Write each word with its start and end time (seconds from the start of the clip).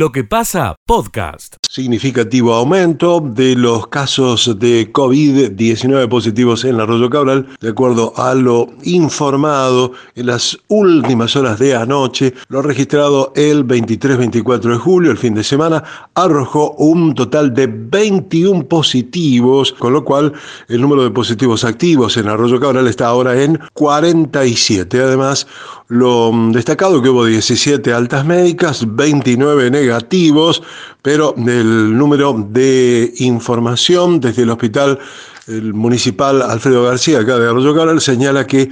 Lo 0.00 0.12
que 0.12 0.24
pasa, 0.24 0.76
podcast. 0.86 1.56
Significativo 1.68 2.54
aumento 2.54 3.20
de 3.20 3.54
los 3.54 3.88
casos 3.88 4.58
de 4.58 4.90
COVID-19 4.90 6.08
positivos 6.08 6.64
en 6.64 6.80
Arroyo 6.80 7.10
Cabral, 7.10 7.46
de 7.60 7.68
acuerdo 7.68 8.14
a 8.16 8.34
lo 8.34 8.70
informado 8.84 9.92
en 10.14 10.24
las 10.28 10.58
últimas 10.68 11.36
horas 11.36 11.58
de 11.58 11.76
anoche, 11.76 12.32
lo 12.48 12.62
registrado 12.62 13.34
el 13.36 13.66
23-24 13.66 14.70
de 14.70 14.76
julio, 14.76 15.10
el 15.10 15.18
fin 15.18 15.34
de 15.34 15.44
semana, 15.44 15.84
arrojó 16.14 16.70
un 16.78 17.14
total 17.14 17.52
de 17.52 17.66
21 17.66 18.68
positivos, 18.68 19.70
con 19.74 19.92
lo 19.92 20.02
cual 20.02 20.32
el 20.68 20.80
número 20.80 21.02
de 21.02 21.10
positivos 21.10 21.62
activos 21.62 22.16
en 22.16 22.26
Arroyo 22.26 22.58
Cabral 22.58 22.88
está 22.88 23.08
ahora 23.08 23.38
en 23.42 23.60
47. 23.74 24.98
Además, 24.98 25.46
lo 25.90 26.30
destacado 26.52 27.02
que 27.02 27.08
hubo 27.08 27.24
17 27.24 27.92
altas 27.92 28.24
médicas, 28.24 28.84
29 28.86 29.72
negativos, 29.72 30.62
pero 31.02 31.34
el 31.36 31.98
número 31.98 32.32
de 32.48 33.12
información 33.18 34.20
desde 34.20 34.42
el 34.42 34.50
hospital 34.50 35.00
municipal 35.48 36.42
Alfredo 36.42 36.84
García, 36.84 37.18
acá 37.18 37.38
de 37.38 37.48
Arroyo 37.48 37.74
Cabral, 37.74 38.00
señala 38.00 38.46
que 38.46 38.70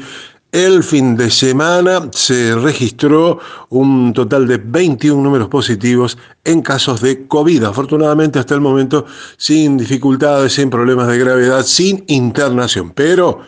el 0.52 0.84
fin 0.84 1.16
de 1.16 1.28
semana 1.28 2.08
se 2.12 2.54
registró 2.54 3.40
un 3.70 4.12
total 4.12 4.46
de 4.46 4.58
21 4.58 5.20
números 5.20 5.48
positivos 5.48 6.16
en 6.44 6.62
casos 6.62 7.00
de 7.00 7.26
COVID. 7.26 7.64
Afortunadamente 7.64 8.38
hasta 8.38 8.54
el 8.54 8.60
momento 8.60 9.06
sin 9.36 9.76
dificultades, 9.76 10.52
sin 10.52 10.70
problemas 10.70 11.08
de 11.08 11.18
gravedad, 11.18 11.64
sin 11.64 12.04
internación. 12.06 12.92
Pero 12.94 13.40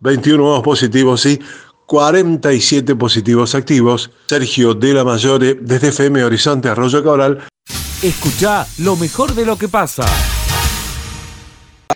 21 0.00 0.38
nuevos 0.38 0.62
positivos 0.62 1.20
sí 1.20 1.38
47 1.88 2.94
positivos 2.96 3.54
activos. 3.54 4.10
Sergio 4.26 4.74
de 4.74 4.92
la 4.92 5.04
Mayore, 5.04 5.54
desde 5.54 5.88
FM 5.88 6.22
Horizonte 6.22 6.68
Arroyo 6.68 7.02
Cabral. 7.02 7.48
Escucha 8.02 8.66
lo 8.78 8.94
mejor 8.94 9.34
de 9.34 9.46
lo 9.46 9.56
que 9.56 9.68
pasa. 9.68 10.04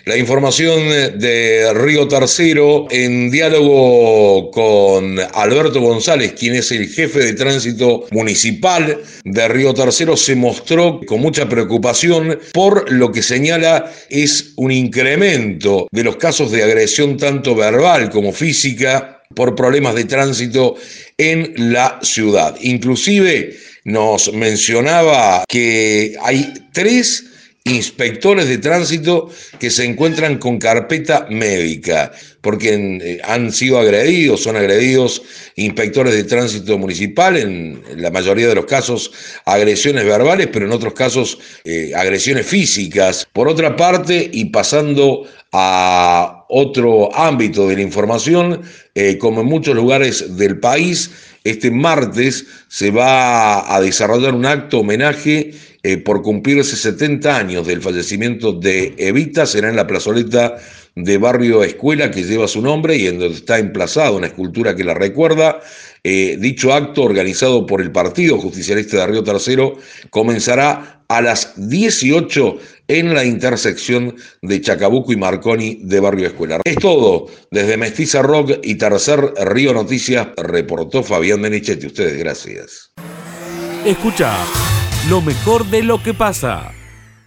La 0.05 0.17
información 0.17 0.89
de 0.89 1.71
Río 1.75 2.07
Tercero 2.07 2.87
en 2.89 3.29
diálogo 3.29 4.49
con 4.49 5.17
Alberto 5.33 5.79
González, 5.79 6.33
quien 6.33 6.55
es 6.55 6.71
el 6.71 6.89
jefe 6.89 7.19
de 7.19 7.33
tránsito 7.33 8.05
municipal 8.11 8.99
de 9.23 9.47
Río 9.47 9.75
Tercero, 9.75 10.17
se 10.17 10.35
mostró 10.35 10.99
con 11.07 11.21
mucha 11.21 11.47
preocupación 11.47 12.39
por 12.51 12.91
lo 12.91 13.11
que 13.11 13.21
señala 13.21 13.93
es 14.09 14.53
un 14.57 14.71
incremento 14.71 15.87
de 15.91 16.03
los 16.03 16.15
casos 16.17 16.51
de 16.51 16.63
agresión 16.63 17.15
tanto 17.15 17.55
verbal 17.55 18.09
como 18.09 18.33
física 18.33 19.22
por 19.35 19.55
problemas 19.55 19.95
de 19.95 20.05
tránsito 20.05 20.75
en 21.17 21.53
la 21.73 21.99
ciudad. 22.01 22.55
Inclusive 22.61 23.57
nos 23.85 24.31
mencionaba 24.33 25.43
que 25.47 26.15
hay 26.21 26.53
tres 26.71 27.25
inspectores 27.65 28.47
de 28.49 28.57
tránsito 28.57 29.29
que 29.59 29.69
se 29.69 29.85
encuentran 29.85 30.37
con 30.37 30.59
carpeta 30.59 31.27
médica, 31.29 32.11
porque 32.41 32.73
eh, 32.73 33.21
han 33.23 33.53
sido 33.53 33.79
agredidos, 33.79 34.43
son 34.43 34.57
agredidos 34.57 35.21
inspectores 35.55 36.13
de 36.13 36.25
tránsito 36.25 36.77
municipal, 36.77 37.37
en, 37.37 37.81
la 37.95 38.11
mayoría 38.11 38.49
de 38.49 38.55
los 38.55 38.65
casos 38.65 39.11
agresiones 39.45 40.03
verbales, 40.03 40.49
pero 40.51 40.65
en 40.65 40.73
otros 40.73 40.93
casos 40.93 41.39
eh, 41.63 41.93
agresiones 41.95 42.45
físicas. 42.45 43.27
Por 43.31 43.47
otra 43.47 43.77
parte, 43.77 44.29
y 44.33 44.45
pasando 44.45 45.25
a 45.53 46.42
otro 46.55 47.13
ámbito 47.15 47.67
de 47.67 47.75
la 47.75 47.81
información, 47.81 48.61
eh, 48.93 49.17
como 49.17 49.41
en 49.41 49.47
muchos 49.47 49.75
lugares 49.75 50.37
del 50.37 50.59
país, 50.59 51.09
este 51.43 51.71
martes 51.71 52.45
se 52.67 52.91
va 52.91 53.75
a 53.75 53.81
desarrollar 53.81 54.35
un 54.35 54.45
acto 54.45 54.79
homenaje 54.79 55.51
eh, 55.81 55.97
por 55.97 56.21
cumplirse 56.21 56.75
70 56.75 57.35
años 57.35 57.67
del 57.67 57.81
fallecimiento 57.81 58.53
de 58.53 58.93
Evita, 58.97 59.47
será 59.47 59.69
en 59.69 59.75
la 59.75 59.87
plazoleta 59.87 60.57
de 60.95 61.17
Barrio 61.17 61.63
Escuela 61.63 62.11
que 62.11 62.23
lleva 62.23 62.47
su 62.47 62.61
nombre 62.61 62.95
y 62.97 63.07
en 63.07 63.17
donde 63.17 63.35
está 63.35 63.57
emplazada 63.57 64.11
una 64.11 64.27
escultura 64.27 64.75
que 64.75 64.83
la 64.83 64.93
recuerda. 64.93 65.59
Eh, 66.03 66.37
dicho 66.39 66.71
acto, 66.71 67.03
organizado 67.03 67.65
por 67.65 67.81
el 67.81 67.91
Partido 67.91 68.37
Justicialista 68.37 68.97
de 68.97 69.07
Río 69.07 69.23
Tercero, 69.23 69.77
comenzará 70.11 71.03
a 71.07 71.21
las 71.21 71.53
18 71.55 72.57
en 72.87 73.13
la 73.13 73.23
intersección 73.23 74.15
de 74.41 74.61
Chacabuco 74.61 75.13
y 75.13 75.17
Marconi 75.17 75.79
de 75.83 75.99
Barrio 75.99 76.27
Escuela. 76.27 76.59
Es 76.63 76.77
todo. 76.77 77.27
Desde 77.51 77.77
Mestiza 77.77 78.21
Rock 78.21 78.59
y 78.63 78.75
Tercer 78.75 79.33
Río 79.45 79.73
Noticias, 79.73 80.27
reportó 80.37 81.03
Fabián 81.03 81.41
Benichetti. 81.41 81.87
Ustedes, 81.87 82.17
gracias. 82.17 82.91
Escucha 83.85 84.35
lo 85.09 85.21
mejor 85.21 85.65
de 85.65 85.83
lo 85.83 86.01
que 86.01 86.13
pasa. 86.13 86.71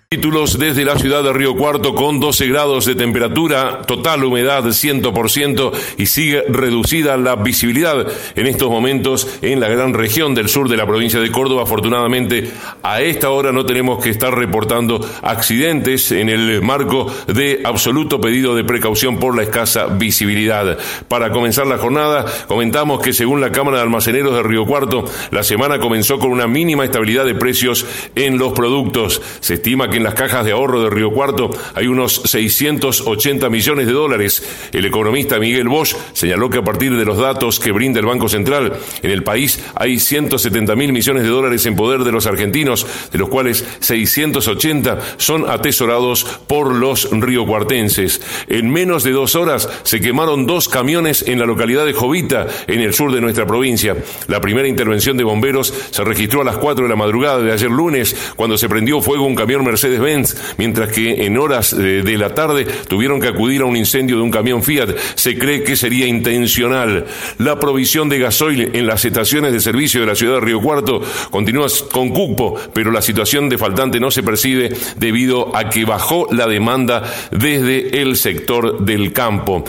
Títulos 0.09 0.61
desde 0.61 0.84
la 0.84 0.97
ciudad 0.97 1.25
de 1.25 1.33
Río 1.33 1.56
Cuarto 1.56 1.97
con 1.97 2.21
12 2.21 2.47
grados 2.47 2.87
de 2.87 2.94
temperatura, 2.94 3.83
total 3.89 4.22
humedad 4.22 4.62
100% 4.62 5.72
y 5.99 6.06
sigue 6.06 6.44
reducida 6.49 7.17
la 7.17 7.34
visibilidad 7.34 8.06
en 8.37 8.47
estos 8.47 8.71
momentos 8.71 9.27
en 9.43 9.59
la 9.59 9.69
gran 9.69 9.95
región 9.95 10.33
del 10.33 10.49
sur 10.49 10.69
de 10.69 10.77
la 10.77 10.87
provincia 10.87 11.19
de 11.19 11.33
Córdoba. 11.33 11.65
Afortunadamente, 11.65 12.53
a 12.84 13.00
esta 13.00 13.31
hora 13.31 13.50
no 13.50 13.66
tenemos 13.66 14.00
que 14.00 14.11
estar 14.11 14.33
reportando 14.33 15.05
accidentes 15.22 16.12
en 16.12 16.28
el 16.28 16.62
marco 16.62 17.12
de 17.27 17.62
absoluto 17.65 18.21
pedido 18.21 18.55
de 18.55 18.62
precaución 18.62 19.19
por 19.19 19.37
la 19.37 19.43
escasa 19.43 19.87
visibilidad. 19.87 20.78
Para 21.09 21.33
comenzar 21.33 21.66
la 21.66 21.78
jornada, 21.78 22.27
comentamos 22.47 23.00
que 23.00 23.12
según 23.12 23.41
la 23.41 23.50
Cámara 23.50 23.78
de 23.78 23.83
Almaceneros 23.83 24.37
de 24.37 24.45
Río 24.45 24.66
Cuarto, 24.66 25.05
la 25.33 25.43
semana 25.43 25.81
comenzó 25.81 26.21
con 26.21 26.31
una 26.31 26.47
mínima 26.47 26.84
estabilidad 26.84 27.25
de 27.25 27.34
precios 27.34 27.84
en 28.15 28.39
los 28.39 28.53
productos. 28.53 29.21
Se 29.41 29.55
estima 29.55 29.91
que 29.91 29.96
en 29.97 30.05
las 30.05 30.15
cajas 30.15 30.45
de 30.45 30.53
ahorro 30.53 30.83
de 30.83 30.91
Río 30.91 31.11
Cuarto 31.11 31.51
hay 31.75 31.87
unos 31.87 32.23
680 32.25 33.49
millones 33.51 33.87
de 33.87 33.93
dólares. 33.93 34.43
El 34.73 34.84
economista 34.84 35.39
Miguel 35.39 35.69
Bosch 35.69 35.97
señaló 36.12 36.51
que 36.51 36.59
a 36.59 36.65
partir 36.65 36.97
de 36.97 37.05
los 37.05 37.19
datos 37.19 37.59
que 37.59 37.73
brinda 37.73 38.01
el 38.01 38.07
Banco 38.07 38.29
Central, 38.29 38.75
en 39.03 39.11
el 39.11 39.23
país 39.23 39.61
hay 39.75 39.99
170 39.99 40.77
mil 40.77 40.93
millones 40.93 41.23
de 41.23 41.29
dólares 41.29 41.65
en 41.67 41.77
poder 41.77 42.05
de 42.05 42.12
los 42.12 42.27
argentinos, 42.27 42.87
de 43.11 43.19
los 43.19 43.29
cuales 43.29 43.65
680 43.81 44.99
son 45.17 45.49
atesorados 45.49 46.25
por 46.47 46.75
los 46.75 47.09
riocuartenses. 47.11 48.21
En 48.49 48.71
menos 48.71 49.03
de 49.03 49.13
dos 49.13 49.34
horas 49.34 49.69
se 49.83 50.01
quemaron 50.01 50.47
dos 50.47 50.69
camiones 50.69 51.23
en 51.27 51.39
la 51.39 51.47
localidad 51.47 51.87
de 51.87 51.93
Jovita, 51.93 52.47
en 52.67 52.81
el 52.81 52.93
sur 52.93 53.13
de 53.13 53.21
nuestra 53.21 53.47
provincia. 53.47 53.97
La 54.28 54.41
primera 54.41 54.69
intervención 54.69 55.17
de 55.17 55.25
bomberos 55.25 55.73
se 55.91 56.05
registró 56.05 56.43
a 56.43 56.45
las 56.45 56.57
4 56.59 56.84
de 56.84 56.91
la 56.91 56.97
madrugada 56.97 57.39
de 57.39 57.53
ayer 57.53 57.71
lunes, 57.71 58.33
cuando 58.37 58.59
se 58.59 58.69
prendió 58.69 59.01
fuego 59.01 59.25
un 59.25 59.34
camión 59.34 59.65
Mercedes 59.65 59.86
Mercedes-Benz, 59.87 60.55
mientras 60.59 60.91
que 60.91 61.27
en 61.27 61.39
horas 61.39 61.77
de, 61.77 62.17
la 62.17 62.35
tarde 62.35 62.67
tuvieron 62.89 63.21
que 63.21 63.29
acudir 63.29 63.63
a 63.63 63.67
un 63.67 63.77
incendio 63.77 64.17
de 64.17 64.23
un 64.23 64.31
camión 64.31 64.63
Fiat. 64.63 64.97
Se 65.15 65.39
cree 65.39 65.63
que 65.63 65.77
sería 65.77 66.07
intencional. 66.07 67.07
La 67.39 67.61
provisión 67.61 68.09
de 68.09 68.19
gasoil 68.19 68.71
en 68.75 68.87
las 68.87 69.05
estaciones 69.05 69.53
de 69.53 69.61
servicio 69.61 70.01
de 70.01 70.07
la 70.07 70.15
ciudad 70.15 70.35
de 70.35 70.41
Río 70.41 70.61
Cuarto 70.61 71.03
continúa 71.31 71.67
con 71.93 72.11
cupo, 72.11 72.59
pero 72.73 72.91
la 72.91 73.03
situación 73.03 73.49
de 73.49 73.59
faltante 73.59 74.01
no 74.01 74.11
se 74.11 74.23
percibe 74.23 74.71
debido 74.97 75.55
a 75.57 75.69
que 75.69 75.85
bajó 75.85 76.29
la 76.33 76.47
demanda 76.47 77.03
desde 77.31 78.03
el 78.03 78.17
sector 78.17 78.85
del 78.85 79.13
campo. 79.13 79.65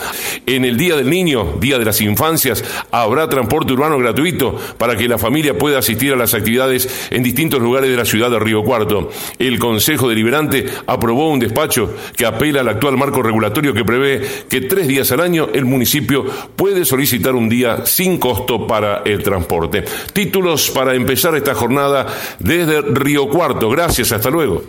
En 0.46 0.64
el 0.64 0.76
Día 0.76 0.96
del 0.96 1.10
Niño, 1.10 1.56
Día 1.60 1.78
de 1.78 1.84
las 1.84 2.00
Infancias, 2.00 2.64
habrá 2.90 3.28
transporte 3.28 3.72
urbano 3.72 3.98
gratuito 3.98 4.58
para 4.78 4.96
que 4.96 5.08
la 5.08 5.18
familia 5.18 5.56
pueda 5.58 5.78
asistir 5.78 6.12
a 6.12 6.16
las 6.16 6.34
actividades 6.34 7.08
en 7.10 7.22
distintos 7.22 7.60
lugares 7.60 7.90
de 7.90 7.96
la 7.96 8.04
ciudad 8.04 8.30
de 8.30 8.38
Río 8.38 8.62
Cuarto. 8.62 9.10
El 9.38 9.58
Consejo 9.58 10.07
Deliberante 10.08 10.66
aprobó 10.86 11.30
un 11.30 11.38
despacho 11.38 11.94
que 12.16 12.26
apela 12.26 12.60
al 12.60 12.68
actual 12.68 12.96
marco 12.96 13.22
regulatorio 13.22 13.74
que 13.74 13.84
prevé 13.84 14.26
que 14.48 14.62
tres 14.62 14.88
días 14.88 15.10
al 15.12 15.20
año 15.20 15.48
el 15.52 15.64
municipio 15.64 16.24
puede 16.56 16.84
solicitar 16.84 17.34
un 17.34 17.48
día 17.48 17.84
sin 17.86 18.18
costo 18.18 18.66
para 18.66 19.02
el 19.04 19.22
transporte. 19.22 19.84
Títulos 20.12 20.70
para 20.70 20.94
empezar 20.94 21.34
esta 21.36 21.54
jornada 21.54 22.06
desde 22.38 22.82
Río 22.82 23.28
Cuarto. 23.28 23.70
Gracias, 23.70 24.12
hasta 24.12 24.30
luego. 24.30 24.62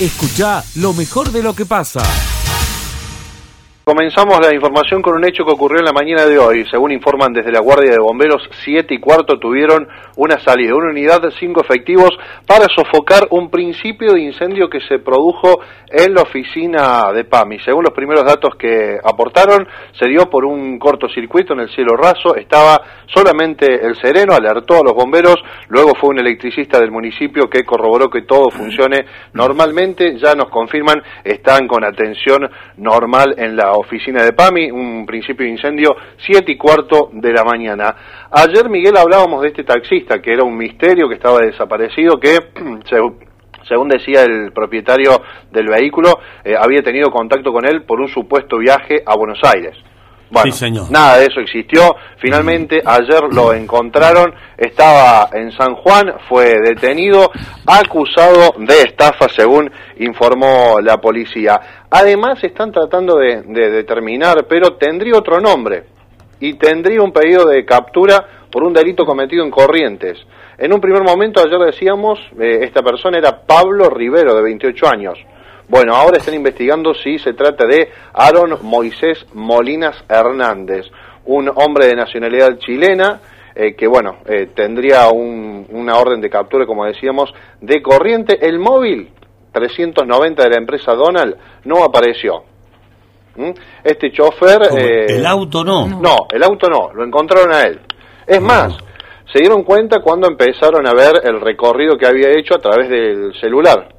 Escucha 0.00 0.64
lo 0.76 0.92
mejor 0.92 1.30
de 1.30 1.42
lo 1.42 1.54
que 1.54 1.66
pasa. 1.66 2.02
Comenzamos 3.86 4.40
la 4.40 4.54
información 4.54 5.02
con 5.02 5.14
un 5.14 5.26
hecho 5.26 5.44
que 5.44 5.52
ocurrió 5.52 5.80
en 5.80 5.84
la 5.84 5.92
mañana 5.92 6.24
de 6.24 6.38
hoy. 6.38 6.64
Según 6.70 6.90
informan 6.90 7.34
desde 7.34 7.52
la 7.52 7.60
Guardia 7.60 7.90
de 7.90 7.98
Bomberos, 7.98 8.48
siete 8.64 8.94
y 8.94 8.98
cuarto 8.98 9.38
tuvieron 9.38 9.86
una 10.16 10.38
salida, 10.38 10.74
una 10.74 10.88
unidad 10.88 11.20
de 11.20 11.30
cinco 11.32 11.60
efectivos 11.60 12.08
para 12.46 12.64
sofocar 12.74 13.26
un 13.28 13.50
principio 13.50 14.14
de 14.14 14.22
incendio 14.22 14.70
que 14.70 14.80
se 14.80 15.00
produjo 15.00 15.60
en 15.90 16.14
la 16.14 16.22
oficina 16.22 17.12
de 17.12 17.24
PAMI. 17.24 17.58
Según 17.58 17.84
los 17.84 17.92
primeros 17.92 18.24
datos 18.24 18.54
que 18.56 18.96
aportaron, 19.04 19.68
se 19.92 20.08
dio 20.08 20.30
por 20.30 20.46
un 20.46 20.78
cortocircuito 20.78 21.52
en 21.52 21.60
el 21.60 21.68
cielo 21.68 21.94
raso, 21.94 22.36
estaba 22.36 22.80
solamente 23.04 23.66
el 23.86 23.96
sereno, 23.96 24.32
alertó 24.32 24.78
a 24.78 24.82
los 24.82 24.94
bomberos, 24.94 25.36
luego 25.68 25.92
fue 26.00 26.08
un 26.08 26.20
electricista 26.20 26.80
del 26.80 26.90
municipio 26.90 27.50
que 27.50 27.64
corroboró 27.64 28.08
que 28.08 28.22
todo 28.22 28.48
funcione 28.48 29.04
normalmente, 29.34 30.16
ya 30.16 30.34
nos 30.34 30.48
confirman, 30.48 31.02
están 31.22 31.68
con 31.68 31.84
atención 31.84 32.48
normal 32.78 33.34
en 33.36 33.56
la 33.56 33.73
oficina 33.76 34.22
de 34.22 34.32
PAMI, 34.32 34.70
un 34.70 35.06
principio 35.06 35.46
de 35.46 35.52
incendio, 35.52 35.96
siete 36.18 36.52
y 36.52 36.56
cuarto 36.56 37.10
de 37.12 37.32
la 37.32 37.44
mañana. 37.44 37.94
Ayer, 38.30 38.68
Miguel, 38.68 38.96
hablábamos 38.96 39.42
de 39.42 39.48
este 39.48 39.64
taxista, 39.64 40.20
que 40.20 40.32
era 40.32 40.44
un 40.44 40.56
misterio, 40.56 41.08
que 41.08 41.14
estaba 41.14 41.40
desaparecido, 41.40 42.18
que, 42.18 42.38
según 43.68 43.88
decía 43.88 44.24
el 44.24 44.52
propietario 44.52 45.22
del 45.50 45.68
vehículo, 45.68 46.18
eh, 46.44 46.54
había 46.58 46.82
tenido 46.82 47.10
contacto 47.10 47.52
con 47.52 47.64
él 47.66 47.82
por 47.82 48.00
un 48.00 48.08
supuesto 48.08 48.58
viaje 48.58 49.02
a 49.06 49.16
Buenos 49.16 49.40
Aires. 49.42 49.76
Bueno, 50.34 50.52
señor. 50.52 50.90
nada 50.90 51.18
de 51.18 51.26
eso 51.26 51.40
existió. 51.40 51.96
Finalmente, 52.18 52.82
ayer 52.84 53.22
lo 53.32 53.52
encontraron, 53.52 54.34
estaba 54.56 55.30
en 55.32 55.50
San 55.52 55.74
Juan, 55.76 56.14
fue 56.28 56.56
detenido, 56.60 57.30
acusado 57.66 58.54
de 58.58 58.82
estafa, 58.82 59.28
según 59.28 59.70
informó 59.98 60.76
la 60.82 60.98
policía. 60.98 61.86
Además, 61.90 62.42
están 62.42 62.72
tratando 62.72 63.16
de 63.16 63.42
determinar, 63.70 64.46
pero 64.48 64.76
tendría 64.76 65.16
otro 65.16 65.40
nombre 65.40 65.84
y 66.40 66.54
tendría 66.54 67.00
un 67.00 67.12
pedido 67.12 67.46
de 67.46 67.64
captura 67.64 68.26
por 68.50 68.64
un 68.64 68.72
delito 68.72 69.04
cometido 69.04 69.44
en 69.44 69.50
Corrientes. 69.50 70.18
En 70.58 70.72
un 70.72 70.80
primer 70.80 71.02
momento, 71.02 71.40
ayer 71.40 71.58
decíamos, 71.58 72.20
eh, 72.38 72.60
esta 72.62 72.82
persona 72.82 73.18
era 73.18 73.40
Pablo 73.46 73.90
Rivero, 73.90 74.34
de 74.34 74.42
28 74.42 74.86
años. 74.86 75.18
Bueno, 75.68 75.94
ahora 75.94 76.18
están 76.18 76.34
investigando 76.34 76.94
si 76.94 77.18
se 77.18 77.32
trata 77.32 77.66
de 77.66 77.88
Aaron 78.12 78.58
Moisés 78.62 79.24
Molinas 79.32 79.96
Hernández, 80.08 80.86
un 81.24 81.50
hombre 81.54 81.86
de 81.86 81.94
nacionalidad 81.94 82.58
chilena 82.58 83.20
eh, 83.54 83.74
que, 83.74 83.86
bueno, 83.86 84.18
eh, 84.26 84.50
tendría 84.54 85.08
una 85.08 85.96
orden 85.96 86.20
de 86.20 86.28
captura, 86.28 86.66
como 86.66 86.84
decíamos, 86.84 87.32
de 87.60 87.80
corriente. 87.80 88.46
El 88.46 88.58
móvil 88.58 89.10
390 89.52 90.42
de 90.42 90.50
la 90.50 90.56
empresa 90.56 90.92
Donald 90.94 91.36
no 91.64 91.84
apareció. 91.84 92.42
¿Mm? 93.36 93.50
Este 93.82 94.12
chofer... 94.12 94.62
Eh, 94.76 95.06
¿El 95.16 95.26
auto 95.26 95.64
no? 95.64 95.86
No, 95.86 96.26
el 96.32 96.42
auto 96.42 96.68
no, 96.68 96.92
lo 96.92 97.04
encontraron 97.04 97.52
a 97.52 97.62
él. 97.62 97.80
Es 98.26 98.40
más, 98.40 98.76
se 99.32 99.38
dieron 99.38 99.62
cuenta 99.62 100.00
cuando 100.00 100.26
empezaron 100.26 100.86
a 100.86 100.92
ver 100.92 101.20
el 101.24 101.40
recorrido 101.40 101.96
que 101.96 102.06
había 102.06 102.30
hecho 102.30 102.54
a 102.54 102.58
través 102.58 102.88
del 102.88 103.32
celular. 103.40 103.93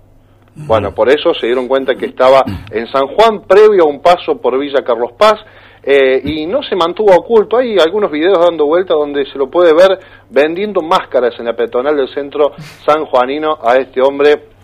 Bueno, 0.55 0.95
por 0.95 1.09
eso 1.09 1.33
se 1.33 1.47
dieron 1.47 1.67
cuenta 1.67 1.95
que 1.95 2.05
estaba 2.05 2.43
en 2.71 2.87
San 2.87 3.07
Juan 3.07 3.41
previo 3.45 3.83
a 3.83 3.87
un 3.87 4.01
paso 4.01 4.39
por 4.41 4.57
Villa 4.57 4.83
Carlos 4.85 5.11
Paz 5.17 5.35
eh, 5.83 6.21
y 6.23 6.45
no 6.47 6.63
se 6.63 6.75
mantuvo 6.75 7.13
oculto. 7.13 7.57
Hay 7.57 7.77
algunos 7.77 8.09
videos 8.09 8.39
dando 8.39 8.65
vuelta 8.65 8.93
donde 8.93 9.25
se 9.25 9.37
lo 9.37 9.49
puede 9.49 9.73
ver 9.73 9.99
vendiendo 10.29 10.81
máscaras 10.81 11.37
en 11.39 11.45
la 11.45 11.55
peatonal 11.55 11.97
del 11.97 12.07
centro 12.07 12.53
sanjuanino 12.85 13.59
a 13.61 13.75
este 13.77 14.01
hombre 14.01 14.54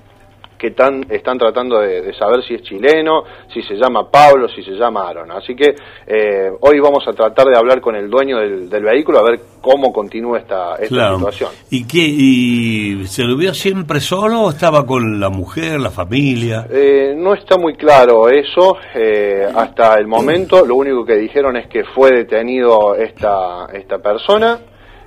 que 0.62 0.68
están 0.68 1.40
tratando 1.40 1.80
de, 1.80 2.14
saber 2.14 2.44
si 2.44 2.54
es 2.54 2.62
chileno, 2.62 3.24
si 3.52 3.64
se 3.64 3.74
llama 3.74 4.12
Pablo, 4.12 4.48
si 4.48 4.62
se 4.62 4.74
llama 4.74 5.10
Aaron. 5.10 5.32
Así 5.32 5.56
que 5.56 5.74
eh, 6.06 6.52
hoy 6.60 6.80
vamos 6.80 7.04
a 7.08 7.14
tratar 7.14 7.48
de 7.48 7.58
hablar 7.58 7.82
con 7.82 7.96
el 7.96 8.08
dueño 8.08 8.38
del, 8.38 8.84
vehículo 8.84 9.18
a 9.18 9.24
ver 9.24 9.40
cómo 9.60 9.92
continúa 9.92 10.38
esta, 10.38 10.78
situación. 10.78 11.50
¿Y 11.72 11.88
qué? 11.88 12.04
¿Y 12.04 13.08
se 13.08 13.24
lo 13.24 13.36
vio 13.36 13.56
siempre 13.56 14.00
solo 14.00 14.42
o 14.42 14.50
estaba 14.52 14.86
con 14.86 15.20
la 15.20 15.30
mujer, 15.30 15.80
la 15.80 15.90
familia? 15.90 16.68
Eh, 16.70 17.16
no 17.18 17.34
está 17.34 17.58
muy 17.58 17.74
claro 17.74 18.30
eso. 18.30 18.78
Eh, 18.94 19.48
hasta 19.56 19.96
el 19.96 20.06
momento 20.06 20.64
lo 20.64 20.76
único 20.76 21.04
que 21.04 21.16
dijeron 21.16 21.58
es 21.58 21.68
que 21.70 21.86
fue 21.86 22.12
detenido 22.12 22.94
esta, 22.94 23.66
esta 23.74 23.98
persona 23.98 24.60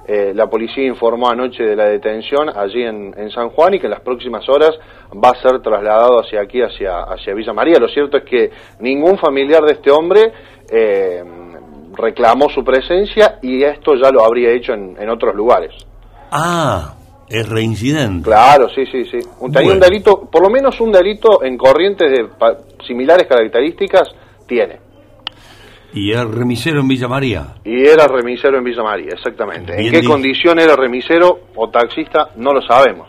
eh, 0.07 0.33
la 0.35 0.49
policía 0.49 0.85
informó 0.85 1.31
anoche 1.31 1.63
de 1.63 1.75
la 1.75 1.85
detención 1.85 2.51
allí 2.55 2.83
en, 2.83 3.31
San 3.31 3.49
Juan 3.51 3.75
y 3.75 3.79
que 3.79 3.87
en 3.87 3.93
las 3.93 4.01
próximas 4.01 4.47
horas 4.49 4.73
va 5.13 5.31
a 5.31 5.41
ser 5.41 5.63
trasladado 5.63 6.21
hacia 6.21 6.43
aquí, 6.43 6.61
hacia, 6.61 7.05
hacia 7.05 7.33
Villa 7.35 7.55
María. 7.55 7.79
Lo 7.79 7.89
cierto 7.89 8.19
es 8.19 8.25
que 8.25 8.51
ningún 8.81 9.17
familiar 9.19 9.63
de 9.63 9.73
este 9.73 9.91
hombre 9.91 10.33
eh, 10.71 11.23
reclamó 11.97 12.51
su 12.51 12.63
presencia 12.63 13.39
y 13.41 13.63
esto 13.63 13.95
ya 13.95 14.11
lo 14.11 14.25
habría 14.25 14.51
hecho 14.51 14.75
en, 14.75 15.09
otros 15.09 15.35
lugares. 15.35 15.73
Ah, 16.31 16.95
es 17.29 17.49
reincidente. 17.49 18.25
Claro, 18.25 18.69
sí, 18.69 18.85
sí, 18.87 19.05
sí. 19.05 19.19
Un, 19.41 19.57
un 19.57 19.81
delito, 19.81 20.29
por 20.31 20.43
lo 20.43 20.51
menos 20.51 20.79
un 20.81 20.93
delito 20.93 21.43
en 21.43 21.57
corrientes 21.57 22.11
de 22.11 22.29
similares 22.87 23.27
características 23.27 24.09
tiene. 24.47 24.84
¿Y 25.95 26.11
era 26.11 26.25
remisero 26.25 26.81
en 26.81 26.89
Villa 26.89 27.07
María? 27.07 27.55
Y 27.65 27.87
era 27.87 28.09
remisero 28.09 28.59
en 28.59 28.65
Villa 28.65 28.83
María, 28.83 29.11
exactamente. 29.13 29.81
¿En 29.81 29.93
qué 29.93 30.03
condición 30.03 30.59
era 30.59 30.75
remisero 30.75 31.43
o 31.55 31.71
taxista? 31.71 32.31
No 32.37 32.53
lo 32.53 32.61
sabemos. 32.63 33.09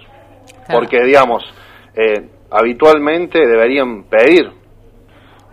Porque, 0.71 1.03
digamos, 1.03 1.43
eh, 1.95 2.29
habitualmente 2.51 3.39
deberían 3.39 4.03
pedir 4.03 4.51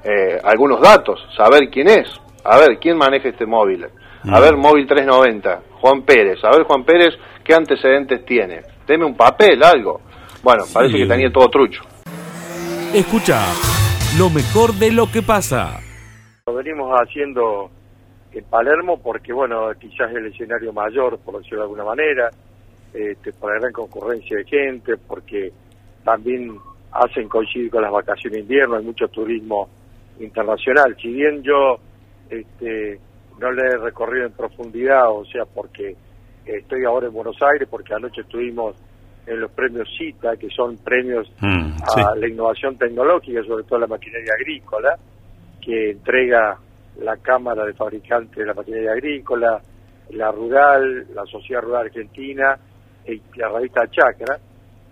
eh, 0.05 0.39
algunos 0.45 0.83
datos, 0.83 1.27
saber 1.35 1.71
quién 1.71 1.89
es, 1.89 2.09
a 2.45 2.59
ver 2.59 2.79
quién 2.79 2.99
maneja 2.99 3.31
este 3.31 3.47
móvil. 3.47 3.85
A 3.85 4.39
mm. 4.39 4.43
ver, 4.43 4.57
móvil 4.59 4.87
390, 4.87 5.63
Juan 5.81 6.03
Pérez, 6.03 6.39
a 6.45 6.51
ver, 6.51 6.65
Juan 6.65 6.85
Pérez, 6.85 7.15
qué 7.43 7.55
antecedentes 7.55 8.27
tiene. 8.27 8.61
Deme 8.87 9.07
un 9.07 9.17
papel, 9.17 9.63
algo. 9.63 10.03
Bueno, 10.43 10.65
parece 10.71 10.99
que 10.99 11.07
tenía 11.07 11.33
todo 11.33 11.49
trucho. 11.49 11.83
Escucha 12.93 13.43
lo 14.19 14.29
mejor 14.29 14.75
de 14.75 14.93
lo 14.93 15.11
que 15.11 15.23
pasa. 15.23 15.81
Lo 16.45 16.55
venimos 16.55 16.91
haciendo 17.01 17.71
en 18.33 18.45
Palermo 18.45 19.01
porque, 19.01 19.33
bueno, 19.33 19.71
quizás 19.79 20.11
es 20.11 20.17
el 20.17 20.27
escenario 20.27 20.73
mayor, 20.73 21.19
por 21.21 21.39
decirlo 21.39 21.59
de 21.59 21.65
alguna 21.65 21.85
manera, 21.85 22.31
este, 22.93 23.33
por 23.33 23.53
la 23.53 23.61
gran 23.61 23.73
concurrencia 23.73 24.39
de 24.39 24.45
gente, 24.45 24.97
porque 24.97 25.53
también 26.03 26.59
hacen 26.91 27.29
coincidir 27.29 27.71
con 27.71 27.83
las 27.83 27.93
vacaciones 27.93 28.33
de 28.33 28.41
invierno, 28.41 28.77
hay 28.77 28.85
mucho 28.85 29.07
turismo 29.07 29.69
internacional. 30.19 30.97
Si 31.01 31.13
bien 31.13 31.45
yo 31.45 31.77
este, 32.29 32.99
no 33.39 33.53
le 33.53 33.63
he 33.63 33.77
recorrido 33.77 34.27
en 34.27 34.33
profundidad, 34.33 35.13
o 35.13 35.25
sea, 35.27 35.45
porque 35.45 35.95
estoy 36.45 36.85
ahora 36.85 37.07
en 37.07 37.13
Buenos 37.13 37.37
Aires, 37.41 37.69
porque 37.71 37.95
anoche 37.95 38.23
estuvimos 38.23 38.75
en 39.27 39.41
los 39.41 39.53
premios 39.53 39.89
CITA, 39.97 40.37
que 40.37 40.49
son 40.49 40.77
premios 40.79 41.31
mm, 41.41 41.77
a 41.97 42.17
la 42.17 42.29
innovación 42.29 42.77
tecnológica, 42.77 43.45
sobre 43.45 43.63
todo 43.63 43.79
la 43.79 43.87
maquinaria 43.87 44.33
agrícola, 44.35 44.99
que 45.65 45.91
entrega 45.91 46.59
la 47.01 47.17
Cámara 47.19 47.65
de 47.65 47.73
Fabricantes 47.73 48.37
de 48.37 48.47
la 48.47 48.55
Maquinaria 48.55 48.93
Agrícola, 48.93 49.61
la 50.11 50.31
Rural, 50.31 51.07
la 51.15 51.25
Sociedad 51.27 51.63
Rural 51.63 51.87
Argentina 51.87 52.59
y 53.07 53.21
la 53.37 53.49
revista 53.49 53.89
Chacra. 53.89 54.39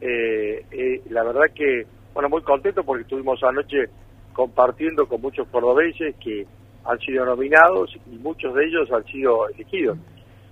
Eh, 0.01 0.65
eh, 0.71 1.03
la 1.11 1.25
verdad 1.25 1.47
que, 1.55 1.85
bueno, 2.15 2.29
muy 2.29 2.43
contento 2.43 2.85
porque 2.85 3.03
estuvimos 3.03 3.43
anoche 3.43 3.89
compartiendo 4.33 5.07
con 5.07 5.21
muchos 5.21 5.47
cordobeses 5.49 6.15
que 6.17 6.47
han 6.85 6.99
sido 7.01 7.25
nominados 7.25 7.95
y 8.11 8.17
muchos 8.17 8.55
de 8.55 8.65
ellos 8.65 8.91
han 8.93 9.05
sido 9.05 9.49
elegidos. 9.49 9.99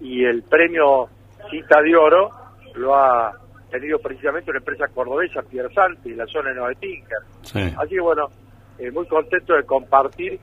Y 0.00 0.24
el 0.24 0.42
premio 0.42 1.08
Cita 1.50 1.80
de 1.80 1.96
Oro 1.96 2.30
lo 2.74 2.94
ha 2.94 3.32
tenido 3.70 3.98
precisamente 3.98 4.50
una 4.50 4.58
empresa 4.58 4.88
cordobesa, 4.88 5.42
Pierzante, 5.42 6.10
en 6.10 6.18
la 6.18 6.26
zona 6.26 6.50
de 6.50 6.56
Nueva 6.56 6.72
Así 6.72 7.94
que 7.94 8.00
bueno, 8.00 8.28
eh, 8.78 8.90
muy 8.90 9.06
contento 9.06 9.54
de 9.54 9.64
compartir 9.64 10.38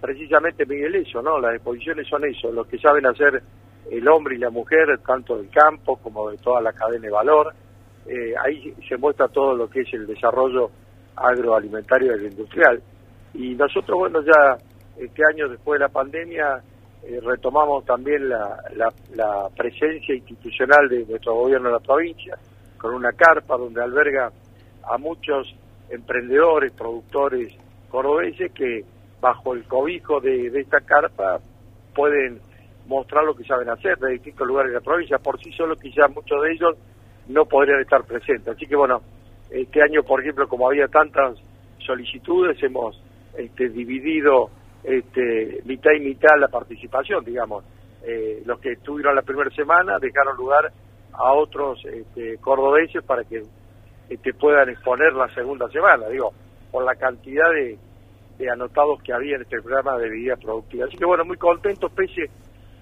precisamente, 0.00 0.64
Miguel, 0.64 0.94
eso, 0.94 1.20
¿no? 1.20 1.38
Las 1.38 1.54
exposiciones 1.56 2.08
son 2.08 2.24
eso, 2.24 2.50
lo 2.50 2.64
que 2.64 2.78
saben 2.78 3.06
hacer 3.06 3.42
el 3.90 4.08
hombre 4.08 4.36
y 4.36 4.38
la 4.38 4.50
mujer, 4.50 4.98
tanto 5.06 5.36
del 5.36 5.50
campo 5.50 5.96
como 5.96 6.30
de 6.30 6.38
toda 6.38 6.60
la 6.60 6.72
cadena 6.72 7.06
de 7.06 7.10
valor. 7.10 7.52
Eh, 8.06 8.34
ahí 8.42 8.74
se 8.88 8.96
muestra 8.96 9.28
todo 9.28 9.54
lo 9.54 9.68
que 9.68 9.80
es 9.80 9.92
el 9.92 10.06
desarrollo 10.06 10.70
agroalimentario 11.16 12.16
y 12.16 12.26
industrial. 12.26 12.80
Y 13.34 13.54
nosotros, 13.54 13.98
bueno, 13.98 14.22
ya 14.22 14.56
este 14.96 15.22
año 15.32 15.48
después 15.48 15.78
de 15.78 15.86
la 15.86 15.92
pandemia 15.92 16.62
eh, 17.02 17.20
retomamos 17.22 17.84
también 17.84 18.28
la, 18.28 18.62
la 19.14 19.48
presencia 19.56 20.14
institucional 20.14 20.88
de 20.88 21.04
nuestro 21.06 21.34
gobierno 21.34 21.68
de 21.68 21.74
la 21.74 21.80
provincia, 21.80 22.38
con 22.78 22.94
una 22.94 23.12
carpa 23.12 23.56
donde 23.56 23.82
alberga 23.82 24.30
a 24.82 24.98
muchos 24.98 25.54
emprendedores, 25.90 26.72
productores, 26.72 27.54
cordobeses 27.90 28.52
que 28.52 28.84
bajo 29.20 29.52
el 29.54 29.64
cobijo 29.64 30.20
de, 30.20 30.46
esta 30.46 30.80
carpa 30.80 31.40
pueden 31.94 32.40
mostrar 32.86 33.24
lo 33.24 33.34
que 33.34 33.44
saben 33.44 33.68
hacer 33.68 33.98
de 33.98 34.12
distintos 34.12 34.46
lugares 34.46 34.72
de 34.72 34.78
la 34.78 34.84
provincia. 34.84 35.18
Por 35.18 35.38
sí 35.40 35.52
solo 35.52 35.76
quizás 35.76 36.10
muchos 36.10 36.42
de 36.42 36.52
ellos 36.52 36.76
no 37.28 37.44
podrían 37.44 37.80
estar 37.80 38.04
presentes. 38.04 38.48
Así 38.48 38.66
que 38.66 38.76
bueno, 38.76 39.02
este 39.50 39.82
año, 39.82 40.02
por 40.02 40.20
ejemplo, 40.20 40.48
como 40.48 40.68
había 40.68 40.88
tantas 40.88 41.36
solicitudes, 41.78 42.60
hemos 42.62 43.00
este, 43.36 43.68
dividido 43.68 44.50
este, 44.82 45.60
mitad 45.64 45.92
y 45.92 46.00
mitad 46.00 46.38
la 46.38 46.48
participación, 46.48 47.24
digamos. 47.24 47.64
Eh, 48.02 48.42
los 48.46 48.58
que 48.60 48.72
estuvieron 48.72 49.14
la 49.14 49.22
primera 49.22 49.50
semana 49.50 49.98
dejaron 49.98 50.36
lugar 50.36 50.72
a 51.12 51.32
otros 51.32 51.84
este, 51.84 52.38
cordobeses 52.38 53.04
para 53.04 53.24
que 53.24 53.42
este, 54.08 54.32
puedan 54.34 54.70
exponer 54.70 55.12
la 55.12 55.28
segunda 55.34 55.68
semana. 55.68 56.08
Digo, 56.08 56.32
por 56.70 56.84
la 56.84 56.94
cantidad 56.94 57.50
de, 57.50 57.78
anotados 58.50 59.02
que 59.02 59.12
había 59.12 59.36
en 59.36 59.42
este 59.42 59.60
programa 59.60 59.98
de 59.98 60.08
vida 60.08 60.34
productiva. 60.36 60.86
Así 60.86 60.96
que 60.96 61.04
bueno, 61.04 61.26
muy 61.26 61.36
contento 61.36 61.90
pese 61.90 62.30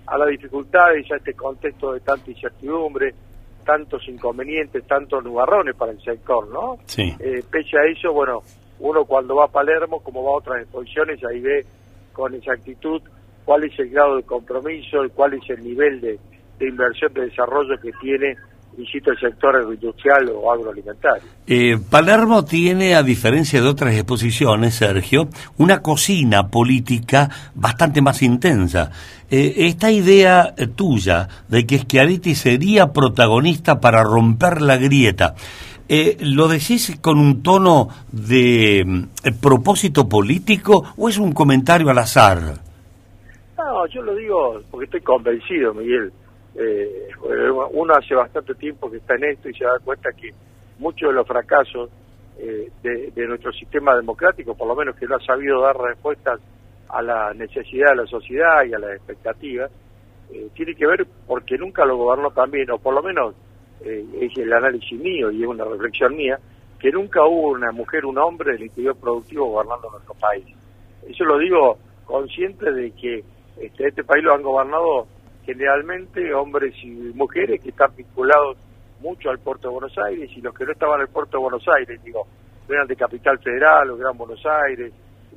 a 0.07 0.17
las 0.17 0.29
dificultades, 0.29 1.11
a 1.11 1.17
este 1.17 1.35
contexto 1.35 1.93
de 1.93 2.01
tanta 2.01 2.31
incertidumbre, 2.31 3.13
tantos 3.65 4.07
inconvenientes, 4.07 4.87
tantos 4.87 5.25
nubarrones 5.25 5.75
para 5.75 5.91
el 5.91 6.01
sector, 6.01 6.49
¿no? 6.49 6.79
Sí. 6.87 7.13
Eh, 7.19 7.43
pese 7.51 7.77
a 7.77 7.85
eso, 7.91 8.13
bueno, 8.13 8.43
uno 8.79 9.05
cuando 9.05 9.35
va 9.35 9.47
a 9.47 9.49
Palermo, 9.49 10.01
como 10.01 10.23
va 10.23 10.31
a 10.31 10.37
otras 10.37 10.63
exposiciones, 10.63 11.23
ahí 11.25 11.41
ve 11.41 11.67
con 12.13 12.35
exactitud 12.35 13.03
cuál 13.45 13.65
es 13.65 13.77
el 13.81 13.91
grado 13.91 14.17
de 14.17 14.23
compromiso 14.23 15.05
y 15.05 15.11
cuál 15.11 15.35
es 15.35 15.51
el 15.51 15.65
nivel 15.65 16.01
de, 16.01 16.19
de 16.59 16.69
inversión 16.69 17.13
de 17.15 17.23
desarrollo 17.23 17.77
que 17.81 17.91
tiene 18.01 18.37
insisto, 18.79 19.11
el 19.11 19.19
sector 19.19 19.57
agroindustrial 19.57 20.31
o 20.35 20.53
agroalimentario. 20.53 21.23
Eh, 21.47 21.79
Palermo 21.91 22.45
tiene, 22.45 22.95
a 22.95 23.03
diferencia 23.03 23.61
de 23.61 23.69
otras 23.69 23.95
exposiciones, 23.95 24.75
Sergio, 24.75 25.29
una 25.57 25.81
cocina 25.83 26.49
política 26.49 27.29
bastante 27.55 28.01
más 28.01 28.23
intensa. 28.23 28.91
Eh, 29.31 29.55
esta 29.67 29.91
idea 29.91 30.55
eh, 30.57 30.69
tuya 30.69 31.29
de 31.49 31.67
que 31.67 31.79
Schiaretti 31.79 32.35
sería 32.35 32.93
protagonista 32.93 33.81
para 33.81 34.03
romper 34.03 34.63
la 34.63 34.77
grieta, 34.77 35.35
¿lo 36.21 36.49
decís 36.49 36.99
con 37.01 37.19
un 37.19 37.43
tono 37.43 37.89
de 38.13 39.07
propósito 39.41 40.07
político 40.07 40.85
o 40.99 41.09
es 41.09 41.17
un 41.17 41.33
comentario 41.33 41.89
al 41.89 41.99
azar? 41.99 42.59
No, 43.57 43.87
yo 43.87 44.03
lo 44.03 44.15
digo 44.15 44.61
porque 44.71 44.85
estoy 44.85 45.01
convencido, 45.01 45.73
Miguel 45.73 46.13
eh, 46.59 47.09
uno 47.73 47.95
hace 47.95 48.15
bastante 48.15 48.55
tiempo 48.55 48.91
que 48.91 48.97
está 48.99 49.15
en 49.15 49.25
esto 49.25 49.49
y 49.49 49.55
se 49.55 49.65
da 49.65 49.79
cuenta 49.85 50.11
que 50.13 50.31
muchos 50.79 51.09
de 51.09 51.15
los 51.15 51.27
fracasos 51.27 51.91
eh, 52.41 52.71
de, 52.83 53.27
nuestro 53.27 53.53
sistema 53.53 53.97
democrático, 53.97 54.55
por 54.55 54.69
lo 54.69 54.77
menos 54.77 54.95
que 54.97 55.07
no 55.07 55.17
ha 55.17 55.21
sabido 55.21 55.61
dar 55.61 55.77
respuestas 55.77 56.41
a 56.89 57.03
la 57.03 57.35
necesidad 57.35 57.91
de 57.91 57.97
la 57.97 58.07
sociedad 58.07 58.65
y 58.65 58.75
a 58.75 58.79
las 58.79 58.93
expectativas, 58.93 59.71
eh, 60.33 60.49
tiene 60.55 60.75
que 60.75 60.87
ver 60.87 61.07
porque 61.27 61.59
nunca 61.59 61.85
lo 61.85 61.97
gobernó 61.97 62.31
también, 62.31 62.71
o 62.71 62.79
por 62.79 62.95
lo 62.95 63.03
menos 63.03 63.35
eh, 63.85 64.05
es 64.21 64.37
el 64.39 64.53
análisis 64.53 64.99
mío 64.99 65.31
y 65.31 65.43
es 65.43 65.49
una 65.49 65.65
reflexión 65.65 66.17
mía, 66.17 66.39
que 66.79 66.93
nunca 66.93 67.25
hubo 67.27 67.51
una 67.51 67.73
mujer, 67.73 68.07
un 68.07 68.19
hombre 68.19 68.53
del 68.53 68.63
interior 68.63 68.97
productivo 68.97 69.47
gobernando 69.47 69.91
nuestro 69.91 70.15
país. 70.15 70.47
Eso 71.09 71.25
lo 71.25 71.39
digo 71.39 71.79
consciente 72.05 72.71
de 72.71 72.93
que 72.93 73.25
este, 73.61 73.89
este 73.89 74.05
país 74.05 74.23
lo 74.23 74.35
han 74.35 74.43
gobernado 74.43 75.09
generalmente 75.49 76.35
hombres 76.35 76.75
y 76.85 76.91
mujeres 77.15 77.63
que 77.63 77.71
están 77.71 77.97
vinculados 77.97 78.59
mucho 79.01 79.31
al 79.31 79.39
puerto 79.39 79.69
de 79.69 79.73
Buenos 79.73 79.97
Aires 79.97 80.31
y 80.37 80.43
los 80.43 80.55
que 80.55 80.67
no 80.67 80.73
estaban 80.73 81.01
el 81.01 81.09
puerto 81.09 81.39
de 81.39 81.43
Buenos 81.43 81.67
Aires, 81.75 81.99
digo, 82.05 82.27
eran 82.69 82.87
de 82.87 82.95
Capital 82.95 83.39
Federal 83.39 83.91
o 83.91 83.97
Gran 83.97 84.19
Buenos 84.19 84.45
Aires, 84.45 84.93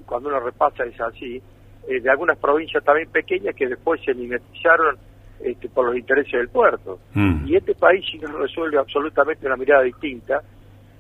cuando 0.06 0.27
uno 0.27 0.41
repasa 0.41 0.84
es 0.84 1.00
así, 1.00 1.41
eh, 1.88 2.01
de 2.01 2.10
algunas 2.10 2.38
provincias 2.38 2.84
también 2.84 3.10
pequeñas 3.10 3.56
que 3.56 3.70
después 3.70 4.01
se 4.03 4.13
mimetizaron 4.13 4.98
este, 5.39 5.70
por 5.70 5.86
los 5.86 5.96
intereses 5.96 6.34
del 6.34 6.50
puerto. 6.50 7.00
Mm. 7.13 7.48
Y 7.48 7.56
este 7.56 7.74
país, 7.75 8.03
si 8.12 8.20
no 8.20 8.38
resuelve 8.38 8.80
absolutamente 8.80 9.46
una 9.46 9.56
mirada 9.56 9.84
distinta, 9.84 10.41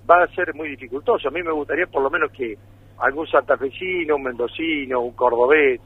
va 0.09 0.23
a 0.23 0.27
ser 0.27 0.55
muy 0.55 0.69
dificultoso. 0.69 1.27
A 1.27 1.31
mí 1.31 1.43
me 1.43 1.51
gustaría 1.51 1.87
por 1.87 2.01
lo 2.01 2.09
menos 2.09 2.31
que 2.31 2.57
algún 2.99 3.27
santafesino, 3.27 4.15
un 4.15 4.23
mendocino, 4.23 5.01
un 5.01 5.11
cordobés, 5.11 5.81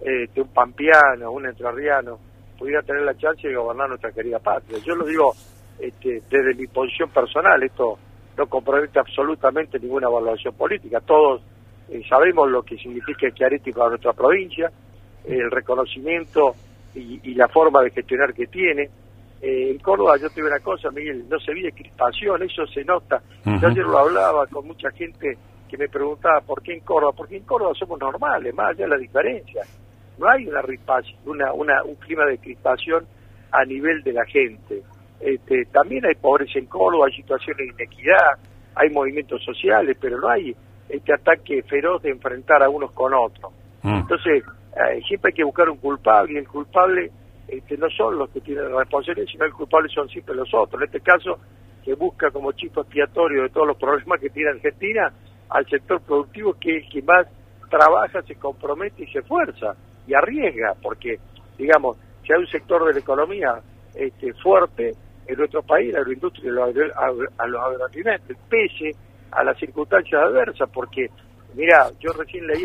este, 0.00 0.40
un 0.40 0.48
pampeano, 0.48 1.30
un 1.30 1.44
entrerriano, 1.44 2.29
pudiera 2.60 2.82
tener 2.82 3.02
la 3.02 3.16
chance 3.16 3.48
de 3.48 3.54
gobernar 3.54 3.88
nuestra 3.88 4.12
querida 4.12 4.38
patria. 4.38 4.78
Yo 4.84 4.94
lo 4.94 5.06
digo 5.06 5.32
este, 5.78 6.22
desde 6.28 6.54
mi 6.54 6.66
posición 6.66 7.08
personal, 7.08 7.62
esto 7.62 7.98
no 8.36 8.46
compromete 8.46 9.00
absolutamente 9.00 9.80
ninguna 9.80 10.08
evaluación 10.08 10.52
política. 10.54 11.00
Todos 11.00 11.40
eh, 11.88 12.02
sabemos 12.06 12.50
lo 12.50 12.62
que 12.62 12.76
significa 12.76 13.26
el 13.26 13.34
Chiaretti 13.34 13.72
para 13.72 13.88
nuestra 13.88 14.12
provincia, 14.12 14.70
el 15.24 15.50
reconocimiento 15.50 16.54
y, 16.94 17.32
la 17.34 17.48
forma 17.48 17.82
de 17.82 17.92
gestionar 17.92 18.34
que 18.34 18.46
tiene. 18.46 18.90
Eh, 19.40 19.70
en 19.70 19.78
Córdoba 19.78 20.18
yo 20.18 20.28
te 20.28 20.42
una 20.42 20.58
cosa, 20.58 20.90
Miguel, 20.90 21.24
no 21.30 21.40
se 21.40 21.54
vive 21.54 21.72
crispación, 21.72 22.42
eso 22.42 22.66
se 22.66 22.84
nota. 22.84 23.22
Yo 23.42 23.68
ayer 23.68 23.84
lo 23.84 23.96
hablaba 23.96 24.46
con 24.48 24.66
mucha 24.66 24.90
gente 24.90 25.38
que 25.66 25.78
me 25.78 25.88
preguntaba 25.88 26.42
por 26.42 26.62
qué 26.62 26.74
en 26.74 26.80
Córdoba, 26.80 27.14
porque 27.16 27.38
en 27.38 27.44
Córdoba 27.44 27.72
somos 27.78 27.98
normales, 27.98 28.54
más 28.54 28.70
allá 28.70 28.84
de 28.84 28.90
la 28.90 28.98
diferencia 28.98 29.62
no 30.20 30.28
hay 30.28 30.46
una, 31.24 31.52
una, 31.52 31.82
un 31.82 31.94
clima 31.96 32.26
de 32.26 32.38
crispación 32.38 33.06
a 33.50 33.64
nivel 33.64 34.02
de 34.02 34.12
la 34.12 34.24
gente. 34.26 34.82
Este, 35.18 35.64
también 35.66 36.04
hay 36.04 36.14
pobreza 36.14 36.58
en 36.58 36.66
Córdoba, 36.66 37.06
hay 37.06 37.16
situaciones 37.16 37.56
de 37.56 37.84
inequidad, 37.84 38.38
hay 38.74 38.90
movimientos 38.90 39.42
sociales, 39.42 39.96
pero 40.00 40.18
no 40.20 40.28
hay 40.28 40.54
este 40.88 41.14
ataque 41.14 41.62
feroz 41.62 42.02
de 42.02 42.10
enfrentar 42.10 42.62
a 42.62 42.68
unos 42.68 42.92
con 42.92 43.14
otros. 43.14 43.50
Mm. 43.82 43.96
Entonces, 43.96 44.44
eh, 44.76 45.00
siempre 45.08 45.30
hay 45.30 45.34
que 45.34 45.44
buscar 45.44 45.68
un 45.70 45.78
culpable, 45.78 46.34
y 46.34 46.36
el 46.36 46.48
culpable 46.48 47.10
este, 47.48 47.76
no 47.78 47.88
son 47.90 48.18
los 48.18 48.28
que 48.30 48.40
tienen 48.40 48.70
la 48.70 48.80
responsabilidad, 48.80 49.26
sino 49.30 49.44
el 49.46 49.52
culpable 49.52 49.88
son 49.88 50.08
siempre 50.08 50.34
los 50.34 50.52
otros. 50.52 50.82
En 50.82 50.86
este 50.86 51.00
caso, 51.00 51.38
que 51.82 51.94
busca 51.94 52.30
como 52.30 52.52
chico 52.52 52.82
expiatorio 52.82 53.44
de 53.44 53.48
todos 53.48 53.66
los 53.66 53.76
problemas 53.78 54.20
que 54.20 54.28
tiene 54.28 54.50
Argentina 54.50 55.12
al 55.48 55.66
sector 55.66 56.00
productivo, 56.02 56.54
que 56.60 56.76
es 56.76 56.84
el 56.84 56.90
que 56.90 57.02
más 57.02 57.26
trabaja, 57.70 58.20
se 58.22 58.34
compromete 58.34 59.04
y 59.04 59.06
se 59.06 59.20
esfuerza 59.20 59.74
y 60.06 60.14
arriesga, 60.14 60.74
porque, 60.82 61.18
digamos, 61.58 61.96
si 62.24 62.32
hay 62.32 62.40
un 62.40 62.46
sector 62.46 62.84
de 62.86 62.94
la 62.94 63.00
economía 63.00 63.60
este, 63.94 64.32
fuerte 64.34 64.94
en 65.26 65.38
nuestro 65.38 65.62
país, 65.62 65.92
la 65.92 66.00
agroindustria 66.00 66.52
a 66.96 67.46
los 67.46 67.62
agroalimentos, 67.62 68.36
pese 68.48 68.94
a 69.30 69.44
las 69.44 69.58
circunstancias 69.58 70.20
adversas, 70.20 70.68
porque, 70.72 71.08
mira, 71.54 71.90
yo 72.00 72.12
recién 72.12 72.46
leí 72.46 72.64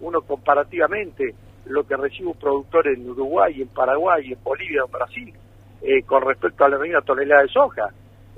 uno 0.00 0.20
comparativamente 0.22 1.34
lo 1.66 1.86
que 1.86 1.96
recibe 1.96 2.28
un 2.28 2.38
productor 2.38 2.88
en 2.88 3.08
Uruguay, 3.08 3.60
en 3.60 3.68
Paraguay, 3.68 4.32
en 4.32 4.42
Bolivia, 4.42 4.82
en 4.84 4.92
Brasil, 4.92 5.34
eh, 5.82 6.02
con 6.02 6.22
respecto 6.22 6.64
a 6.64 6.68
la 6.68 6.78
misma 6.78 7.02
tonelada 7.02 7.42
de 7.42 7.48
soja. 7.48 7.88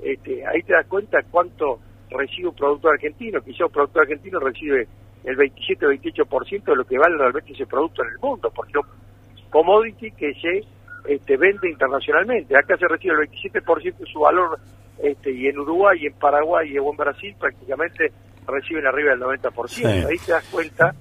Este, 0.01 0.45
ahí 0.45 0.63
te 0.63 0.73
das 0.73 0.87
cuenta 0.87 1.19
cuánto 1.29 1.79
recibe 2.09 2.49
un 2.49 2.55
productor 2.55 2.93
argentino. 2.93 3.41
Quizá 3.41 3.65
un 3.65 3.71
productor 3.71 4.01
argentino 4.03 4.39
recibe 4.39 4.87
el 5.23 5.37
27-28% 5.37 6.63
de 6.63 6.75
lo 6.75 6.85
que 6.85 6.97
vale 6.97 7.17
realmente 7.17 7.53
ese 7.53 7.65
producto 7.65 8.03
en 8.03 8.09
el 8.09 8.19
mundo, 8.19 8.51
porque 8.53 8.71
es 8.71 8.77
un 8.77 9.49
commodity 9.49 10.11
que 10.11 10.33
se 10.35 10.63
este, 11.05 11.37
vende 11.37 11.69
internacionalmente. 11.69 12.57
Acá 12.57 12.77
se 12.77 12.87
recibe 12.87 13.15
el 13.21 13.29
27% 13.29 13.97
de 13.97 14.05
su 14.05 14.19
valor 14.19 14.59
este, 15.01 15.31
y 15.31 15.47
en 15.47 15.59
Uruguay, 15.59 15.99
y 16.01 16.07
en 16.07 16.13
Paraguay 16.13 16.71
y 16.71 16.77
en 16.77 16.97
Brasil 16.97 17.35
prácticamente 17.39 18.11
reciben 18.47 18.85
arriba 18.85 19.11
del 19.11 19.21
90%. 19.21 20.07
Ahí 20.09 20.17
te 20.17 20.31
das 20.31 20.47
cuenta, 20.49 20.95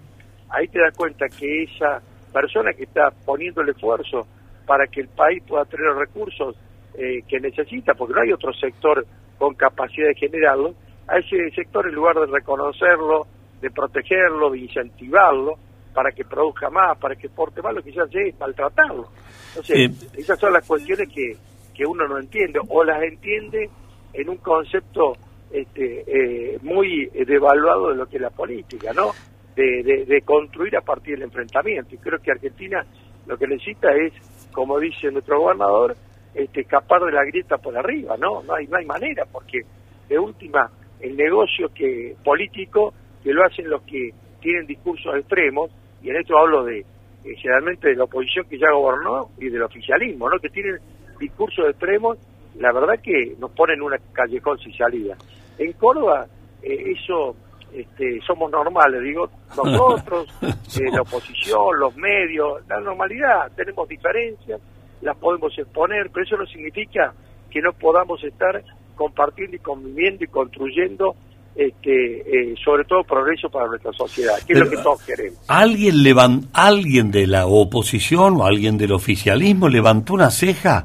ahí 0.49 0.69
te 0.69 0.81
das 0.81 0.97
cuenta 0.97 1.27
que 1.29 1.65
esa 1.65 2.00
persona 2.33 2.73
que 2.73 2.85
está 2.85 3.11
poniendo 3.25 3.62
el 3.62 3.71
esfuerzo 3.71 4.27
para 4.67 4.87
que 4.87 5.00
el 5.00 5.09
país 5.09 5.43
pueda 5.47 5.65
tener 5.65 5.87
los 5.87 5.99
recursos 5.99 6.57
eh, 6.95 7.23
que 7.27 7.41
necesita, 7.41 7.95
porque 7.95 8.15
no 8.15 8.21
hay 8.21 8.33
otro 8.33 8.53
sector 8.53 9.05
con 9.39 9.55
capacidad 9.55 10.09
de 10.09 10.15
generarlo, 10.15 10.75
a 11.09 11.19
ese 11.19 11.50
sector 11.55 11.89
en 11.89 11.95
lugar 11.95 12.17
de 12.21 12.27
reconocerlo, 12.27 13.27
de 13.61 13.71
protegerlo, 13.71 14.50
de 14.50 14.59
incentivarlo 14.59 15.59
para 15.95 16.12
que 16.12 16.25
produzca 16.25 16.71
más, 16.71 16.97
para 16.99 17.17
que 17.17 17.29
porte 17.29 17.62
más, 17.62 17.75
lo 17.75 17.83
que 17.83 17.90
hace 17.90 18.29
es 18.29 18.38
maltratarlo. 18.38 19.09
Entonces, 19.49 20.12
esas 20.17 20.38
son 20.38 20.52
las 20.52 20.67
cuestiones 20.67 21.09
que, 21.09 21.37
que 21.75 21.85
uno 21.85 22.07
no 22.07 22.19
entiende, 22.19 22.61
o 22.69 22.85
las 22.85 23.02
entiende 23.02 23.69
en 24.12 24.29
un 24.29 24.37
concepto 24.37 25.14
este, 25.50 26.05
eh, 26.07 26.59
muy 26.62 27.07
devaluado 27.26 27.90
de 27.90 27.97
lo 27.97 28.07
que 28.07 28.17
es 28.17 28.23
la 28.23 28.31
política, 28.31 28.93
¿no? 28.93 29.11
De, 29.57 30.05
de, 30.07 30.23
construir 30.23 30.76
a 30.76 30.81
partir 30.81 31.14
del 31.14 31.25
enfrentamiento. 31.25 31.95
Y 31.95 31.99
creo 31.99 32.19
que 32.21 32.31
Argentina 32.31 32.83
lo 33.26 33.37
que 33.37 33.47
necesita 33.47 33.93
es, 33.93 34.12
como 34.52 34.79
dice 34.79 35.11
nuestro 35.11 35.40
gobernador, 35.40 35.97
este, 36.35 36.62
escapar 36.62 37.02
de 37.02 37.12
la 37.12 37.25
grieta 37.25 37.59
por 37.59 37.76
arriba, 37.76 38.17
¿no? 38.17 38.43
No 38.43 38.55
hay, 38.55 38.67
no 38.69 38.79
hay 38.79 38.87
manera, 38.87 39.25
porque 39.31 39.59
de 40.09 40.19
última, 40.19 40.71
el 41.00 41.17
negocio 41.17 41.69
que 41.75 42.17
político 42.25 42.95
que 43.23 43.33
lo 43.33 43.45
hacen 43.45 43.69
los 43.69 43.83
que 43.83 44.11
tienen 44.41 44.67
discursos 44.67 45.15
extremos, 45.17 45.71
y 46.03 46.11
en 46.11 46.17
esto 46.17 46.39
hablo 46.39 46.65
de 46.65 46.81
eh, 46.81 47.37
generalmente 47.37 47.89
de 47.89 47.97
la 47.97 48.05
oposición 48.05 48.47
que 48.49 48.59
ya 48.59 48.71
gobernó 48.73 49.29
y 49.39 49.49
del 49.49 49.62
oficialismo, 49.62 50.31
¿no? 50.31 50.39
que 50.39 50.49
tienen 50.49 50.79
discursos 51.19 51.69
extremos, 51.69 52.19
la 52.59 52.73
verdad 52.73 52.95
que 53.03 53.35
nos 53.39 53.50
ponen 53.50 53.83
una 53.83 53.99
callejón 54.12 54.59
sin 54.59 54.73
salida. 54.75 55.17
En 55.59 55.73
Córdoba, 55.75 56.27
eh, 56.62 56.95
eso 56.97 57.37
este, 57.73 58.21
somos 58.27 58.50
normales, 58.50 59.03
digo, 59.03 59.31
nosotros, 59.57 60.29
eh, 60.43 60.91
la 60.93 61.03
oposición, 61.03 61.79
los 61.79 61.95
medios, 61.97 62.67
la 62.69 62.81
normalidad, 62.81 63.53
tenemos 63.55 63.89
diferencias, 63.89 64.61
las 65.03 65.17
podemos 65.17 65.57
exponer, 65.59 66.11
pero 66.12 66.25
eso 66.25 66.37
no 66.37 66.47
significa 66.47 67.12
que 67.50 67.61
no 67.61 67.73
podamos 67.73 68.23
estar 68.25 68.62
compartiendo 68.97 69.57
y 69.57 69.61
conviviendo 69.61 70.25
y 70.25 70.29
construyendo 70.29 71.15
este, 71.54 72.52
eh, 72.52 72.54
sobre 72.64 72.85
todo 72.85 73.02
progreso 73.04 73.50
para 73.50 73.66
nuestra 73.66 73.92
sociedad, 73.92 74.38
que 74.47 74.52
es 74.52 74.59
lo 74.59 74.71
que 74.71 74.76
todos 74.76 75.02
queremos. 75.02 75.38
¿Alguien, 75.49 75.95
¿Alguien 76.52 77.11
de 77.11 77.26
la 77.26 77.47
oposición 77.47 78.37
o 78.37 78.47
alguien 78.47 78.78
del 78.78 78.92
oficialismo 78.92 79.69
levantó 79.69 80.14
una 80.14 80.30
ceja 80.30 80.85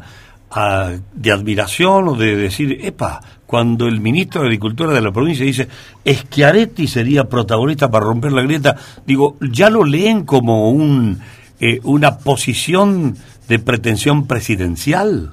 a, 0.49 0.91
de 1.13 1.31
admiración 1.31 2.07
o 2.07 2.15
de 2.15 2.35
decir, 2.35 2.79
epa, 2.81 3.21
cuando 3.45 3.87
el 3.87 4.01
ministro 4.01 4.41
de 4.41 4.47
Agricultura 4.47 4.91
de 4.91 5.01
la 5.01 5.11
provincia 5.11 5.45
dice, 5.45 5.67
Schiaretti 6.05 6.87
sería 6.87 7.25
protagonista 7.25 7.89
para 7.89 8.05
romper 8.05 8.31
la 8.31 8.41
grieta, 8.41 8.75
digo, 9.05 9.37
¿ya 9.51 9.69
lo 9.69 9.83
leen 9.83 10.25
como 10.25 10.71
un, 10.71 11.21
eh, 11.59 11.79
una 11.83 12.17
posición 12.17 13.15
de 13.47 13.59
pretensión 13.59 14.27
presidencial? 14.27 15.31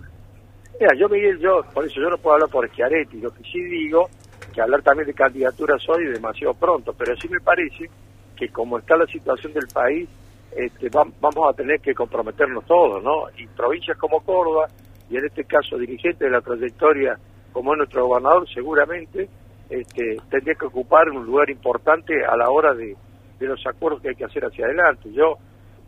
Mira, 0.78 0.92
yo 0.98 1.08
Miguel, 1.08 1.38
yo, 1.40 1.62
por 1.72 1.86
eso 1.86 2.00
yo 2.00 2.10
no 2.10 2.18
puedo 2.18 2.34
hablar 2.34 2.50
por 2.50 2.68
Schiaretti, 2.68 3.18
lo 3.18 3.32
que 3.32 3.42
sí 3.44 3.60
digo 3.62 4.10
que 4.52 4.61
hablar 4.61 4.82
también 4.82 5.06
de 5.06 5.14
candidaturas 5.14 5.82
hoy 5.88 6.04
es 6.06 6.14
demasiado 6.14 6.54
pronto, 6.54 6.92
pero 6.92 7.16
sí 7.16 7.28
me 7.28 7.40
parece 7.40 7.90
que 8.37 8.49
como 8.49 8.78
está 8.78 8.97
la 8.97 9.06
situación 9.06 9.52
del 9.52 9.66
país, 9.73 10.09
este, 10.54 10.88
vamos 10.90 11.49
a 11.49 11.52
tener 11.54 11.80
que 11.80 11.94
comprometernos 11.94 12.64
todos, 12.66 13.02
¿no? 13.02 13.25
Y 13.37 13.47
provincias 13.49 13.97
como 13.99 14.21
Córdoba, 14.21 14.68
y 15.09 15.16
en 15.16 15.25
este 15.25 15.44
caso 15.44 15.76
dirigente 15.78 16.25
de 16.26 16.30
la 16.30 16.40
trayectoria 16.40 17.18
como 17.52 17.73
es 17.73 17.78
nuestro 17.78 18.06
gobernador, 18.06 18.49
seguramente 18.49 19.28
este, 19.68 20.16
tendría 20.30 20.54
que 20.54 20.66
ocupar 20.66 21.11
un 21.11 21.25
lugar 21.26 21.50
importante 21.50 22.25
a 22.25 22.37
la 22.37 22.50
hora 22.50 22.75
de, 22.75 22.97
de 23.38 23.47
los 23.47 23.66
acuerdos 23.66 24.00
que 24.00 24.11
hay 24.11 24.14
que 24.14 24.25
hacer 24.25 24.44
hacia 24.44 24.66
adelante. 24.66 25.11
Yo 25.12 25.37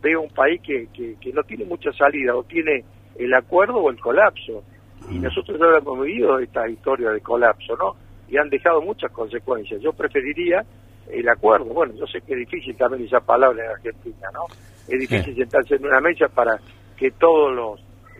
veo 0.01 0.21
un 0.21 0.29
país 0.29 0.61
que, 0.61 0.87
que, 0.93 1.15
que 1.19 1.33
no 1.33 1.43
tiene 1.43 1.65
mucha 1.65 1.91
salida, 1.93 2.35
o 2.35 2.43
tiene 2.43 2.83
el 3.17 3.33
acuerdo 3.33 3.77
o 3.77 3.89
el 3.89 3.99
colapso. 3.99 4.63
Y 5.09 5.19
nosotros 5.19 5.59
ya 5.59 5.77
hemos 5.77 6.01
vivido 6.01 6.39
esta 6.39 6.67
historia 6.67 7.11
de 7.11 7.21
colapso, 7.21 7.75
¿no? 7.75 7.95
Y 8.29 8.37
han 8.37 8.49
dejado 8.49 8.81
muchas 8.81 9.11
consecuencias. 9.11 9.81
Yo 9.81 9.93
preferiría 9.93 10.63
el 11.11 11.29
acuerdo. 11.29 11.65
Bueno, 11.65 11.93
yo 11.93 12.05
sé 12.07 12.21
que 12.21 12.33
es 12.33 12.39
difícil 12.39 12.75
también 12.75 13.05
esa 13.05 13.19
palabra 13.19 13.63
en 13.63 13.71
Argentina, 13.71 14.27
¿no? 14.33 14.45
Es 14.87 14.99
difícil 14.99 15.35
sentarse 15.35 15.75
en 15.75 15.85
una 15.85 15.99
mesa 15.99 16.27
para 16.27 16.59
que 16.97 17.11
todos 17.11 17.53
los 17.53 17.79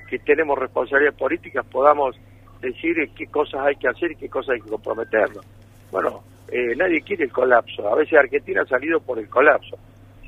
que 0.09 0.19
tenemos 0.19 0.57
responsabilidades 0.57 1.17
políticas 1.17 1.65
podamos 1.65 2.15
decir 2.61 2.95
qué 3.15 3.27
cosas 3.27 3.61
hay 3.65 3.75
que 3.75 3.87
hacer 3.87 4.11
y 4.11 4.15
qué 4.15 4.29
cosas 4.29 4.55
hay 4.55 4.61
que 4.61 4.69
comprometernos. 4.69 5.45
Bueno, 5.91 6.23
eh, 6.47 6.75
nadie 6.75 7.01
quiere 7.01 7.25
el 7.25 7.31
colapso. 7.31 7.87
A 7.87 7.95
veces 7.95 8.17
Argentina 8.17 8.61
ha 8.61 8.67
salido 8.67 8.99
por 8.99 9.19
el 9.19 9.29
colapso. 9.29 9.77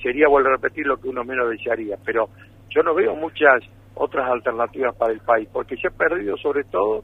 Sería 0.02 0.28
volver 0.28 0.54
a 0.54 0.56
repetir 0.56 0.86
lo 0.86 0.98
que 0.98 1.10
uno 1.10 1.24
menos 1.24 1.50
desearía, 1.50 1.98
pero 2.04 2.30
yo 2.70 2.84
no 2.84 2.94
veo 2.94 3.16
muchas 3.16 3.64
otras 3.96 4.30
alternativas 4.30 4.96
para 4.96 5.14
el 5.14 5.20
país, 5.20 5.50
porque 5.52 5.76
se 5.76 5.88
ha 5.88 5.92
perdido 5.92 6.38
sobre 6.38 6.64
todo 6.66 7.04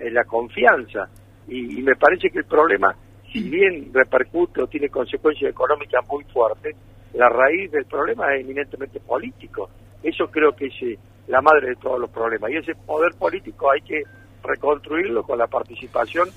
eh, 0.00 0.10
la 0.10 0.24
confianza 0.24 1.08
y, 1.48 1.78
y, 1.78 1.82
me 1.82 1.94
parece 1.96 2.30
que 2.30 2.38
el 2.38 2.44
problema, 2.44 2.94
si 3.32 3.48
bien 3.48 3.90
repercute 3.92 4.62
o 4.62 4.66
tiene 4.66 4.88
consecuencias 4.88 5.50
económicas 5.50 6.06
muy 6.08 6.24
fuertes, 6.24 6.74
la 7.14 7.28
raíz 7.28 7.70
del 7.70 7.84
problema 7.84 8.34
es 8.34 8.42
eminentemente 8.42 9.00
político. 9.00 9.70
Eso 10.02 10.26
creo 10.28 10.52
que 10.52 10.66
es 10.66 10.82
eh, 10.82 10.98
la 11.28 11.40
madre 11.40 11.70
de 11.70 11.76
todos 11.76 11.98
los 11.98 12.10
problemas 12.10 12.50
y 12.50 12.56
ese 12.56 12.74
poder 12.74 13.14
político 13.14 13.70
hay 13.70 13.80
que 13.80 14.02
reconstruirlo 14.42 15.22
con 15.22 15.38
la 15.38 15.46
participación 15.46 16.28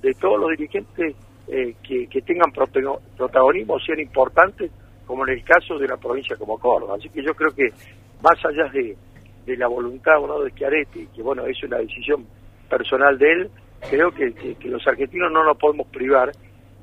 de 0.00 0.14
todos 0.14 0.40
los 0.40 0.50
dirigentes 0.50 1.14
eh, 1.48 1.74
que, 1.82 2.06
que, 2.06 2.22
tengan 2.22 2.52
protagonismo, 2.52 3.78
sean 3.80 4.00
importantes, 4.00 4.70
como 5.04 5.26
en 5.26 5.34
el 5.34 5.44
caso 5.44 5.76
de 5.78 5.84
una 5.84 5.96
provincia 5.96 6.36
como 6.36 6.58
Córdoba. 6.58 6.94
Así 6.96 7.08
que 7.08 7.22
yo 7.22 7.34
creo 7.34 7.50
que 7.50 7.70
más 8.22 8.42
allá 8.44 8.70
de, 8.72 8.96
de 9.44 9.56
la 9.56 9.66
voluntad 9.66 10.22
o 10.22 10.26
no 10.26 10.40
de 10.40 10.52
Chiaretti, 10.52 11.08
que 11.08 11.22
bueno, 11.22 11.44
es 11.44 11.62
una 11.64 11.78
decisión 11.78 12.24
personal 12.68 13.18
de 13.18 13.32
él, 13.32 13.50
creo 13.88 14.10
que, 14.10 14.32
que, 14.32 14.54
que 14.56 14.68
los 14.68 14.86
argentinos 14.86 15.30
no 15.32 15.44
nos 15.44 15.56
podemos 15.56 15.86
privar 15.88 16.32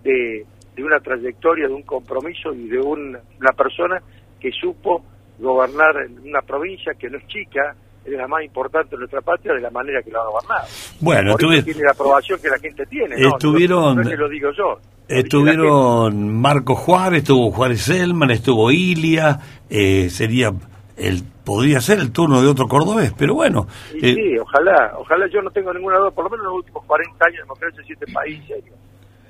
de, 0.03 0.45
de, 0.75 0.83
una 0.83 0.99
trayectoria, 0.99 1.67
de 1.67 1.73
un 1.73 1.83
compromiso 1.83 2.53
y 2.53 2.67
de 2.67 2.79
un, 2.79 3.17
una 3.39 3.51
persona 3.55 4.01
que 4.39 4.51
supo 4.51 5.03
gobernar 5.39 5.97
en 6.05 6.19
una 6.27 6.41
provincia 6.41 6.93
que 6.93 7.09
no 7.09 7.17
es 7.17 7.27
chica, 7.27 7.75
es 8.05 8.13
la 8.13 8.27
más 8.27 8.43
importante 8.43 8.91
de 8.91 8.99
nuestra 8.99 9.21
patria 9.21 9.53
de 9.53 9.61
la 9.61 9.69
manera 9.69 10.01
que 10.01 10.11
lo 10.11 10.21
ha 10.21 10.29
gobernado. 10.29 10.67
Bueno, 10.99 11.35
tuve... 11.35 11.61
tiene 11.61 11.83
la 11.83 11.91
aprobación 11.91 12.39
que 12.41 12.49
la 12.49 12.57
gente 12.57 12.85
tiene. 12.85 13.15
Estuvieron, 13.15 13.97
no, 13.97 14.03
no, 14.03 14.15
lo 14.15 14.29
digo 14.29 14.49
yo. 14.57 14.79
Estuvieron 15.07 16.41
Marco 16.41 16.75
Juárez, 16.75 17.19
estuvo 17.19 17.51
Juárez 17.51 17.81
Selman, 17.81 18.31
estuvo 18.31 18.71
Ilia, 18.71 19.39
eh, 19.69 20.09
sería 20.09 20.51
el 20.97 21.23
podría 21.47 21.79
ser 21.79 21.99
el 21.99 22.11
turno 22.11 22.41
de 22.41 22.49
otro 22.49 22.67
cordobés, 22.67 23.13
pero 23.17 23.33
bueno. 23.33 23.67
Sí, 23.91 23.99
eh, 24.03 24.15
sí, 24.15 24.37
ojalá, 24.37 24.95
ojalá 24.97 25.27
yo 25.27 25.41
no 25.41 25.49
tengo 25.49 25.73
ninguna 25.73 25.97
duda, 25.97 26.11
por 26.11 26.25
lo 26.25 26.31
menos 26.31 26.43
en 26.43 26.49
los 26.49 26.57
últimos 26.57 26.83
40 26.83 27.25
años 27.25 27.39
democracia 27.39 27.79
en 27.79 27.87
siete 27.87 28.05
países, 28.11 28.63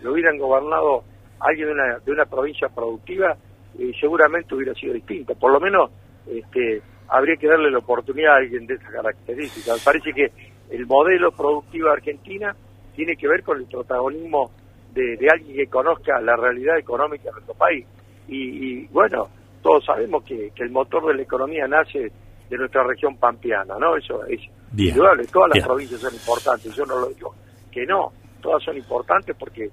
lo 0.02 0.14
hubieran 0.14 0.36
gobernado 0.40 1.04
alguien 1.40 1.68
de 1.68 1.74
una, 1.76 2.00
de 2.00 2.12
una 2.12 2.26
provincia 2.26 2.70
productiva, 2.70 3.38
eh, 3.78 3.92
seguramente 4.00 4.56
hubiera 4.56 4.74
sido 4.74 4.96
distinto, 4.96 5.36
por 5.36 5.52
lo 5.52 5.60
menos 5.60 5.92
este 6.26 6.82
habría 7.08 7.36
que 7.36 7.48
darle 7.48 7.70
la 7.70 7.78
oportunidad 7.78 8.34
a 8.34 8.38
alguien 8.38 8.66
de 8.66 8.74
esas 8.74 8.92
características. 8.92 9.78
Me 9.78 9.84
parece 9.86 10.12
que 10.12 10.32
el 10.72 10.88
modelo 10.88 11.32
productivo 11.32 11.86
de 11.86 11.94
Argentina 11.94 12.56
tiene 12.96 13.16
que 13.16 13.28
ver 13.28 13.44
con 13.44 13.60
el 13.60 13.66
protagonismo 13.66 14.50
de, 14.92 15.18
de 15.18 15.30
alguien 15.30 15.56
que 15.56 15.68
conozca 15.68 16.20
la 16.20 16.36
realidad 16.36 16.80
económica 16.80 17.26
de 17.26 17.32
nuestro 17.34 17.54
país. 17.54 17.86
Y, 18.28 18.38
y 18.38 18.88
bueno, 18.88 19.30
todos 19.62 19.86
sabemos 19.86 20.24
que, 20.24 20.52
que, 20.56 20.64
el 20.64 20.72
motor 20.72 21.08
de 21.08 21.16
la 21.16 21.22
economía 21.22 21.68
nace 21.68 22.12
de 22.50 22.58
nuestra 22.58 22.84
región 22.84 23.18
pampeana, 23.18 23.76
¿no? 23.80 23.96
Eso 23.98 24.26
es 24.26 24.40
indudable. 24.78 25.26
Todas 25.28 25.50
las 25.50 25.56
Bien. 25.56 25.66
provincias 25.66 26.02
son 26.02 26.14
importantes, 26.14 26.76
yo 26.76 26.86
no 26.86 27.00
lo 27.00 27.08
digo 27.08 27.34
que 27.78 27.86
no, 27.86 28.12
todas 28.42 28.64
son 28.64 28.76
importantes 28.76 29.36
porque 29.38 29.70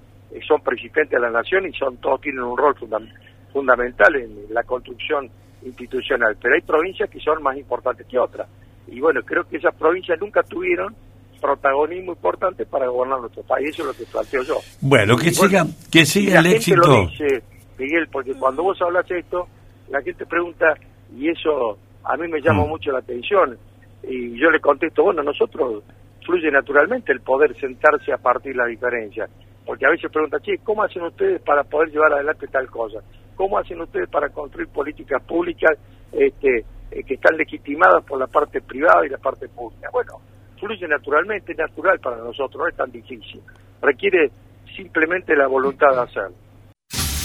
son 0.47 0.61
presidentes 0.61 1.09
de 1.09 1.19
la 1.19 1.31
nación 1.31 1.65
y 1.65 1.73
son 1.73 1.97
todos 1.97 2.21
tienen 2.21 2.43
un 2.43 2.55
rol 2.55 2.75
fundam 2.75 3.07
fundamental 3.51 4.15
en 4.15 4.53
la 4.53 4.63
construcción 4.63 5.27
institucional, 5.63 6.37
pero 6.39 6.53
hay 6.53 6.61
provincias 6.61 7.09
que 7.09 7.19
son 7.19 7.41
más 7.41 7.57
importantes 7.57 8.05
que 8.05 8.19
otras. 8.19 8.47
Y 8.87 8.99
bueno, 8.99 9.21
creo 9.23 9.43
que 9.45 9.57
esas 9.57 9.73
provincias 9.73 10.19
nunca 10.19 10.43
tuvieron 10.43 10.93
protagonismo 11.41 12.11
importante 12.11 12.65
para 12.65 12.87
gobernar 12.87 13.21
nuestro 13.21 13.43
país, 13.43 13.69
eso 13.69 13.81
es 13.83 13.87
lo 13.87 13.93
que 13.93 14.11
planteo 14.11 14.43
yo. 14.43 14.57
Bueno, 14.81 15.17
que 15.17 15.29
y, 15.29 15.33
siga, 15.33 15.63
bueno, 15.63 15.77
que 15.91 16.05
siga 16.05 16.39
el 16.39 16.45
éxito. 16.47 16.81
Lo 16.81 17.07
dice, 17.07 17.43
Miguel, 17.79 18.07
porque 18.11 18.33
cuando 18.33 18.63
vos 18.63 18.79
hablas 18.81 19.09
esto, 19.09 19.47
la 19.89 20.01
gente 20.01 20.25
pregunta, 20.25 20.73
y 21.15 21.29
eso 21.29 21.77
a 22.03 22.17
mí 22.17 22.27
me 22.27 22.41
llama 22.41 22.65
mm. 22.65 22.69
mucho 22.69 22.91
la 22.91 22.99
atención, 22.99 23.57
y 24.03 24.39
yo 24.39 24.49
le 24.51 24.59
contesto, 24.59 25.03
bueno, 25.03 25.23
nosotros 25.23 25.83
fluye 26.25 26.51
naturalmente 26.51 27.11
el 27.11 27.21
poder 27.21 27.55
sentarse 27.59 28.11
a 28.11 28.17
partir 28.17 28.55
la 28.55 28.65
diferencia, 28.65 29.27
porque 29.65 29.85
a 29.85 29.89
veces 29.89 30.11
preguntan, 30.11 30.41
che, 30.41 30.57
¿cómo 30.63 30.83
hacen 30.83 31.03
ustedes 31.03 31.41
para 31.41 31.63
poder 31.63 31.89
llevar 31.89 32.13
adelante 32.13 32.47
tal 32.47 32.69
cosa? 32.69 32.99
¿Cómo 33.35 33.57
hacen 33.57 33.81
ustedes 33.81 34.09
para 34.09 34.29
construir 34.29 34.67
políticas 34.69 35.21
públicas 35.23 35.77
este, 36.11 36.65
eh, 36.91 37.03
que 37.03 37.15
están 37.15 37.35
legitimadas 37.35 38.03
por 38.05 38.19
la 38.19 38.27
parte 38.27 38.61
privada 38.61 39.05
y 39.05 39.09
la 39.09 39.17
parte 39.17 39.49
pública? 39.49 39.89
Bueno, 39.91 40.21
fluye 40.59 40.87
naturalmente, 40.87 41.51
es 41.51 41.57
natural 41.57 41.99
para 41.99 42.17
nosotros, 42.17 42.55
no 42.55 42.67
es 42.67 42.75
tan 42.75 42.91
difícil. 42.91 43.41
Requiere 43.81 44.31
simplemente 44.75 45.35
la 45.35 45.47
voluntad 45.47 45.87
de 45.91 46.01
hacerlo. 46.01 46.35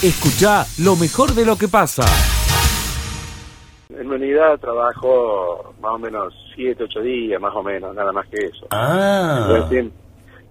Escucha 0.03 0.65
lo 0.79 0.95
mejor 0.95 1.31
de 1.31 1.45
lo 1.45 1.55
que 1.55 1.67
pasa. 1.67 2.03
En 3.99 4.07
mi 4.07 4.15
unidad 4.15 4.59
trabajo 4.59 5.73
más 5.81 5.93
o 5.93 5.99
menos 5.99 6.33
7, 6.55 6.83
8 6.83 7.01
días, 7.01 7.41
más 7.41 7.53
o 7.55 7.63
menos, 7.63 7.93
nada 7.93 8.11
más 8.11 8.27
que 8.27 8.45
eso. 8.45 8.67
Ah. 8.71 9.67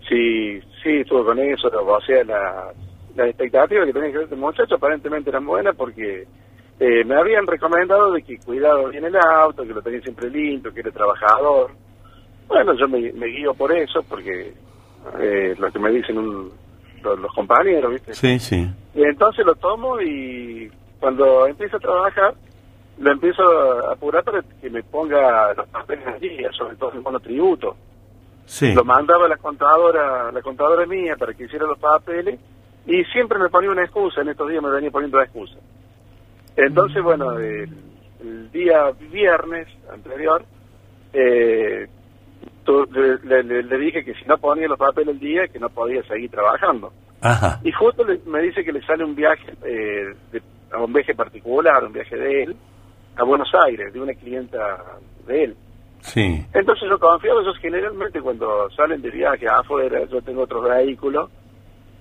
Sí, 0.08 0.60
sí, 0.82 1.00
estuvo 1.00 1.24
con 1.24 1.38
eso, 1.38 1.68
o 1.68 2.00
sea, 2.00 2.24
la, 2.24 2.72
las 3.14 3.28
expectativas 3.28 3.86
que 3.86 3.92
tenía 3.92 4.10
que 4.10 4.18
ver 4.18 4.24
este 4.24 4.36
muchacho 4.36 4.74
aparentemente 4.74 5.30
eran 5.30 5.46
buenas 5.46 5.76
porque 5.76 6.26
eh, 6.80 7.04
me 7.04 7.14
habían 7.14 7.46
recomendado 7.46 8.12
de 8.12 8.22
que 8.22 8.38
cuidado 8.38 8.88
bien 8.88 9.04
el 9.04 9.16
auto, 9.16 9.62
que 9.62 9.74
lo 9.74 9.82
tenía 9.82 10.00
siempre 10.00 10.30
limpio, 10.30 10.72
que 10.72 10.80
era 10.80 10.90
trabajador. 10.90 11.70
Bueno, 12.48 12.74
yo 12.74 12.88
me, 12.88 13.12
me 13.12 13.26
guío 13.26 13.54
por 13.54 13.70
eso, 13.72 14.02
porque 14.08 14.52
eh, 15.20 15.54
lo 15.58 15.70
que 15.70 15.78
me 15.78 15.90
dicen 15.90 16.18
un, 16.18 16.50
los, 17.02 17.18
los, 17.18 17.32
compañeros, 17.34 17.92
¿viste? 17.92 18.14
Sí, 18.14 18.38
sí. 18.38 18.66
Y 18.94 19.02
entonces 19.02 19.44
lo 19.44 19.54
tomo 19.54 20.00
y 20.00 20.70
cuando 20.98 21.46
empiezo 21.46 21.76
a 21.76 21.80
trabajar, 21.80 22.34
lo 23.00 23.12
empiezo 23.12 23.42
a 23.42 23.94
apurar 23.94 24.22
para 24.22 24.42
que 24.60 24.68
me 24.68 24.82
ponga 24.82 25.54
los 25.54 25.66
papeles 25.68 26.06
al 26.06 26.20
día, 26.20 26.52
sobre 26.52 26.76
todo 26.76 26.92
el 26.92 27.00
monotributo. 27.00 27.74
Sí. 28.44 28.74
Lo 28.74 28.84
mandaba 28.84 29.24
a 29.24 29.28
la 29.28 29.38
contadora, 29.38 30.30
la 30.30 30.42
contadora 30.42 30.84
mía 30.84 31.16
para 31.18 31.32
que 31.32 31.44
hiciera 31.44 31.66
los 31.66 31.78
papeles 31.78 32.38
y 32.86 33.02
siempre 33.04 33.38
me 33.38 33.48
ponía 33.48 33.70
una 33.70 33.84
excusa, 33.84 34.20
en 34.20 34.28
estos 34.28 34.50
días 34.50 34.62
me 34.62 34.70
venía 34.70 34.90
poniendo 34.90 35.16
la 35.16 35.24
excusa. 35.24 35.56
Entonces, 36.56 37.02
bueno, 37.02 37.38
el, 37.38 37.70
el 38.20 38.50
día 38.52 38.90
viernes 39.10 39.66
anterior, 39.90 40.44
eh, 41.14 41.88
tu, 42.64 42.84
le, 42.84 43.42
le, 43.42 43.62
le, 43.62 43.78
dije 43.78 44.04
que 44.04 44.12
si 44.14 44.26
no 44.26 44.36
ponía 44.36 44.68
los 44.68 44.78
papeles 44.78 45.14
el 45.14 45.20
día, 45.20 45.48
que 45.48 45.58
no 45.58 45.70
podía 45.70 46.02
seguir 46.02 46.30
trabajando. 46.30 46.92
Ajá. 47.22 47.60
Y 47.64 47.72
justo 47.72 48.04
le, 48.04 48.18
me 48.26 48.42
dice 48.42 48.62
que 48.62 48.72
le 48.72 48.82
sale 48.82 49.04
un 49.04 49.14
viaje, 49.14 49.54
eh, 49.64 50.14
de, 50.32 50.42
a 50.70 50.82
un 50.82 50.92
viaje 50.92 51.14
particular, 51.14 51.82
un 51.84 51.92
viaje 51.92 52.16
de 52.16 52.42
él, 52.42 52.56
a 53.20 53.24
Buenos 53.24 53.50
Aires, 53.66 53.92
de 53.92 54.00
una 54.00 54.14
clienta 54.14 54.78
de 55.26 55.44
él. 55.44 55.56
Sí. 56.00 56.42
Entonces 56.54 56.88
yo 56.88 56.98
confiaba, 56.98 57.42
ellos 57.42 57.58
generalmente 57.60 58.20
cuando 58.22 58.70
salen 58.70 59.02
de 59.02 59.10
viaje 59.10 59.46
afuera, 59.46 60.02
yo 60.06 60.22
tengo 60.22 60.42
otros 60.42 60.64
vehículos, 60.64 61.30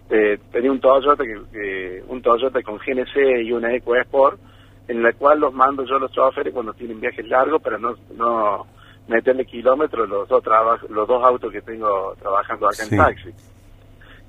eh, 0.09 0.39
tenía 0.49 0.71
un 0.71 0.79
Toyota 0.79 1.23
que, 1.25 2.03
un 2.07 2.21
Toyota 2.21 2.61
con 2.63 2.77
GNC 2.77 3.43
y 3.43 3.51
una 3.51 3.75
EcoSport 3.75 4.39
en 4.87 5.03
la 5.03 5.11
cual 5.13 5.41
los 5.41 5.53
mando 5.53 5.83
yo 5.83 5.99
los 5.99 6.11
choferes 6.13 6.53
cuando 6.53 6.73
tienen 6.73 7.01
viajes 7.01 7.27
largos 7.27 7.61
para 7.61 7.77
no 7.77 7.93
no 8.15 8.65
meterle 9.07 9.45
kilómetros 9.45 10.09
los 10.09 10.27
dos 10.27 10.43
los 10.89 11.07
dos 11.07 11.23
autos 11.23 11.51
que 11.51 11.61
tengo 11.61 12.15
trabajando 12.19 12.67
acá 12.67 12.83
sí. 12.85 12.95
en 12.95 13.01
taxi 13.01 13.29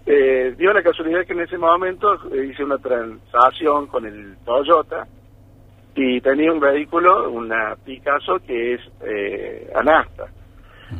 eh, 0.04 0.54
dio 0.58 0.72
la 0.74 0.82
casualidad 0.82 1.24
que 1.24 1.32
en 1.32 1.40
ese 1.40 1.56
momento 1.56 2.14
hice 2.34 2.62
una 2.62 2.76
transacción 2.76 3.86
con 3.86 4.04
el 4.04 4.36
Toyota 4.44 5.06
y 6.02 6.20
tenía 6.20 6.50
un 6.52 6.60
vehículo 6.60 7.30
una 7.30 7.76
Picasso 7.84 8.38
que 8.46 8.74
es 8.74 8.80
eh, 9.02 9.70
Anasta 9.74 10.28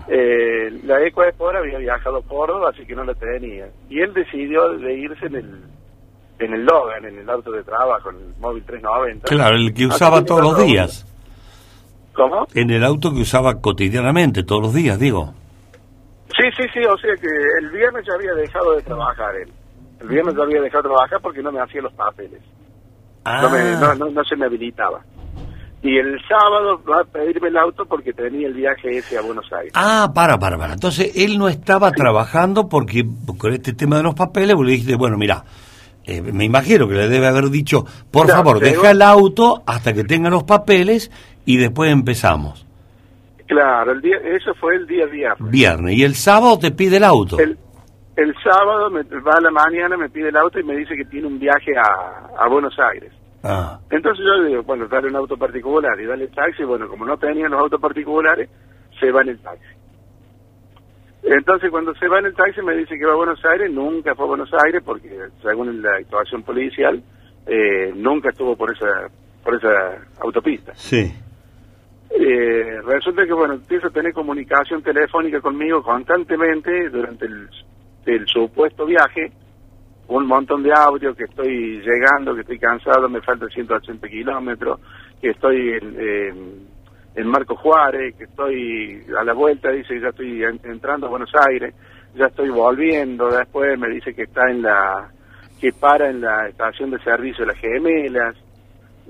eh, 0.09 0.71
la 0.85 1.03
Eco 1.05 1.25
Sport 1.25 1.57
había 1.57 1.79
viajado 1.79 2.19
a 2.19 2.23
Córdoba, 2.23 2.71
así 2.73 2.87
que 2.87 2.95
no 2.95 3.05
la 3.05 3.15
tenía. 3.15 3.69
Y 3.89 4.01
él 4.01 4.13
decidió 4.15 4.71
de 4.79 4.95
irse 4.95 5.27
en 5.27 5.35
el 5.37 5.61
en 6.39 6.55
el 6.55 6.65
Logan, 6.65 7.05
en 7.05 7.19
el 7.19 7.29
auto 7.29 7.51
de 7.51 7.63
trabajo, 7.63 8.11
en 8.11 8.17
el 8.17 8.35
móvil 8.41 8.65
390. 8.65 9.29
Claro, 9.29 9.57
el 9.57 9.75
que 9.75 9.87
usaba 9.87 10.25
todos 10.25 10.43
los 10.43 10.65
días. 10.65 11.07
¿Cómo? 12.15 12.47
En 12.55 12.71
el 12.71 12.83
auto 12.83 13.13
que 13.13 13.21
usaba 13.21 13.61
cotidianamente, 13.61 14.43
todos 14.43 14.63
los 14.63 14.75
días, 14.75 14.99
digo. 14.99 15.35
Sí, 16.29 16.49
sí, 16.57 16.63
sí, 16.73 16.81
o 16.81 16.97
sea 16.97 17.15
que 17.17 17.29
el 17.61 17.71
viernes 17.71 18.07
ya 18.07 18.15
había 18.15 18.33
dejado 18.35 18.75
de 18.75 18.83
trabajar 18.83 19.37
él. 19.37 19.53
El 20.01 20.09
viernes 20.09 20.35
ya 20.35 20.43
había 20.45 20.63
dejado 20.63 20.85
de 20.85 20.89
trabajar 20.89 21.21
porque 21.21 21.43
no 21.43 21.53
me 21.53 21.61
hacía 21.61 21.83
los 21.83 21.93
papeles. 21.93 22.41
Ah, 23.25 23.41
No, 23.43 23.51
me- 23.51 23.73
no, 23.73 23.95
no, 23.95 24.11
no 24.11 24.25
se 24.25 24.37
me 24.37 24.47
habilitaba. 24.47 25.01
Y 25.83 25.97
el 25.97 26.19
sábado 26.29 26.83
va 26.85 27.01
a 27.01 27.05
pedirme 27.05 27.49
el 27.49 27.57
auto 27.57 27.87
porque 27.87 28.13
tenía 28.13 28.47
el 28.49 28.53
viaje 28.55 28.99
ese 28.99 29.17
a 29.17 29.23
Buenos 29.23 29.51
Aires. 29.53 29.73
ah, 29.75 30.11
para, 30.15 30.39
para, 30.39 30.59
para. 30.59 30.75
Entonces, 30.75 31.13
él 31.17 31.39
no 31.39 31.49
estaba 31.49 31.91
trabajando 31.93 32.69
porque 32.69 33.05
con 33.39 33.53
este 33.55 33.73
tema 33.73 33.97
de 33.97 34.03
los 34.03 34.15
papeles, 34.15 34.55
vos 34.55 34.67
le 34.67 34.73
dijiste, 34.73 34.97
bueno, 34.97 35.17
mira, 35.17 35.43
eh, 36.05 36.21
me 36.21 36.45
imagino 36.45 36.87
que 36.87 36.95
le 36.95 37.09
debe 37.09 37.27
haber 37.29 37.49
dicho, 37.49 37.87
por 38.11 38.29
favor, 38.29 38.61
deja 38.61 38.91
el 38.91 39.01
auto 39.01 39.63
hasta 39.67 39.95
que 39.95 40.05
tenga 40.05 40.29
los 40.29 40.45
papeles 40.45 41.11
y 41.47 41.57
después 41.57 41.91
empezamos. 41.91 42.67
Claro, 43.47 43.93
el 43.93 44.01
día, 44.03 44.17
eso 44.23 44.53
fue 44.61 44.77
el 44.77 44.87
día 44.87 45.07
viernes. 45.07 45.51
Viernes. 45.51 45.97
Y 45.97 46.05
el 46.05 46.15
sábado 46.15 46.59
te 46.59 46.71
pide 46.73 46.99
el 46.99 47.05
auto. 47.05 47.39
El, 47.39 47.59
el 48.23 48.35
sábado 48.43 48.91
me, 48.91 49.03
va 49.03 49.33
a 49.37 49.41
la 49.41 49.51
mañana, 49.51 49.97
me 49.97 50.09
pide 50.11 50.29
el 50.29 50.37
auto 50.37 50.61
y 50.61 50.65
me 50.65 50.77
dice 50.77 50.97
que 50.97 51.05
tiene 51.05 51.27
un 51.27 51.39
viaje 51.39 51.73
a, 51.77 52.45
a 52.45 52.49
Buenos 52.49 52.79
Aires. 52.79 53.13
Ah, 53.43 53.79
Entonces 53.91 54.25
yo 54.25 54.43
le 54.43 54.49
digo, 54.49 54.63
bueno, 54.65 54.87
dale 54.87 55.09
un 55.09 55.17
auto 55.17 55.37
particular 55.37 55.99
y 55.99 56.05
dale 56.05 56.25
el 56.25 56.31
taxi. 56.31 56.63
Bueno, 56.65 56.89
como 56.89 57.07
no 57.07 57.17
tenían 57.17 57.51
los 57.51 57.61
autos 57.61 57.81
particulares, 57.81 58.51
se 58.99 59.11
va 59.11 59.23
en 59.23 59.31
el 59.31 59.41
taxi. 59.41 59.65
Entonces 61.23 61.71
cuando 61.71 61.95
se 61.95 62.09
va 62.09 62.19
en 62.19 62.27
el 62.27 62.35
taxi 62.35 62.63
me 62.63 62.75
dice 62.75 62.99
que 62.99 63.07
va 63.07 63.13
a 63.13 63.17
Buenos 63.17 63.45
Aires, 63.45 63.71
nunca 63.73 64.15
fue 64.15 64.25
a 64.27 64.29
Buenos 64.29 64.51
Aires 64.65 64.83
porque 64.85 65.09
según 65.43 65.83
la 65.83 65.97
actuación 65.97 66.43
policial, 66.43 67.03
eh, 67.47 67.93
nunca 67.95 68.31
estuvo 68.31 68.57
por 68.57 68.73
esa, 68.73 69.09
por 69.43 69.55
esa 69.55 69.99
autopista. 70.21 70.73
sí. 70.75 71.13
Eh, 72.13 72.81
resulta 72.85 73.25
que, 73.25 73.33
bueno, 73.33 73.55
empieza 73.55 73.87
a 73.87 73.91
tener 73.91 74.13
comunicación 74.13 74.83
telefónica 74.83 75.41
conmigo 75.41 75.81
constantemente 75.81 76.89
durante 76.91 77.25
el, 77.25 77.49
el 78.07 78.27
supuesto 78.27 78.87
viaje, 78.87 79.33
un 80.09 80.27
montón 80.27 80.63
de 80.63 80.73
audio, 80.73 81.15
que 81.15 81.25
estoy 81.25 81.81
llegando, 81.83 82.35
que 82.35 82.41
estoy 82.41 82.59
cansado, 82.59 83.09
me 83.09 83.21
faltan 83.21 83.49
180 83.49 84.09
kilómetros, 84.09 84.81
que 85.21 85.31
estoy 85.31 85.75
en, 85.75 86.01
en- 86.01 86.71
en 87.17 87.27
Marco 87.27 87.57
Juárez, 87.57 88.15
que 88.17 88.25
estoy 88.25 89.05
a 89.19 89.25
la 89.25 89.33
vuelta, 89.33 89.71
dice 89.71 89.95
que 89.95 90.01
ya 90.01 90.09
estoy 90.09 90.43
en- 90.45 90.61
entrando 90.65 91.07
a 91.07 91.11
Buenos 91.11 91.31
Aires, 91.49 91.75
ya 92.15 92.27
estoy 92.27 92.49
volviendo, 92.51 93.29
después 93.31 93.79
me 93.79 93.89
dice 93.89 94.15
que 94.15 94.23
está 94.23 94.49
en 94.51 94.63
la, 94.63 95.11
que 95.61 95.73
para 95.73 96.09
en 96.11 96.21
la 96.21 96.49
estación 96.49 96.91
de 96.91 96.99
servicio 97.01 97.45
de 97.45 97.53
las 97.53 97.61
gemelas, 97.61 98.37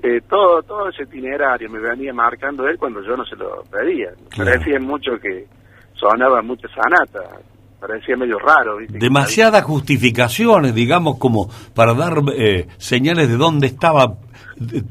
eh, 0.03 0.19
todo 0.27 0.63
todo 0.63 0.89
ese 0.89 1.03
itinerario 1.03 1.69
me 1.69 1.79
venía 1.79 2.11
marcando 2.13 2.67
él 2.67 2.77
cuando 2.79 3.01
yo 3.03 3.15
no 3.15 3.23
se 3.25 3.35
lo 3.35 3.63
pedía. 3.71 4.09
Claro. 4.31 4.51
Parecía 4.51 4.79
mucho 4.79 5.11
que 5.19 5.45
sonaba 5.93 6.41
mucha 6.41 6.67
sanata, 6.69 7.37
parecía 7.81 8.15
medio 8.15 8.37
raro. 8.39 8.77
¿viste? 8.77 8.97
Demasiadas 8.99 9.63
justificaciones, 9.63 10.73
digamos, 10.73 11.17
como 11.17 11.49
para 11.75 11.93
dar 11.95 12.19
eh, 12.37 12.67
señales 12.77 13.27
de 13.27 13.35
dónde 13.35 13.67
estaba 13.67 14.13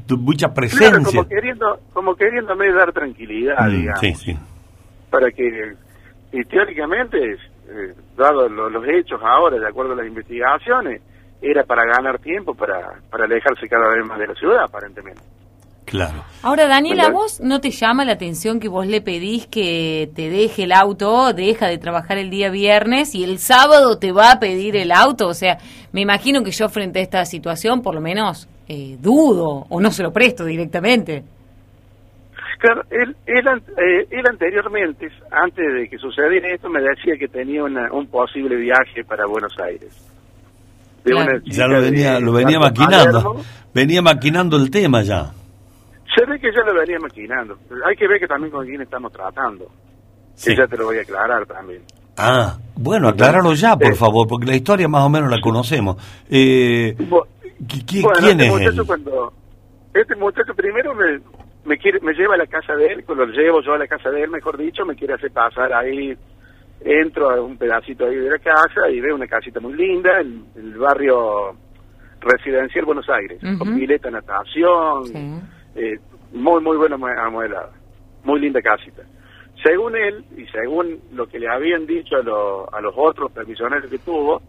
mucha 0.09 0.47
Claro, 0.47 0.53
presencia. 0.53 1.01
como 1.03 1.27
queriendo, 1.27 1.79
como 1.93 2.15
queriéndome 2.15 2.71
dar 2.73 2.91
tranquilidad, 2.91 3.67
Mm, 3.67 3.71
digamos, 3.71 3.99
sí, 4.01 4.13
sí. 4.15 4.37
para 5.09 5.31
que, 5.31 5.73
y 6.33 6.43
teóricamente, 6.43 7.17
eh, 7.69 7.93
dado 8.17 8.49
lo- 8.49 8.69
los 8.69 8.83
hechos 8.87 9.21
ahora, 9.23 9.57
de 9.57 9.67
acuerdo 9.67 9.93
a 9.93 9.95
las 9.95 10.07
investigaciones, 10.07 11.01
era 11.41 11.63
para 11.63 11.85
ganar 11.85 12.19
tiempo, 12.19 12.53
para, 12.53 12.99
para 13.09 13.23
alejarse 13.25 13.67
cada 13.67 13.89
vez 13.95 14.05
más 14.05 14.19
de 14.19 14.27
la 14.27 14.35
ciudad, 14.35 14.63
aparentemente. 14.63 15.21
Claro. 15.91 16.23
Ahora, 16.41 16.67
Daniela, 16.67 17.07
¿a 17.07 17.09
vos 17.11 17.39
no 17.41 17.59
te 17.61 17.69
llama 17.69 18.05
la 18.05 18.13
atención 18.13 18.59
que 18.61 18.69
vos 18.69 18.87
le 18.87 19.01
pedís 19.01 19.45
que 19.45 20.09
te 20.15 20.29
deje 20.29 20.63
el 20.63 20.71
auto, 20.71 21.33
deja 21.33 21.67
de 21.67 21.77
trabajar 21.77 22.17
el 22.17 22.29
día 22.29 22.49
viernes 22.49 23.13
y 23.13 23.23
el 23.25 23.37
sábado 23.39 23.97
te 23.99 24.11
va 24.13 24.31
a 24.31 24.39
pedir 24.39 24.77
el 24.77 24.91
auto? 24.93 25.27
O 25.27 25.33
sea, 25.33 25.57
me 25.91 25.99
imagino 26.01 26.43
que 26.43 26.51
yo 26.51 26.69
frente 26.69 26.99
a 26.99 27.01
esta 27.03 27.25
situación, 27.25 27.81
por 27.81 27.93
lo 27.93 27.99
menos, 28.01 28.47
eh, 28.69 28.95
dudo 29.01 29.65
o 29.69 29.81
no 29.81 29.91
se 29.91 30.01
lo 30.01 30.13
presto 30.13 30.45
directamente. 30.45 31.23
Claro, 32.59 32.83
él, 32.91 33.15
él, 33.25 33.45
eh, 33.47 34.07
él 34.11 34.25
anteriormente, 34.29 35.09
antes 35.31 35.65
de 35.73 35.89
que 35.89 35.97
sucediera 35.97 36.47
esto, 36.53 36.69
me 36.69 36.79
decía 36.81 37.15
que 37.19 37.27
tenía 37.27 37.63
una- 37.63 37.91
un 37.91 38.07
posible 38.07 38.55
viaje 38.55 39.03
para 39.03 39.25
Buenos 39.25 39.53
Aires. 39.59 39.89
De 41.03 41.11
Claro. 41.11 41.31
una 41.31 41.41
Ya 41.45 41.67
lo 41.67 41.81
de 41.81 41.89
venía, 41.91 42.19
lo 42.19 42.31
venía 42.31 42.59
maquinando. 42.59 43.23
Palermo. 43.23 43.43
Venía 43.73 44.01
maquinando 44.03 44.57
el 44.57 44.69
tema 44.69 45.01
ya. 45.01 45.31
Se 46.15 46.25
ve 46.25 46.39
que 46.39 46.51
ya 46.53 46.61
lo 46.63 46.73
venía 46.73 46.99
maquinando. 46.99 47.57
Hay 47.85 47.95
que 47.95 48.07
ver 48.07 48.19
que 48.19 48.27
también 48.27 48.51
con 48.51 48.65
quién 48.65 48.81
estamos 48.81 49.11
tratando. 49.11 49.69
Sí. 50.35 50.51
Que 50.51 50.57
ya 50.57 50.67
te 50.67 50.77
lo 50.77 50.85
voy 50.85 50.97
a 50.97 51.01
aclarar 51.01 51.45
también. 51.45 51.81
Ah, 52.17 52.57
bueno, 52.75 53.07
acláralo 53.09 53.53
ya, 53.53 53.75
por 53.77 53.91
Eh. 53.91 53.95
favor, 53.95 54.27
porque 54.27 54.47
la 54.47 54.55
historia 54.55 54.87
más 54.87 55.03
o 55.03 55.09
menos 55.09 55.29
la 55.31 55.39
conocemos. 55.39 55.95
Eh, 56.29 56.95
Bu- 56.97 57.25
¿qui- 57.61 57.85
qui- 57.85 58.01
bueno, 58.03 58.19
¿Quién 58.19 58.39
este 58.41 58.45
es 58.45 58.51
muchacho 58.51 58.81
él? 58.81 58.87
cuando 58.87 59.33
este 59.93 60.15
muchacho 60.15 60.53
primero 60.55 60.93
me, 60.93 61.19
me 61.65 61.77
quiere 61.77 61.99
me 62.01 62.13
lleva 62.13 62.35
a 62.35 62.37
la 62.37 62.47
casa 62.47 62.75
de 62.75 62.87
él, 62.87 63.05
cuando 63.05 63.25
lo 63.25 63.31
llevo 63.33 63.61
yo 63.61 63.73
a 63.73 63.77
la 63.77 63.87
casa 63.87 64.09
de 64.09 64.23
él, 64.23 64.29
mejor 64.29 64.57
dicho, 64.57 64.85
me 64.85 64.95
quiere 64.95 65.13
hacer 65.13 65.31
pasar 65.31 65.71
ahí, 65.73 66.17
entro 66.83 67.29
a 67.29 67.41
un 67.41 67.57
pedacito 67.57 68.05
ahí 68.05 68.15
de 68.15 68.29
la 68.29 68.39
casa 68.39 68.89
y 68.91 68.99
veo 68.99 69.15
una 69.15 69.27
casita 69.27 69.59
muy 69.59 69.73
linda, 69.73 70.19
el, 70.19 70.43
el 70.55 70.77
barrio 70.77 71.55
residencial 72.19 72.85
Buenos 72.85 73.07
Aires, 73.09 73.39
con 73.57 73.69
Ujú. 73.69 73.79
pileta, 73.79 74.09
natación, 74.11 75.05
Sí. 75.05 75.39
Eh, 75.75 75.97
muy 76.33 76.61
muy 76.61 76.77
buena 76.77 76.97
amue- 76.97 77.17
amueblada, 77.19 77.71
muy 78.23 78.39
linda 78.39 78.61
casita. 78.61 79.03
Según 79.63 79.95
él 79.95 80.25
y 80.37 80.45
según 80.47 80.99
lo 81.13 81.27
que 81.27 81.39
le 81.39 81.47
habían 81.47 81.85
dicho 81.85 82.15
a, 82.15 82.23
lo- 82.23 82.73
a 82.73 82.81
los 82.81 82.93
otros 82.97 83.31
permisionarios 83.31 83.91
que 83.91 83.99
tuvo, 83.99 84.41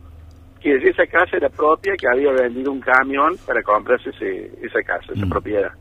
que 0.60 0.76
esa 0.76 1.06
casa 1.06 1.36
era 1.36 1.48
propia, 1.48 1.94
que 1.96 2.06
había 2.08 2.30
vendido 2.32 2.70
un 2.72 2.80
camión 2.80 3.36
para 3.46 3.62
comprarse 3.62 4.10
ese- 4.10 4.52
esa 4.62 4.82
casa, 4.82 5.12
esa 5.12 5.26
Mm. 5.26 5.30
propiedad. 5.30 5.72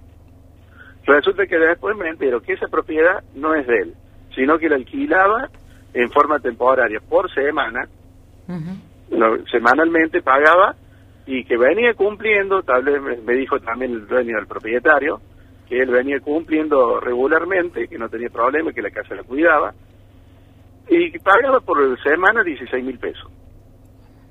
Resulta 1.05 1.45
que 1.45 1.57
después 1.57 1.95
me 1.97 2.09
entero 2.09 2.41
que 2.41 2.53
esa 2.53 2.67
propiedad 2.67 3.23
no 3.35 3.53
es 3.55 3.65
de 3.67 3.75
él, 3.77 3.93
sino 4.35 4.57
que 4.57 4.69
la 4.69 4.75
alquilaba 4.75 5.49
en 5.93 6.09
forma 6.11 6.39
temporaria, 6.39 6.99
por 7.07 7.31
semana, 7.33 7.87
semanalmente 9.51 10.21
pagaba 10.21 10.75
y 11.25 11.43
que 11.45 11.57
venía 11.57 11.93
cumpliendo, 11.93 12.63
tal 12.63 12.83
vez 12.83 13.01
me 13.23 13.33
dijo 13.33 13.59
también 13.59 13.91
el 13.91 14.07
dueño 14.07 14.35
del 14.37 14.47
propietario, 14.47 15.19
que 15.71 15.79
él 15.81 15.89
venía 15.89 16.19
cumpliendo 16.19 16.99
regularmente, 16.99 17.87
que 17.87 17.97
no 17.97 18.09
tenía 18.09 18.27
problema, 18.29 18.73
que 18.73 18.81
la 18.81 18.91
casa 18.91 19.15
la 19.15 19.23
cuidaba, 19.23 19.73
y 20.89 21.17
pagaba 21.19 21.61
por 21.61 21.77
semana 22.03 22.43
16 22.43 22.83
mil 22.83 22.99
pesos. 22.99 23.31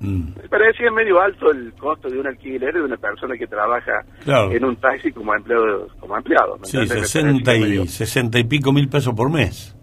Mm, 0.01 0.33
Me 0.39 0.49
parecía 0.49 0.91
medio 0.91 1.19
alto 1.19 1.49
el 1.49 1.73
costo 1.73 2.09
de 2.09 2.19
un 2.19 2.27
alquiler 2.27 2.75
de 2.75 2.83
una 2.83 2.97
persona 2.97 3.35
que 3.37 3.47
trabaja 3.47 4.03
Claro. 4.23 4.51
en 4.51 4.63
un 4.65 4.75
taxi 4.75 5.11
como 5.11 5.33
empleado. 5.33 5.87
Como 5.99 6.15
empleado 6.15 6.59
¿me 6.59 6.65
Sí, 6.67 6.77
entendés? 6.77 7.01
Me 7.01 7.07
60 7.07 7.43
parecía 7.43 7.57
y, 7.57 7.69
medio- 7.69 7.85
60 7.87 8.37
y 8.39 8.43
pico 8.43 8.71
mil 8.71 8.87
pesos 8.87 9.15
por 9.15 9.31
mes. 9.31 9.75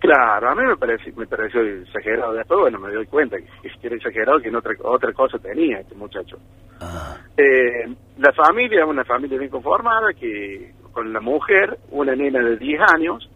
Claro, 0.00 0.50
a 0.50 0.54
mí 0.54 0.62
me 0.66 0.76
pareció, 0.76 1.14
me 1.16 1.26
pareció 1.26 1.62
exagerado. 1.62 2.34
Después, 2.34 2.60
bueno, 2.60 2.78
me 2.78 2.92
doy 2.92 3.06
cuenta 3.06 3.38
que, 3.38 3.44
que 3.80 3.86
era 3.86 3.96
exagerado, 3.96 4.38
que 4.40 4.48
en 4.48 4.56
otra, 4.56 4.74
otra 4.82 5.12
cosa 5.14 5.38
tenía 5.38 5.80
este 5.80 5.94
muchacho. 5.94 6.36
Ah, 6.78 7.16
Eh, 7.38 7.86
la 8.18 8.32
familia, 8.34 8.84
una 8.84 9.04
familia 9.04 9.38
bien 9.38 9.50
conformada, 9.50 10.12
que 10.18 10.72
con 10.92 11.12
la 11.12 11.20
mujer, 11.20 11.78
una 11.90 12.14
nena 12.14 12.40
de 12.40 12.56
10 12.56 12.80
años, 12.94 13.28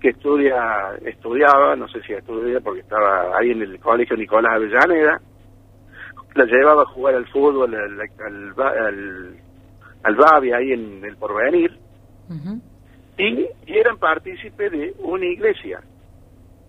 que 0.00 0.10
estudia, 0.10 0.92
estudiaba, 1.04 1.76
no 1.76 1.86
sé 1.88 2.00
si 2.02 2.12
estudia 2.14 2.60
porque 2.60 2.80
estaba 2.80 3.36
ahí 3.38 3.50
en 3.50 3.62
el 3.62 3.78
colegio 3.80 4.16
Nicolás 4.16 4.54
Avellaneda, 4.54 5.20
la 6.34 6.44
llevaba 6.44 6.82
a 6.82 6.86
jugar 6.86 7.14
al 7.16 7.26
fútbol, 7.26 7.74
al, 7.74 8.00
al, 8.00 8.52
ba- 8.54 8.70
al, 8.86 9.34
al 10.04 10.14
Babi 10.16 10.52
ahí 10.52 10.72
en 10.72 11.04
el 11.04 11.16
Porvenir, 11.16 11.72
Ujú. 12.28 12.60
y, 13.18 13.46
y 13.66 13.76
eran 13.78 13.98
partícipes 13.98 14.70
de 14.72 14.94
una 15.00 15.26
iglesia. 15.26 15.80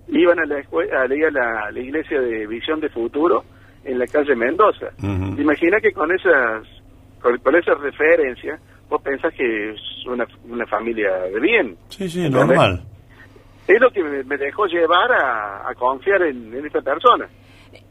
Iban 0.08 0.40
a 0.40 0.46
la, 0.46 0.60
escue- 0.60 0.92
a 0.92 1.08
la, 1.08 1.28
a 1.28 1.32
la- 1.32 1.62
a 1.68 1.72
la 1.72 1.80
iglesia 1.80 2.20
de 2.20 2.48
Visión 2.48 2.80
de 2.82 2.90
Futuro 2.90 3.44
en 3.86 3.98
la 4.00 4.08
calle 4.08 4.36
Mendoza. 4.36 4.88
ujú. 4.98 5.40
Imagina 5.42 5.80
que 5.80 5.92
con 5.94 6.12
esas 6.12 6.68
con, 7.22 7.38
con 7.38 7.56
esas 7.56 7.80
referencias 7.80 8.60
vos 8.92 9.02
pensás 9.02 9.34
que 9.34 9.72
es 9.72 9.80
una, 10.06 10.28
una 10.44 10.68
familia 10.68 11.10
de 11.34 11.40
bien. 11.40 11.78
Sí, 11.88 12.10
sí, 12.10 12.30
normal. 12.30 12.84
Es 13.66 13.80
lo 13.80 13.90
que 13.90 14.04
me, 14.04 14.22
me 14.26 14.38
dejó 14.38 14.66
llevar 14.66 15.10
a, 15.14 15.70
a 15.70 15.74
confiar 15.76 16.22
en, 16.24 16.54
en 16.54 16.66
esta 16.66 16.82
persona. 16.82 17.26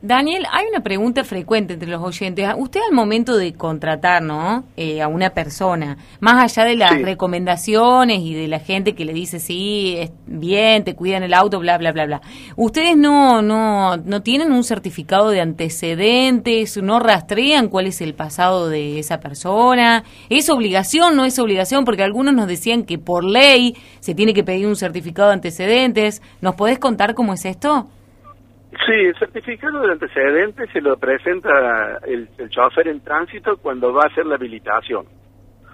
Daniel, 0.02 0.46
hay 0.50 0.66
una 0.66 0.80
pregunta 0.80 1.24
frecuente 1.24 1.74
entre 1.74 1.88
los 1.88 2.02
oyentes. 2.02 2.48
Usted 2.56 2.80
al 2.88 2.94
momento 2.94 3.36
de 3.36 3.52
contratar 3.52 4.22
¿no? 4.22 4.64
Eh, 4.76 5.02
a 5.02 5.08
una 5.08 5.30
persona, 5.30 5.98
más 6.20 6.42
allá 6.42 6.68
de 6.68 6.76
las 6.76 7.02
recomendaciones 7.02 8.20
y 8.20 8.34
de 8.34 8.48
la 8.48 8.60
gente 8.60 8.94
que 8.94 9.04
le 9.04 9.12
dice, 9.12 9.38
sí, 9.38 9.96
es 9.98 10.10
bien, 10.26 10.84
te 10.84 10.94
cuidan 10.94 11.22
el 11.22 11.34
auto, 11.34 11.58
bla, 11.58 11.76
bla, 11.78 11.92
bla, 11.92 12.06
bla, 12.06 12.22
¿ustedes 12.56 12.96
no, 12.96 13.42
no, 13.42 13.96
no 13.98 14.22
tienen 14.22 14.52
un 14.52 14.64
certificado 14.64 15.28
de 15.30 15.40
antecedentes, 15.40 16.76
no 16.78 16.98
rastrean 16.98 17.68
cuál 17.68 17.86
es 17.86 18.00
el 18.00 18.14
pasado 18.14 18.68
de 18.68 18.98
esa 18.98 19.20
persona? 19.20 20.04
¿Es 20.28 20.48
obligación, 20.48 21.16
no 21.16 21.24
es 21.24 21.38
obligación? 21.38 21.84
Porque 21.84 22.02
algunos 22.02 22.34
nos 22.34 22.46
decían 22.46 22.84
que 22.84 22.98
por 22.98 23.24
ley 23.24 23.76
se 24.00 24.14
tiene 24.14 24.32
que 24.32 24.44
pedir 24.44 24.66
un 24.66 24.76
certificado 24.76 25.28
de 25.28 25.34
antecedentes. 25.34 26.22
¿Nos 26.40 26.54
podés 26.54 26.78
contar 26.78 27.14
cómo 27.14 27.34
es 27.34 27.44
esto? 27.44 27.86
Sí, 28.70 28.92
el 28.92 29.18
certificado 29.18 29.80
de 29.80 29.92
antecedentes 29.92 30.70
se 30.72 30.80
lo 30.80 30.96
presenta 30.96 31.98
el, 32.06 32.28
chofer 32.50 32.86
en 32.86 33.00
tránsito 33.00 33.56
cuando 33.56 33.92
va 33.92 34.02
a 34.04 34.06
hacer 34.06 34.24
la 34.26 34.36
habilitación. 34.36 35.06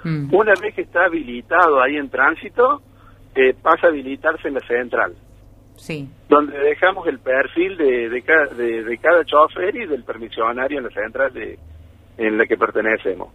Mm. 0.03 0.35
Una 0.35 0.55
vez 0.61 0.75
que 0.75 0.83
está 0.83 1.05
habilitado 1.05 1.83
ahí 1.83 1.97
en 1.97 2.09
tránsito, 2.09 2.81
eh, 3.35 3.55
pasa 3.63 3.89
a 3.89 3.91
habilitarse 3.91 4.49
en 4.49 4.55
la 4.55 4.61
central. 4.61 5.15
Sí. 5.77 6.09
Donde 6.31 6.59
dejamos 6.59 7.07
el 7.07 7.19
perfil 7.19 7.77
de, 7.77 8.09
de, 8.09 8.23
cada, 8.23 8.47
de, 8.47 8.99
cada 8.99 9.25
chofer 9.27 9.77
y 9.77 9.87
del 9.87 10.03
permisionario 10.03 10.79
en 10.79 10.85
la 10.85 10.91
central 10.91 11.35
de, 11.35 11.59
en 12.17 12.39
la 12.39 12.47
que 12.47 12.57
pertenecemos. 12.57 13.29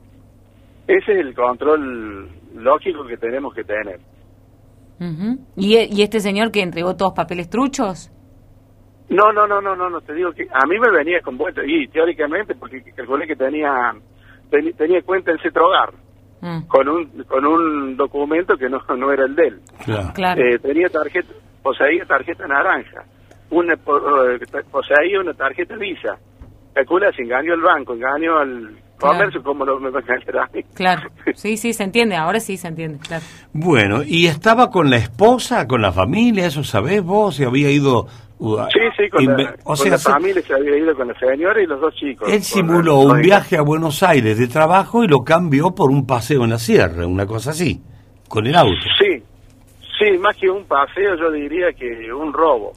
Ese 0.87 1.11
es 1.11 1.19
el 1.19 1.35
control 1.35 2.29
lógico 2.55 3.05
que 3.05 3.17
tenemos 3.17 3.53
que 3.53 3.63
tener. 3.63 3.99
¿Y, 5.55 5.77
¿Y 5.77 6.01
este 6.01 6.19
señor 6.19 6.51
que 6.51 6.61
entregó 6.61 6.95
todos 6.95 7.13
papeles 7.13 7.49
truchos? 7.49 8.11
No, 9.11 9.33
no, 9.33 9.45
no, 9.45 9.59
no, 9.59 9.75
no, 9.75 9.89
no, 9.89 9.99
te 9.99 10.13
digo 10.13 10.31
que 10.31 10.43
a 10.43 10.65
mí 10.65 10.79
me 10.79 10.89
venía 10.89 11.19
con 11.19 11.37
vuelta, 11.37 11.61
y 11.65 11.85
teóricamente, 11.89 12.55
porque 12.55 12.81
calculé 12.95 13.27
que 13.27 13.35
tenía 13.35 13.91
tenía 14.49 15.01
cuenta 15.01 15.31
en 15.31 15.39
Cetrogar, 15.39 15.91
mm. 16.39 16.67
con 16.67 16.87
un 16.87 17.23
con 17.23 17.45
un 17.45 17.97
documento 17.97 18.55
que 18.55 18.69
no, 18.69 18.79
no 18.97 19.11
era 19.11 19.25
el 19.25 19.35
de 19.35 19.47
él. 19.47 19.61
Claro. 20.13 20.41
Eh, 20.41 20.59
tenía 20.59 20.87
tarjeta, 20.87 21.33
poseía 21.61 22.05
tarjeta 22.05 22.47
naranja, 22.47 23.03
una, 23.49 23.73
eh, 23.73 24.39
poseía 24.71 25.19
una 25.19 25.33
tarjeta 25.33 25.75
Visa. 25.75 26.17
Calcula 26.73 27.11
si 27.11 27.23
engaño 27.23 27.53
al 27.53 27.61
banco, 27.61 27.93
engaño 27.93 28.37
al 28.37 28.77
comercio, 28.97 29.43
como 29.43 29.65
lo 29.65 29.77
me 29.79 29.89
va 29.89 29.99
a 29.99 30.47
Claro, 30.73 31.09
sí, 31.35 31.57
sí, 31.57 31.73
se 31.73 31.83
entiende, 31.83 32.15
ahora 32.15 32.39
sí 32.39 32.55
se 32.55 32.69
entiende, 32.69 32.99
claro. 32.99 33.23
Bueno, 33.51 34.03
¿y 34.05 34.27
estaba 34.27 34.69
con 34.69 34.89
la 34.89 34.97
esposa, 34.97 35.67
con 35.67 35.81
la 35.81 35.91
familia, 35.91 36.45
eso 36.45 36.63
sabés 36.63 37.03
vos? 37.03 37.35
¿Si 37.35 37.43
había 37.43 37.69
ido 37.71 38.07
Sí, 38.41 38.79
sí, 38.97 39.09
con, 39.09 39.23
la, 39.23 39.55
o 39.65 39.75
sea, 39.75 39.99
familia 39.99 40.41
se 40.41 40.53
había 40.55 40.75
ido 40.75 40.95
con 40.95 41.07
la 41.07 41.13
señora 41.19 41.61
y 41.61 41.67
los 41.67 41.79
dos 41.79 41.93
chicos. 41.93 42.27
Él 42.27 42.41
simuló 42.41 43.01
un 43.01 43.21
viaje 43.21 43.55
a 43.55 43.61
Buenos 43.61 44.01
Aires 44.01 44.39
de 44.39 44.47
trabajo 44.47 45.03
y 45.03 45.07
lo 45.07 45.19
cambió 45.19 45.75
por 45.75 45.91
un 45.91 46.07
paseo 46.07 46.43
en 46.43 46.49
la 46.49 46.57
sierra, 46.57 47.05
una 47.05 47.27
cosa 47.27 47.51
así, 47.51 47.79
con 48.27 48.47
el 48.47 48.55
auto. 48.55 48.81
Sí, 48.99 49.21
sí, 49.99 50.17
más 50.17 50.35
que 50.37 50.49
un 50.49 50.65
paseo 50.65 51.15
yo 51.19 51.31
diría 51.31 51.71
que 51.77 52.11
un 52.11 52.33
robo. 52.33 52.71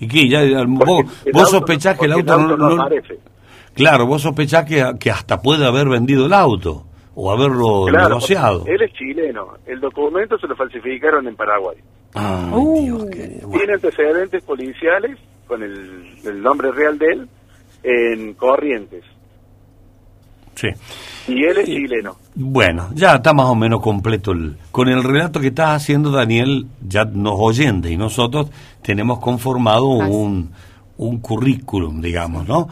¿Y 0.00 0.08
qué? 0.08 0.26
Ya, 0.26 0.40
vos, 0.66 1.04
vos 1.32 1.50
sospechás 1.50 1.98
que 1.98 2.06
el 2.06 2.12
auto, 2.12 2.38
no, 2.38 2.56
no, 2.56 2.88
Claro, 3.74 4.06
vos 4.06 4.22
sospechás 4.22 4.64
que, 4.64 4.82
que 4.98 5.10
hasta 5.10 5.42
puede 5.42 5.66
haber 5.66 5.88
vendido 5.88 6.26
el 6.26 6.32
auto 6.32 6.84
o 7.14 7.30
haberlo 7.30 7.90
negociado. 7.90 8.64
Él 8.66 8.80
es 8.80 8.92
chileno, 8.94 9.58
el 9.66 9.80
documento 9.80 10.38
se 10.38 10.46
lo 10.46 10.56
falsificaron 10.56 11.28
en 11.28 11.36
Paraguay. 11.36 11.76
Ah, 12.14 12.50
uh. 12.52 13.10
Tiene 13.10 13.74
antecedentes 13.74 14.42
policiales 14.44 15.18
con 15.46 15.62
el, 15.62 16.42
nombre 16.42 16.70
real 16.72 16.98
de 16.98 17.06
él 17.06 17.28
en 17.82 18.34
Corrientes. 18.34 19.04
Sí. 20.54 20.68
Y 21.26 21.44
él 21.44 21.58
es 21.58 21.66
chileno. 21.66 22.16
Bueno, 22.34 22.90
ya 22.94 23.16
está 23.16 23.32
más 23.32 23.46
o 23.46 23.54
menos 23.54 23.80
completo. 23.80 24.32
El, 24.32 24.56
con 24.70 24.88
el 24.88 25.02
relato 25.02 25.40
que 25.40 25.48
estás 25.48 25.70
haciendo, 25.70 26.10
Daniel, 26.10 26.66
ya 26.86 27.04
nos 27.04 27.34
oyente 27.36 27.90
y 27.90 27.96
nosotros 27.96 28.50
tenemos 28.82 29.18
conformado 29.18 29.86
un, 29.86 30.52
un 30.96 31.20
currículum, 31.20 32.00
digamos, 32.00 32.46
¿no? 32.46 32.68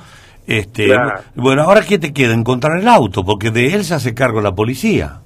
Este, 0.47 0.89
Bueno, 1.35 1.63
ahora 1.63 1.83
¿qué 1.83 1.99
te 1.99 2.13
queda? 2.13 2.35
Encontrar 2.35 2.79
el 2.79 2.89
auto, 2.89 3.25
porque 3.25 3.51
de 3.51 3.75
él 3.75 3.85
se 3.85 3.95
hace 3.95 4.15
cargo 4.15 4.41
la 4.41 4.53
policía. 4.53 5.21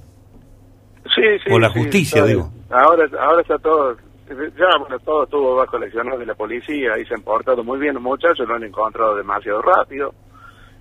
Sí, 1.15 1.23
sí. 1.43 1.51
O 1.51 1.59
la 1.59 1.69
justicia, 1.69 2.23
digo. 2.23 2.51
Ahora, 2.69 3.05
ahora 3.19 3.41
está 3.41 3.57
todo, 3.57 3.95
ya 4.29 4.77
bueno, 4.79 4.99
todo 4.99 5.23
estuvo 5.23 5.55
bajo 5.55 5.77
la 5.77 5.87
de 5.87 6.25
la 6.25 6.35
policía 6.35 6.97
y 6.99 7.05
se 7.05 7.13
han 7.13 7.21
portado 7.21 7.63
muy 7.63 7.79
bien 7.79 7.93
los 7.93 8.03
muchachos, 8.03 8.47
lo 8.47 8.55
han 8.55 8.63
encontrado 8.63 9.15
demasiado 9.15 9.61
rápido. 9.61 10.13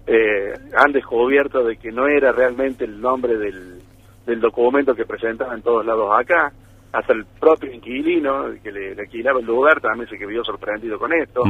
Eh, 0.06 0.52
han 0.76 0.92
descubierto 0.92 1.64
de 1.64 1.76
que 1.76 1.90
no 1.90 2.06
era 2.06 2.32
realmente 2.32 2.84
el 2.84 3.00
nombre 3.00 3.36
del, 3.36 3.80
del 4.24 4.40
documento 4.40 4.94
que 4.94 5.04
presentaban 5.04 5.56
en 5.56 5.62
todos 5.62 5.84
lados 5.84 6.10
acá. 6.16 6.52
Hasta 6.92 7.12
el 7.12 7.26
propio 7.38 7.72
inquilino 7.72 8.46
que 8.62 8.72
le, 8.72 8.92
alquilaba 8.92 9.40
el 9.40 9.46
lugar 9.46 9.80
también 9.80 10.08
se 10.08 10.16
que 10.16 10.26
vio 10.26 10.42
sorprendido 10.44 10.98
con 10.98 11.12
esto. 11.12 11.42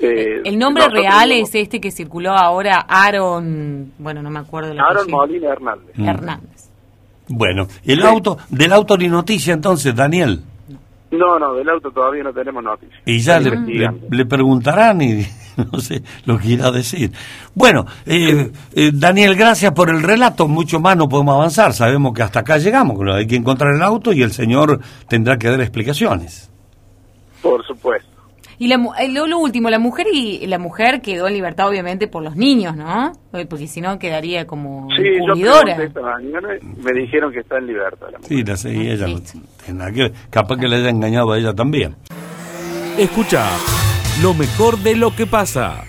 Eh, 0.00 0.42
el 0.44 0.58
nombre 0.58 0.88
real 0.88 1.32
es 1.32 1.52
este 1.54 1.80
que 1.80 1.90
circuló 1.90 2.30
ahora, 2.30 2.86
Aaron, 2.88 3.92
bueno, 3.98 4.22
no 4.22 4.30
me 4.30 4.38
acuerdo. 4.38 4.72
Aaron 4.78 5.10
Molina 5.10 5.48
Hernández. 5.48 5.98
Hernández. 5.98 6.57
Bueno, 7.28 7.66
el 7.84 8.02
auto, 8.02 8.38
del 8.48 8.72
auto 8.72 8.96
ni 8.96 9.08
noticia 9.08 9.54
entonces, 9.54 9.94
Daniel. 9.94 10.42
No, 11.10 11.38
no, 11.38 11.54
del 11.54 11.68
auto 11.70 11.90
todavía 11.90 12.22
no 12.22 12.32
tenemos 12.32 12.62
noticia. 12.62 13.00
Y 13.06 13.20
ya 13.20 13.40
le, 13.40 14.26
preguntarán 14.26 15.00
y 15.00 15.26
no 15.72 15.80
sé 15.80 16.02
lo 16.26 16.38
que 16.38 16.48
irá 16.48 16.66
a 16.66 16.70
decir. 16.70 17.12
Bueno, 17.54 17.86
eh, 18.04 18.50
eh, 18.74 18.90
Daniel, 18.92 19.34
gracias 19.34 19.72
por 19.72 19.88
el 19.88 20.02
relato. 20.02 20.48
Mucho 20.48 20.80
más 20.80 20.96
no 20.96 21.08
podemos 21.08 21.34
avanzar. 21.34 21.72
Sabemos 21.72 22.12
que 22.12 22.22
hasta 22.22 22.40
acá 22.40 22.58
llegamos. 22.58 22.98
Hay 23.14 23.26
que 23.26 23.36
encontrar 23.36 23.74
el 23.74 23.82
auto 23.82 24.12
y 24.12 24.22
el 24.22 24.32
señor 24.32 24.80
tendrá 25.08 25.38
que 25.38 25.48
dar 25.48 25.60
explicaciones. 25.60 26.50
Por 27.40 27.64
supuesto. 27.66 28.07
Y 28.60 28.66
la, 28.66 28.76
eh, 28.98 29.08
lo, 29.08 29.38
último, 29.38 29.70
la 29.70 29.78
mujer 29.78 30.08
y 30.12 30.44
la 30.46 30.58
mujer 30.58 31.00
quedó 31.00 31.28
en 31.28 31.34
libertad 31.34 31.68
obviamente 31.68 32.08
por 32.08 32.24
los 32.24 32.34
niños, 32.34 32.76
¿no? 32.76 33.12
Porque 33.30 33.68
si 33.68 33.80
no 33.80 33.98
quedaría 33.98 34.46
como 34.46 34.88
sí, 34.96 35.04
me 36.82 36.92
dijeron 36.92 37.32
que 37.32 37.40
está 37.40 37.58
en 37.58 37.66
libertad. 37.68 38.08
La 38.12 38.18
Sí, 38.20 38.42
la 38.42 38.56
seguí 38.56 38.90
ella. 38.90 39.06
capaz 40.30 40.56
que 40.56 40.66
le 40.66 40.76
haya 40.76 40.90
engañado 40.90 41.32
a 41.32 41.38
ella 41.38 41.54
también. 41.54 41.94
Escucha 42.98 43.46
lo 44.22 44.34
mejor 44.34 44.78
de 44.78 44.96
lo 44.96 45.14
que 45.14 45.26
pasa. 45.26 45.84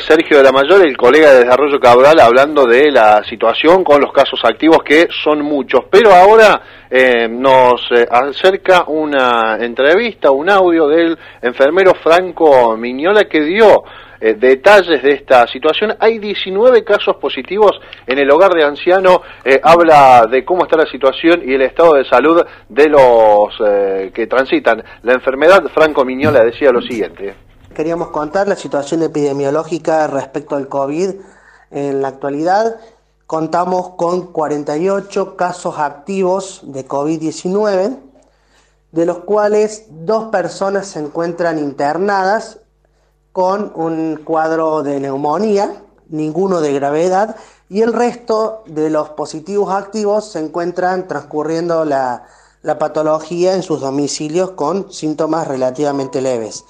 Sergio 0.00 0.38
de 0.38 0.44
la 0.44 0.52
Mayor, 0.52 0.86
el 0.86 0.96
colega 0.96 1.32
de 1.32 1.44
Desarrollo 1.44 1.78
Cabral, 1.78 2.18
hablando 2.20 2.64
de 2.66 2.90
la 2.90 3.22
situación 3.24 3.84
con 3.84 4.00
los 4.00 4.12
casos 4.12 4.40
activos, 4.44 4.78
que 4.84 5.08
son 5.22 5.42
muchos. 5.42 5.82
Pero 5.90 6.12
ahora 6.12 6.62
eh, 6.90 7.28
nos 7.28 7.82
eh, 7.90 8.06
acerca 8.10 8.84
una 8.86 9.58
entrevista, 9.60 10.30
un 10.30 10.48
audio 10.48 10.88
del 10.88 11.18
enfermero 11.42 11.94
Franco 11.94 12.76
Miñola 12.76 13.24
que 13.24 13.42
dio 13.42 13.84
eh, 14.20 14.34
detalles 14.34 15.02
de 15.02 15.10
esta 15.12 15.46
situación. 15.46 15.94
Hay 15.98 16.18
19 16.18 16.84
casos 16.84 17.16
positivos 17.16 17.72
en 18.06 18.18
el 18.18 18.30
hogar 18.30 18.52
de 18.52 18.64
anciano. 18.64 19.22
habla 19.62 20.26
de 20.30 20.44
cómo 20.44 20.64
está 20.64 20.78
la 20.78 20.86
situación 20.86 21.42
y 21.44 21.52
el 21.52 21.62
estado 21.62 21.94
de 21.94 22.04
salud 22.04 22.42
de 22.68 22.88
los 22.88 23.56
que 24.12 24.26
transitan 24.26 24.82
la 25.02 25.12
enfermedad. 25.12 25.62
Franco 25.74 26.04
Miñola 26.04 26.44
decía 26.44 26.70
lo 26.70 26.80
siguiente. 26.80 27.51
Queríamos 27.74 28.08
contar 28.08 28.48
la 28.48 28.56
situación 28.56 29.02
epidemiológica 29.02 30.06
respecto 30.06 30.56
al 30.56 30.68
COVID 30.68 31.14
en 31.70 32.02
la 32.02 32.08
actualidad. 32.08 32.76
Contamos 33.26 33.90
con 33.96 34.30
48 34.30 35.36
casos 35.36 35.78
activos 35.78 36.60
de 36.64 36.86
COVID-19, 36.86 37.96
de 38.90 39.06
los 39.06 39.18
cuales 39.20 39.86
dos 39.88 40.24
personas 40.24 40.86
se 40.88 40.98
encuentran 40.98 41.58
internadas 41.58 42.58
con 43.32 43.72
un 43.74 44.20
cuadro 44.22 44.82
de 44.82 45.00
neumonía, 45.00 45.82
ninguno 46.10 46.60
de 46.60 46.74
gravedad, 46.74 47.36
y 47.70 47.80
el 47.80 47.94
resto 47.94 48.64
de 48.66 48.90
los 48.90 49.08
positivos 49.10 49.72
activos 49.72 50.30
se 50.30 50.40
encuentran 50.40 51.08
transcurriendo 51.08 51.86
la, 51.86 52.26
la 52.60 52.78
patología 52.78 53.54
en 53.54 53.62
sus 53.62 53.80
domicilios 53.80 54.50
con 54.50 54.92
síntomas 54.92 55.48
relativamente 55.48 56.20
leves. 56.20 56.66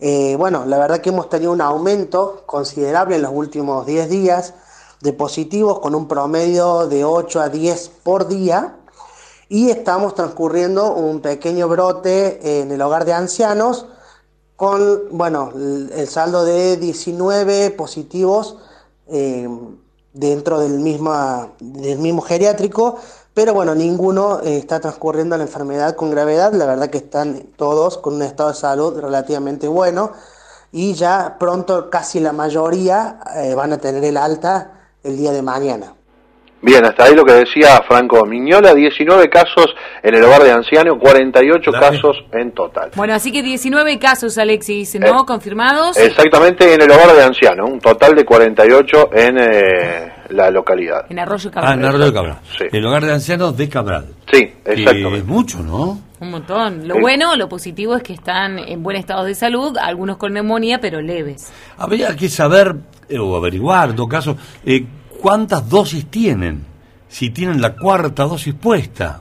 Eh, 0.00 0.36
bueno, 0.36 0.64
la 0.66 0.78
verdad 0.78 1.00
que 1.00 1.10
hemos 1.10 1.28
tenido 1.28 1.52
un 1.52 1.60
aumento 1.60 2.42
considerable 2.46 3.16
en 3.16 3.22
los 3.22 3.32
últimos 3.32 3.86
10 3.86 4.08
días 4.08 4.54
de 5.00 5.12
positivos 5.12 5.80
con 5.80 5.94
un 5.94 6.08
promedio 6.08 6.86
de 6.88 7.04
8 7.04 7.40
a 7.40 7.48
10 7.48 7.90
por 8.02 8.26
día. 8.26 8.76
Y 9.48 9.70
estamos 9.70 10.14
transcurriendo 10.14 10.94
un 10.94 11.20
pequeño 11.20 11.68
brote 11.68 12.60
en 12.60 12.72
el 12.72 12.80
hogar 12.80 13.04
de 13.04 13.12
ancianos 13.12 13.86
con, 14.56 15.08
bueno, 15.10 15.52
el 15.54 16.08
saldo 16.08 16.44
de 16.44 16.76
19 16.76 17.70
positivos 17.72 18.56
eh, 19.08 19.48
dentro 20.12 20.60
del, 20.60 20.78
misma, 20.78 21.52
del 21.60 21.98
mismo 21.98 22.22
geriátrico 22.22 22.96
pero 23.34 23.52
bueno, 23.52 23.74
ninguno 23.74 24.40
eh, 24.42 24.56
está 24.56 24.80
transcurriendo 24.80 25.36
la 25.36 25.42
enfermedad 25.42 25.96
con 25.96 26.10
gravedad, 26.10 26.52
la 26.54 26.66
verdad 26.66 26.88
que 26.88 26.98
están 26.98 27.48
todos 27.56 27.98
con 27.98 28.14
un 28.14 28.22
estado 28.22 28.50
de 28.50 28.54
salud 28.54 28.98
relativamente 28.98 29.66
bueno 29.66 30.12
y 30.70 30.94
ya 30.94 31.36
pronto 31.38 31.90
casi 31.90 32.20
la 32.20 32.32
mayoría 32.32 33.20
eh, 33.36 33.54
van 33.54 33.72
a 33.72 33.78
tener 33.78 34.04
el 34.04 34.16
alta 34.16 34.88
el 35.02 35.16
día 35.16 35.32
de 35.32 35.42
mañana. 35.42 35.94
Bien, 36.64 36.82
hasta 36.84 37.04
ahí 37.04 37.14
lo 37.14 37.24
que 37.24 37.32
decía 37.34 37.82
Franco 37.86 38.24
Miñola, 38.24 38.72
19 38.74 39.28
casos 39.28 39.66
en 40.02 40.14
el 40.14 40.24
hogar 40.24 40.42
de 40.42 40.50
ancianos, 40.50 40.96
48 40.98 41.70
casos 41.72 42.16
en 42.32 42.52
total. 42.52 42.90
Bueno, 42.96 43.12
así 43.12 43.30
que 43.30 43.42
19 43.42 43.98
casos, 43.98 44.38
Alexis, 44.38 44.98
¿no? 44.98 45.06
Eh, 45.20 45.24
Confirmados. 45.26 45.96
Exactamente 45.98 46.72
en 46.72 46.80
el 46.80 46.90
hogar 46.90 47.14
de 47.14 47.22
ancianos, 47.22 47.68
un 47.70 47.80
total 47.80 48.14
de 48.14 48.24
48 48.24 49.10
en 49.12 49.36
eh, 49.38 50.12
la 50.30 50.50
localidad. 50.50 51.04
En 51.10 51.18
Arroyo 51.18 51.50
Ah, 51.50 51.54
Cabral. 51.54 51.78
en 51.78 51.84
Arroyo 51.84 52.04
de 52.06 52.12
Cabral. 52.14 52.38
Sí. 52.56 52.64
El 52.72 52.86
hogar 52.86 53.04
de 53.04 53.12
ancianos 53.12 53.56
de 53.58 53.68
Cabral. 53.68 54.06
Sí, 54.32 54.54
exactamente. 54.64 55.18
es 55.18 55.24
mucho, 55.26 55.58
¿no? 55.58 56.00
Un 56.20 56.30
montón. 56.30 56.88
Lo 56.88 56.94
Sí. 56.94 57.00
bueno, 57.02 57.36
lo 57.36 57.46
positivo 57.46 57.94
es 57.96 58.02
que 58.02 58.14
están 58.14 58.58
en 58.58 58.82
buen 58.82 58.96
estado 58.96 59.24
de 59.24 59.34
salud, 59.34 59.76
algunos 59.76 60.16
con 60.16 60.32
neumonía, 60.32 60.78
pero 60.80 61.02
leves. 61.02 61.52
Habría 61.76 62.16
que 62.16 62.30
saber, 62.30 62.74
eh, 63.10 63.18
o 63.18 63.36
averiguar, 63.36 63.90
en 63.90 63.96
todo 63.96 64.08
caso, 64.08 64.34
eh, 64.64 64.86
cuántas 65.24 65.70
dosis 65.70 66.10
tienen. 66.10 66.66
Si 67.08 67.30
tienen 67.30 67.62
la 67.62 67.74
cuarta 67.76 68.24
dosis 68.24 68.52
puesta. 68.52 69.20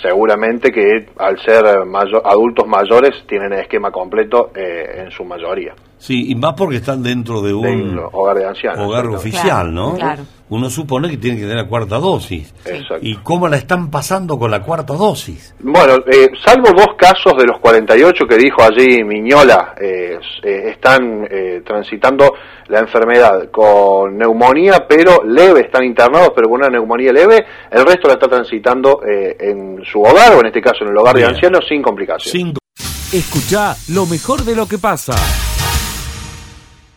Seguramente 0.00 0.72
que 0.72 1.08
al 1.18 1.38
ser 1.44 1.62
adultos 1.66 2.66
mayores 2.66 3.26
tienen 3.28 3.52
el 3.52 3.60
esquema 3.60 3.90
completo 3.90 4.50
eh, 4.56 5.02
en 5.04 5.10
su 5.10 5.22
mayoría. 5.24 5.74
Sí, 5.98 6.30
y 6.30 6.34
más 6.34 6.54
porque 6.56 6.76
están 6.76 7.02
dentro 7.02 7.42
de 7.42 7.52
un 7.52 8.00
hogar 8.12 8.38
de 8.38 8.46
ancianos. 8.46 8.86
hogar 8.86 9.08
oficial, 9.08 9.74
¿no? 9.74 9.94
claro. 9.94 10.22
Uno 10.50 10.68
supone 10.68 11.08
que 11.08 11.16
tienen 11.16 11.38
que 11.38 11.46
tener 11.46 11.62
la 11.62 11.68
cuarta 11.68 11.98
dosis. 11.98 12.52
Exacto. 12.66 12.98
¿Y 13.00 13.16
cómo 13.16 13.48
la 13.48 13.56
están 13.56 13.90
pasando 13.90 14.38
con 14.38 14.50
la 14.50 14.62
cuarta 14.62 14.94
dosis? 14.94 15.54
Bueno, 15.60 15.94
eh, 16.06 16.28
salvo 16.44 16.70
dos 16.76 16.94
casos 16.96 17.34
de 17.38 17.46
los 17.46 17.58
48 17.60 18.26
que 18.26 18.36
dijo 18.36 18.62
allí 18.62 19.02
Miñola, 19.04 19.74
eh, 19.80 20.18
eh, 20.42 20.70
están 20.70 21.26
eh, 21.30 21.62
transitando 21.64 22.34
la 22.68 22.80
enfermedad 22.80 23.50
con 23.50 24.16
neumonía, 24.16 24.86
pero 24.88 25.22
leve, 25.24 25.60
están 25.60 25.84
internados, 25.84 26.32
pero 26.34 26.48
con 26.48 26.60
una 26.60 26.68
neumonía 26.68 27.12
leve, 27.12 27.44
el 27.70 27.84
resto 27.84 28.08
la 28.08 28.14
está 28.14 28.28
transitando 28.28 29.00
eh, 29.04 29.36
en 29.38 29.84
su 29.84 30.00
hogar, 30.00 30.34
o 30.34 30.40
en 30.40 30.46
este 30.46 30.60
caso 30.60 30.84
en 30.84 30.90
el 30.90 30.96
hogar 30.96 31.14
Bien. 31.14 31.28
de 31.28 31.34
ancianos, 31.34 31.64
sin 31.68 31.82
complicaciones. 31.82 32.54
Escucha 33.12 33.74
lo 33.92 34.06
mejor 34.06 34.42
de 34.44 34.54
lo 34.54 34.66
que 34.66 34.78
pasa. 34.78 35.12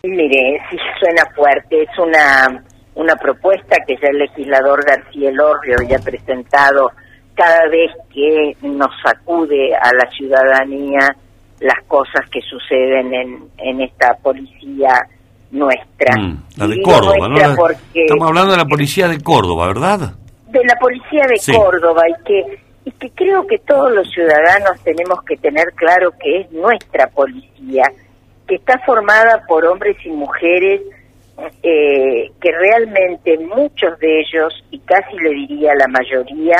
Mire, 0.04 0.60
sí 0.70 0.76
suena 1.00 1.24
fuerte, 1.34 1.82
es 1.82 1.98
una, 1.98 2.62
una 2.94 3.16
propuesta 3.16 3.76
que 3.86 3.96
ya 3.96 4.08
el 4.08 4.18
legislador 4.18 4.84
García 4.84 5.30
Elorrio 5.30 5.76
ya 5.88 5.96
ha 5.96 6.00
presentado 6.00 6.90
cada 7.34 7.66
vez 7.68 7.90
que 8.12 8.56
nos 8.62 8.90
sacude 9.02 9.74
a 9.74 9.92
la 9.92 10.08
ciudadanía 10.10 11.16
las 11.60 11.82
cosas 11.88 12.28
que 12.30 12.40
suceden 12.42 13.12
en, 13.14 13.48
en 13.58 13.80
esta 13.80 14.14
policía 14.22 14.90
nuestra. 15.50 16.16
Mm, 16.16 16.42
la 16.56 16.66
de 16.66 16.82
Córdoba, 16.82 17.28
¿no? 17.28 17.36
La- 17.36 17.56
Estamos 17.94 18.28
hablando 18.28 18.52
de 18.52 18.58
la 18.58 18.64
policía 18.66 19.08
de 19.08 19.20
Córdoba, 19.20 19.66
¿verdad? 19.68 20.12
de 20.48 20.64
la 20.64 20.76
policía 20.76 21.26
de 21.26 21.36
Sí. 21.38 21.52
Córdoba 21.52 22.02
y 22.08 22.24
que 22.24 22.58
y 22.84 22.90
que 22.92 23.10
creo 23.10 23.44
que 23.46 23.58
todos 23.58 23.90
los 23.92 24.08
ciudadanos 24.10 24.78
tenemos 24.84 25.20
que 25.24 25.36
tener 25.38 25.64
claro 25.74 26.12
que 26.20 26.42
es 26.42 26.52
nuestra 26.52 27.06
policía 27.08 27.82
que 28.46 28.56
está 28.56 28.78
formada 28.80 29.42
por 29.48 29.64
hombres 29.64 29.96
y 30.04 30.10
mujeres 30.10 30.82
eh, 31.62 32.30
que 32.40 32.52
realmente 32.52 33.38
muchos 33.38 33.98
de 33.98 34.20
ellos 34.20 34.52
y 34.70 34.78
casi 34.80 35.16
le 35.18 35.30
diría 35.30 35.74
la 35.74 35.88
mayoría 35.88 36.56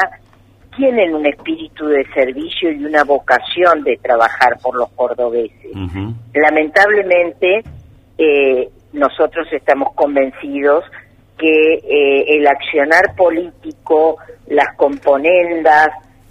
tienen 0.76 1.14
un 1.14 1.26
espíritu 1.26 1.87
de 1.87 2.04
servicio 2.12 2.72
y 2.72 2.84
una 2.84 3.04
vocación 3.04 3.84
de 3.84 3.96
trabajar 3.98 4.58
por 4.60 4.74
los 4.74 4.88
cordobeses. 4.90 5.70
Lamentablemente 6.34 7.62
eh, 8.18 8.68
nosotros 8.92 9.46
estamos 9.52 9.94
convencidos 9.94 10.84
que 11.38 11.74
eh, 11.74 12.37
el 12.37 12.46
accionar 12.46 13.14
político, 13.16 14.18
las 14.46 14.74
componendas, 14.76 15.88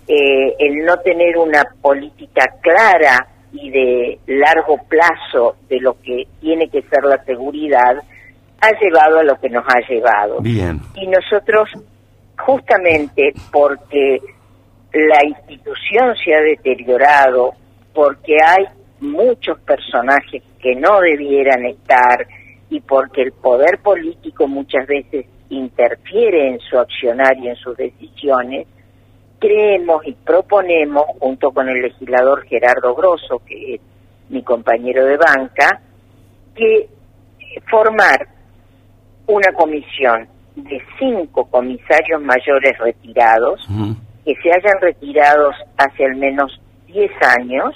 eh, 0.08 0.56
el 0.60 0.86
no 0.86 0.98
tener 0.98 1.38
una 1.38 1.64
política 1.82 2.56
clara 2.62 3.28
y 3.52 3.70
de 3.70 4.20
largo 4.28 4.78
plazo 4.88 5.58
de 5.70 5.80
lo 5.80 6.00
que 6.02 6.28
tiene 6.42 6.70
que 6.70 6.82
ser 6.84 7.04
la 7.04 7.24
seguridad, 7.24 7.98
ha 8.64 8.80
llevado 8.80 9.20
a 9.20 9.24
lo 9.24 9.40
que 9.40 9.50
nos 9.50 9.66
ha 9.68 9.80
llevado. 9.88 10.40
Bien. 10.40 10.80
Y 10.96 11.08
nosotros, 11.08 11.70
justamente 12.38 13.34
porque 13.52 14.20
la 14.94 15.26
institución 15.28 16.16
se 16.24 16.34
ha 16.34 16.42
deteriorado, 16.42 17.52
porque 17.94 18.38
hay 18.46 18.66
muchos 19.02 19.60
personajes 19.60 20.42
que 20.60 20.76
no 20.76 21.02
debieran 21.02 21.66
estar 21.66 22.26
y 22.70 22.80
porque 22.80 23.24
el 23.24 23.34
poder 23.34 23.80
político 23.80 24.48
muchas 24.48 24.88
veces 24.88 25.26
interfiere 25.50 26.50
en 26.50 26.60
su 26.60 26.80
accionar 26.80 27.38
y 27.38 27.50
en 27.50 27.56
sus 27.58 27.76
decisiones, 27.76 28.66
creemos 29.40 30.08
y 30.08 30.14
proponemos, 30.14 31.04
junto 31.20 31.52
con 31.52 31.68
el 31.68 31.82
legislador 31.82 32.44
Gerardo 32.46 32.96
Grosso, 32.96 33.42
que 33.46 33.76
es 33.76 33.82
mi 34.30 34.42
compañero 34.42 35.06
de 35.06 35.18
banca, 35.18 35.82
que 36.56 36.88
formar 37.70 38.33
una 39.28 39.52
comisión 39.54 40.28
de 40.56 40.82
cinco 41.00 41.46
comisarios 41.46 42.22
mayores 42.22 42.78
retirados, 42.78 43.68
que 44.26 44.36
se 44.36 44.52
hayan 44.52 44.80
retirado 44.82 45.52
hace 45.78 46.06
al 46.06 46.16
menos 46.16 46.60
10 46.88 47.12
años, 47.40 47.76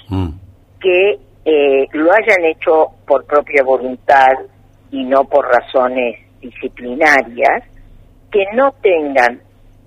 que 0.80 1.18
eh, 1.44 1.86
lo 1.92 2.12
hayan 2.12 2.44
hecho 2.44 2.92
por 3.06 3.24
propia 3.24 3.62
voluntad 3.62 4.32
y 4.90 5.04
no 5.04 5.24
por 5.24 5.46
razones 5.46 6.20
disciplinarias, 6.40 7.64
que 8.30 8.44
no 8.54 8.72
tengan 8.82 9.40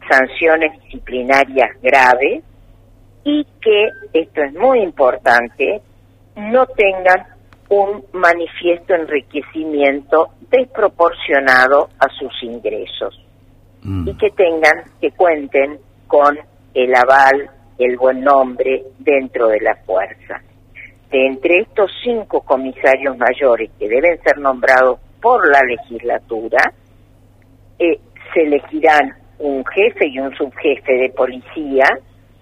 sanciones 0.09 0.73
disciplinarias 0.83 1.69
graves 1.81 2.43
y 3.23 3.45
que, 3.61 3.89
esto 4.13 4.41
es 4.41 4.53
muy 4.53 4.79
importante, 4.79 5.81
no 6.35 6.65
tengan 6.65 7.25
un 7.69 8.03
manifiesto 8.13 8.95
enriquecimiento 8.95 10.31
desproporcionado 10.51 11.89
a 11.99 12.07
sus 12.09 12.31
ingresos 12.43 13.19
Mm. 13.83 14.09
y 14.09 14.13
que 14.15 14.29
tengan, 14.31 14.83
que 14.99 15.11
cuenten 15.11 15.79
con 16.07 16.37
el 16.73 16.95
aval, 16.95 17.49
el 17.79 17.97
buen 17.97 18.21
nombre 18.21 18.83
dentro 18.99 19.47
de 19.47 19.59
la 19.59 19.75
fuerza. 19.75 20.41
De 21.09 21.25
entre 21.25 21.61
estos 21.61 21.91
cinco 22.03 22.41
comisarios 22.41 23.17
mayores 23.17 23.71
que 23.79 23.89
deben 23.89 24.21
ser 24.21 24.37
nombrados 24.37 24.99
por 25.21 25.49
la 25.49 25.61
legislatura, 25.63 26.73
eh, 27.79 27.99
se 28.33 28.43
elegirán 28.43 29.15
un 29.39 29.65
jefe 29.65 30.07
y 30.07 30.19
un 30.19 30.33
subjefe 30.35 30.93
de 30.93 31.09
policía, 31.09 31.85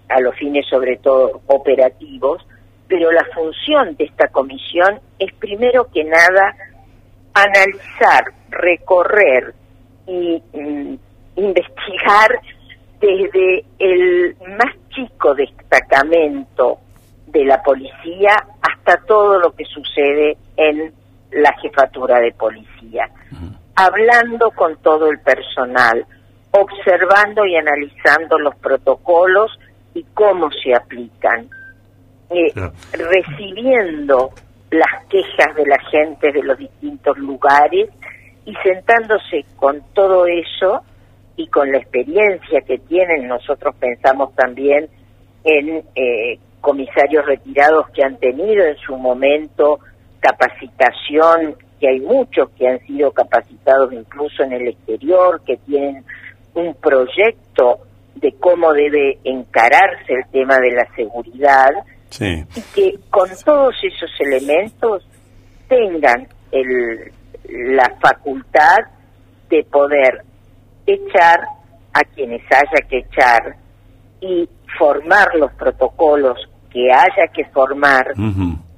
a 0.08 0.20
los 0.20 0.34
fines 0.36 0.66
sobre 0.68 0.96
todo 0.98 1.40
operativos, 1.46 2.46
pero 2.86 3.10
la 3.12 3.24
función 3.34 3.96
de 3.96 4.04
esta 4.04 4.28
comisión 4.28 5.00
es 5.18 5.32
primero 5.34 5.86
que 5.92 6.04
nada 6.04 6.54
analizar, 7.34 8.32
recorrer 8.50 9.54
y 10.06 10.42
mm, 10.52 10.94
investigar 11.36 12.40
desde 13.00 13.64
el 13.78 14.36
más 14.58 14.74
chico 14.90 15.34
destacamento 15.34 16.78
de 17.26 17.44
la 17.44 17.62
policía 17.62 18.34
hasta 18.60 18.96
todo 19.06 19.38
lo 19.38 19.54
que 19.54 19.64
sucede 19.64 20.36
en 20.56 20.92
la 21.30 21.52
jefatura 21.60 22.20
de 22.20 22.32
policía, 22.32 23.08
hablando 23.76 24.50
con 24.50 24.76
todo 24.78 25.08
el 25.08 25.20
personal, 25.20 26.04
observando 26.50 27.46
y 27.46 27.56
analizando 27.56 28.38
los 28.38 28.56
protocolos 28.56 29.56
y 29.94 30.04
cómo 30.12 30.50
se 30.50 30.74
aplican, 30.74 31.48
eh, 32.30 32.52
recibiendo 32.92 34.30
las 34.70 35.04
quejas 35.08 35.54
de 35.56 35.66
la 35.66 35.78
gente 35.90 36.32
de 36.32 36.42
los 36.42 36.58
distintos 36.58 37.18
lugares 37.18 37.90
y 38.44 38.54
sentándose 38.62 39.44
con 39.56 39.82
todo 39.92 40.26
eso 40.26 40.82
y 41.36 41.46
con 41.48 41.70
la 41.72 41.78
experiencia 41.78 42.60
que 42.62 42.78
tienen, 42.78 43.26
nosotros 43.26 43.74
pensamos 43.76 44.34
también 44.34 44.88
en 45.44 45.82
eh, 45.94 46.38
comisarios 46.60 47.24
retirados 47.26 47.88
que 47.90 48.04
han 48.04 48.16
tenido 48.18 48.64
en 48.64 48.76
su 48.76 48.96
momento 48.96 49.80
capacitación, 50.20 51.56
que 51.80 51.88
hay 51.88 52.00
muchos 52.00 52.50
que 52.50 52.68
han 52.68 52.78
sido 52.80 53.10
capacitados 53.12 53.92
incluso 53.92 54.42
en 54.42 54.52
el 54.52 54.68
exterior, 54.68 55.40
que 55.44 55.56
tienen 55.56 56.04
un 56.54 56.74
proyecto 56.74 57.78
de 58.16 58.32
cómo 58.38 58.72
debe 58.72 59.18
encararse 59.24 60.12
el 60.12 60.30
tema 60.30 60.58
de 60.58 60.72
la 60.72 60.86
seguridad 60.94 61.70
Sí. 62.10 62.44
y 62.56 62.60
que 62.74 62.98
con 63.08 63.28
todos 63.44 63.74
esos 63.82 64.10
elementos 64.18 65.06
tengan 65.68 66.26
el, 66.50 67.12
la 67.48 67.88
facultad 68.00 68.78
de 69.48 69.64
poder 69.64 70.24
echar 70.86 71.40
a 71.92 72.00
quienes 72.14 72.42
haya 72.50 72.88
que 72.88 72.98
echar 72.98 73.56
y 74.20 74.48
formar 74.78 75.34
los 75.36 75.52
protocolos 75.52 76.38
que 76.70 76.92
haya 76.92 77.28
que 77.32 77.44
formar 77.46 78.12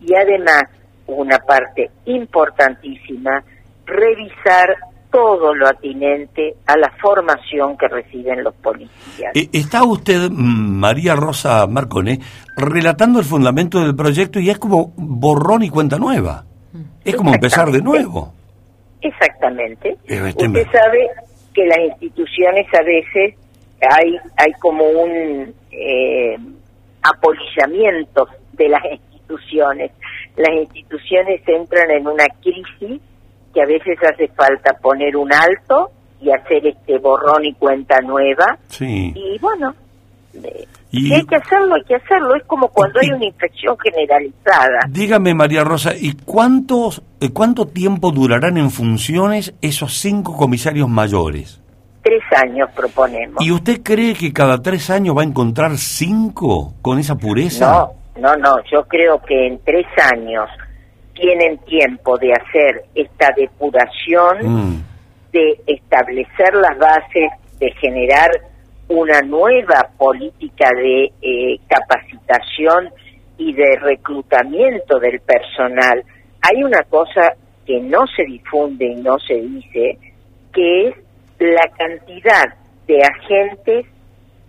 y 0.01 0.15
además 0.15 0.65
una 1.07 1.39
parte 1.39 1.91
importantísima, 2.07 3.45
revisar 3.85 4.77
todo 5.13 5.55
lo 5.55 5.69
atinente 5.69 6.57
a 6.67 6.77
la 6.77 6.91
formación 7.01 7.77
que 7.77 7.87
reciben 7.87 8.43
los 8.43 8.55
policías. 8.55 9.37
Eh, 9.37 9.49
Está 9.53 9.85
usted, 9.85 10.31
mm, 10.31 10.81
María 10.81 11.15
Rosa 11.15 11.67
Marcone, 11.67 12.19
relatando 12.57 13.21
el 13.21 13.27
fundamento 13.27 13.79
del 13.79 13.95
proyecto 13.95 14.41
y 14.41 14.51
es 14.51 14.59
como 14.59 14.93
borrón 14.97 15.63
y 15.63 15.71
cuenta 15.71 15.99
nueva. 15.99 16.45
Es 17.05 17.15
como 17.15 17.35
empezar 17.35 17.71
de 17.71 17.83
nuevo. 17.83 18.33
Exactamente. 19.03 19.97
Este 20.07 20.47
Usted 20.47 20.67
sabe 20.73 21.11
que 21.53 21.67
las 21.67 21.79
instituciones 21.79 22.67
a 22.73 22.83
veces 22.83 23.35
hay 23.91 24.17
hay 24.37 24.53
como 24.61 24.85
un 24.85 25.53
eh, 25.73 26.39
apolillamiento 27.03 28.29
de 28.53 28.69
las 28.69 28.83
instituciones. 28.91 29.91
Las 30.37 30.55
instituciones 30.55 31.43
entran 31.47 31.91
en 31.91 32.07
una 32.07 32.25
crisis 32.41 33.01
que 33.53 33.63
a 33.63 33.67
veces 33.67 33.99
hace 34.03 34.29
falta 34.29 34.73
poner 34.81 35.17
un 35.17 35.33
alto 35.33 35.91
y 36.21 36.31
hacer 36.31 36.67
este 36.67 36.99
borrón 36.99 37.45
y 37.45 37.53
cuenta 37.55 38.01
nueva. 38.01 38.57
Sí. 38.69 39.13
Y 39.15 39.39
bueno, 39.41 39.75
eh, 40.35 40.67
Y- 40.91 41.07
si 41.09 41.15
hay 41.15 41.25
que 41.27 41.37
hacerlo, 41.37 41.75
hay 41.75 41.83
que 41.85 41.95
hacerlo. 41.97 42.35
Es 42.37 42.45
como 42.45 42.69
cuando 42.69 43.01
hay 43.01 43.11
una 43.11 43.25
infección 43.25 43.77
generalizada. 43.79 44.81
Dígame, 44.89 45.35
María 45.35 45.65
Rosa, 45.65 45.93
¿y 45.99 46.15
cuántos, 46.25 47.03
eh, 47.21 47.31
cuánto 47.33 47.67
tiempo 47.67 48.11
durarán 48.13 48.57
en 48.59 48.71
funciones 48.71 49.55
esos 49.63 49.95
cinco 49.99 50.37
comisarios 50.37 50.89
mayores? 50.89 51.61
Tres 52.03 52.23
años 52.37 52.69
proponemos. 52.77 53.45
¿Y 53.45 53.53
usted 53.53 53.81
cree 53.83 54.15
que 54.15 54.33
cada 54.33 54.61
tres 54.61 54.91
años 54.91 55.17
va 55.17 55.23
a 55.23 55.25
encontrar 55.25 55.77
cinco 55.79 56.75
con 56.83 56.99
esa 56.99 57.17
pureza? 57.17 57.71
No, 57.71 57.93
no, 58.21 58.37
no, 58.37 58.57
yo 58.71 58.83
creo 58.89 59.21
que 59.23 59.47
en 59.47 59.61
tres 59.65 59.87
años 60.13 60.49
tienen 61.23 61.57
tiempo 61.59 62.19
de 62.19 62.33
hacer 62.33 62.85
esta 62.97 63.29
depuración, 63.37 64.39
Mm, 64.43 64.83
de 65.31 65.57
establecer 65.69 66.53
las 66.55 66.77
bases, 66.79 67.31
de 67.61 67.71
generar 67.81 68.29
una 68.89 69.21
nueva 69.21 69.89
política 69.97 70.69
de 70.77 71.13
eh, 71.23 71.59
capacitación 71.69 72.91
y 73.39 73.53
de 73.53 73.77
reclutamiento 73.81 74.99
del 74.99 75.21
personal. 75.21 76.03
Hay 76.43 76.65
una 76.65 76.83
cosa 76.91 77.35
que 77.65 77.81
no 77.81 78.05
se 78.17 78.25
difunde 78.25 78.85
y 78.85 78.97
no 78.97 79.17
se 79.21 79.35
dice, 79.35 79.99
que 80.53 80.89
es 80.89 80.95
la 81.39 81.69
cantidad 81.79 82.53
de 82.89 82.99
agentes 83.01 83.87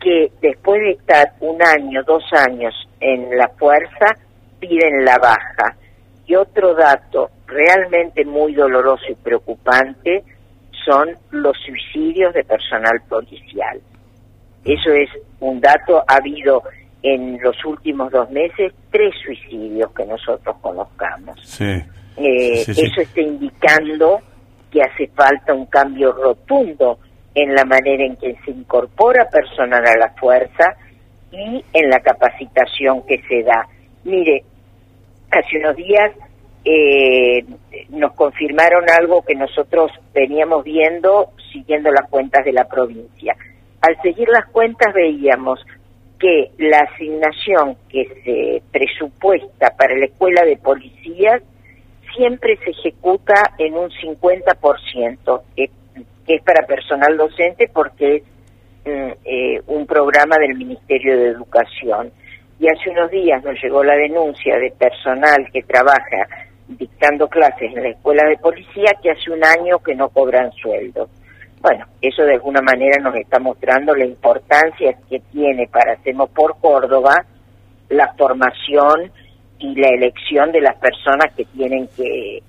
que 0.01 0.31
después 0.41 0.81
de 0.81 0.91
estar 0.93 1.33
un 1.39 1.61
año, 1.61 2.01
dos 2.03 2.23
años 2.47 2.73
en 2.99 3.37
la 3.37 3.47
fuerza, 3.59 4.17
piden 4.59 5.05
la 5.05 5.17
baja. 5.19 5.77
Y 6.25 6.35
otro 6.35 6.73
dato 6.73 7.29
realmente 7.47 8.23
muy 8.25 8.53
doloroso 8.53 9.03
y 9.09 9.15
preocupante 9.15 10.23
son 10.85 11.09
los 11.31 11.55
suicidios 11.65 12.33
de 12.33 12.43
personal 12.43 13.01
policial. 13.07 13.79
Eso 14.63 14.91
es 14.91 15.09
un 15.39 15.59
dato, 15.59 16.03
ha 16.07 16.15
habido 16.15 16.63
en 17.01 17.37
los 17.41 17.55
últimos 17.65 18.11
dos 18.11 18.29
meses 18.31 18.73
tres 18.89 19.13
suicidios 19.23 19.91
que 19.91 20.05
nosotros 20.05 20.55
conozcamos. 20.61 21.39
sí. 21.43 21.81
Eh, 22.15 22.63
Sí, 22.63 22.75
sí. 22.75 22.81
Eso 22.85 23.01
está 23.01 23.21
indicando 23.21 24.21
que 24.71 24.83
hace 24.83 25.07
falta 25.07 25.53
un 25.53 25.65
cambio 25.65 26.11
rotundo 26.11 26.99
en 27.33 27.55
la 27.55 27.65
manera 27.65 28.05
en 28.05 28.15
que 28.17 28.35
se 28.45 28.51
incorpora 28.51 29.27
personal 29.29 29.83
a 29.83 29.97
la 29.97 30.09
fuerza 30.13 30.75
y 31.31 31.63
en 31.73 31.89
la 31.89 31.99
capacitación 31.99 33.03
que 33.07 33.19
se 33.27 33.41
da. 33.41 33.67
Mire, 34.03 34.43
hace 35.39 35.57
unos 35.57 35.75
días 35.75 36.11
eh, 36.65 37.45
nos 37.89 38.13
confirmaron 38.13 38.85
algo 38.89 39.23
que 39.23 39.35
nosotros 39.35 39.91
veníamos 40.13 40.63
viendo 40.63 41.31
siguiendo 41.51 41.91
las 41.91 42.09
cuentas 42.09 42.45
de 42.45 42.53
la 42.53 42.65
provincia. 42.65 43.35
Al 43.81 44.01
seguir 44.01 44.29
las 44.29 44.45
cuentas 44.47 44.93
veíamos 44.93 45.59
que 46.19 46.51
la 46.57 46.79
asignación 46.79 47.75
que 47.89 48.05
se 48.23 48.63
presupuesta 48.71 49.75
para 49.77 49.95
la 49.97 50.05
escuela 50.05 50.43
de 50.45 50.55
policías 50.55 51.41
siempre 52.15 52.57
se 52.63 52.71
ejecuta 52.71 53.53
en 53.57 53.75
un 53.75 53.89
50%, 53.89 55.41
que, 55.55 55.69
es 56.27 56.41
para 56.43 56.65
personal 56.65 57.17
docente 57.17 57.69
porque 57.73 58.15
es 58.15 58.23
mm, 58.85 59.11
eh, 59.25 59.61
un 59.67 59.85
programa 59.85 60.37
del 60.37 60.55
Ministerio 60.55 61.17
de 61.17 61.27
Educación. 61.27 62.11
Y 62.63 62.67
hace 62.69 62.91
unos 62.91 63.11
días 63.11 63.43
nos 63.43 63.61
llegó 63.61 63.83
la 63.83 63.93
denuncia 63.95 64.57
de 64.57 64.71
personal 64.71 65.49
que 65.51 65.63
trabaja 65.63 66.25
dictando 66.69 67.27
clases 67.27 67.75
en 67.75 67.83
la 67.83 67.89
escuela 67.89 68.23
de 68.29 68.37
policía 68.37 68.95
que 69.01 69.11
hace 69.11 69.31
un 69.31 69.43
año 69.43 69.79
que 69.79 69.93
no 69.93 70.07
cobran 70.07 70.49
sueldo. 70.53 71.09
Bueno, 71.61 71.85
eso 72.01 72.23
de 72.23 72.35
alguna 72.35 72.61
manera 72.61 73.03
nos 73.03 73.17
está 73.17 73.37
mostrando 73.37 73.93
la 73.93 74.05
importancia 74.05 74.95
que 75.09 75.19
tiene 75.29 75.67
para 75.67 75.95
Hacemos 75.95 76.29
por 76.29 76.55
Córdoba 76.61 77.25
la 77.89 78.13
formación 78.17 79.11
y 79.59 79.75
la 79.75 79.89
elección 79.89 80.53
de 80.53 80.61
las 80.61 80.77
personas 80.77 81.33
que 81.35 81.43
tienen 81.43 81.89
que 81.97 82.41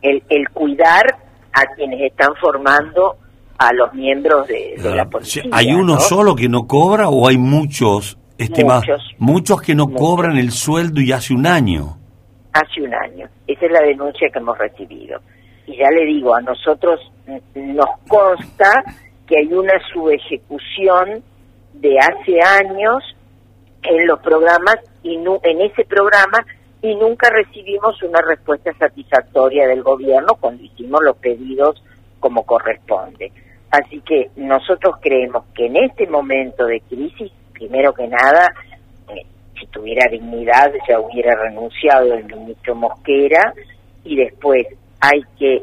el, 0.00 0.22
el 0.30 0.48
cuidar 0.54 1.18
a 1.52 1.74
quienes 1.76 2.00
están 2.00 2.34
formando 2.40 3.16
a 3.58 3.74
los 3.74 3.92
miembros 3.92 4.48
de, 4.48 4.76
de 4.78 4.94
la 4.94 5.04
policía. 5.04 5.42
¿Hay 5.52 5.74
uno 5.74 5.96
¿no? 5.96 6.00
solo 6.00 6.34
que 6.34 6.48
no 6.48 6.66
cobra 6.66 7.10
o 7.10 7.28
hay 7.28 7.36
muchos, 7.36 8.16
Muchos. 8.38 9.14
Muchos 9.18 9.62
que 9.62 9.74
no 9.74 9.86
Muchos. 9.86 10.00
cobran 10.00 10.36
el 10.36 10.50
sueldo 10.50 11.00
y 11.00 11.12
hace 11.12 11.34
un 11.34 11.46
año. 11.46 11.96
hace 12.52 12.82
un 12.82 12.94
año. 12.94 13.28
Esa 13.48 13.66
es 13.66 13.72
la 13.72 13.80
denuncia 13.80 14.28
que 14.32 14.38
hemos 14.38 14.56
recibido. 14.56 15.20
Y 15.66 15.76
ya 15.76 15.90
le 15.90 16.04
digo, 16.06 16.34
a 16.36 16.40
nosotros 16.40 17.00
nos 17.54 17.86
consta 18.06 18.70
que 19.26 19.38
hay 19.38 19.52
una 19.52 19.72
subejecución 19.92 21.22
de 21.72 21.98
hace 21.98 22.40
años 22.40 23.02
en 23.82 24.06
los 24.06 24.20
programas 24.20 24.76
y 25.02 25.16
nu- 25.16 25.40
en 25.42 25.60
ese 25.62 25.84
programa 25.84 26.44
y 26.80 26.94
nunca 26.94 27.28
recibimos 27.30 28.00
una 28.02 28.20
respuesta 28.22 28.72
satisfactoria 28.78 29.66
del 29.66 29.82
gobierno 29.82 30.34
cuando 30.38 30.62
hicimos 30.62 31.00
los 31.02 31.16
pedidos 31.16 31.82
como 32.20 32.44
corresponde. 32.44 33.32
Así 33.70 34.00
que 34.02 34.30
nosotros 34.36 34.96
creemos 35.00 35.44
que 35.54 35.66
en 35.66 35.76
este 35.76 36.06
momento 36.06 36.66
de 36.66 36.80
crisis, 36.82 37.32
primero 37.54 37.94
que 37.94 38.06
nada, 38.06 38.52
eh, 39.08 39.24
si 39.58 39.66
tuviera 39.68 40.10
dignidad 40.10 40.72
ya 40.86 41.00
hubiera 41.00 41.34
renunciado 41.36 42.12
el 42.14 42.24
ministro 42.24 42.74
Mosquera 42.74 43.54
y 44.04 44.16
después 44.16 44.66
hay 45.00 45.22
que 45.38 45.62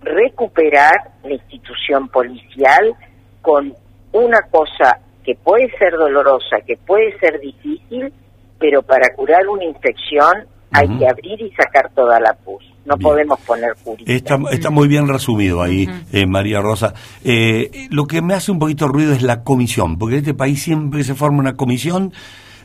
recuperar 0.00 0.94
la 1.22 1.34
institución 1.34 2.08
policial 2.08 2.94
con 3.42 3.74
una 4.12 4.42
cosa 4.50 5.00
que 5.24 5.34
puede 5.34 5.70
ser 5.78 5.92
dolorosa, 5.92 6.60
que 6.66 6.76
puede 6.76 7.18
ser 7.18 7.40
difícil, 7.40 8.12
pero 8.58 8.82
para 8.82 9.14
curar 9.14 9.46
una 9.48 9.64
infección 9.64 10.46
hay 10.70 10.88
que 10.98 11.06
abrir 11.08 11.40
y 11.40 11.50
sacar 11.52 11.90
toda 11.94 12.20
la 12.20 12.34
pus. 12.34 12.73
No 12.84 12.96
Bien. 12.96 13.08
podemos 13.08 13.40
poner. 13.40 13.72
Está, 14.06 14.38
está 14.50 14.68
muy 14.70 14.88
bien 14.88 15.08
resumido 15.08 15.62
ahí, 15.62 15.88
eh, 16.12 16.26
María 16.26 16.60
Rosa. 16.60 16.92
Eh, 17.24 17.86
lo 17.90 18.04
que 18.06 18.20
me 18.20 18.34
hace 18.34 18.52
un 18.52 18.58
poquito 18.58 18.86
de 18.86 18.92
ruido 18.92 19.12
es 19.14 19.22
la 19.22 19.42
comisión, 19.42 19.96
porque 19.98 20.16
en 20.16 20.18
este 20.20 20.34
país 20.34 20.62
siempre 20.62 21.02
se 21.02 21.14
forma 21.14 21.38
una 21.38 21.54
comisión, 21.56 22.12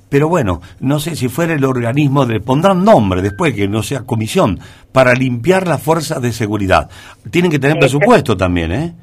pero 0.10 0.28
bueno, 0.28 0.62
no 0.82 1.00
sé 1.00 1.16
si 1.16 1.30
fuera 1.30 1.54
el 1.54 1.64
organismo, 1.64 2.26
le 2.26 2.42
pondrán 2.42 2.84
nombre 2.84 3.22
después, 3.22 3.54
que 3.54 3.68
no 3.70 3.82
sea 3.82 4.02
comisión, 4.02 4.60
para 4.92 5.14
limpiar 5.14 5.68
las 5.68 5.82
fuerzas 5.82 6.22
de 6.22 6.34
seguridad. 6.34 6.90
Tienen 7.32 7.50
que 7.52 7.60
tener 7.60 7.78
Este- 7.78 7.86
presupuesto 7.88 8.36
también, 8.36 8.72
¿eh? 8.74 8.94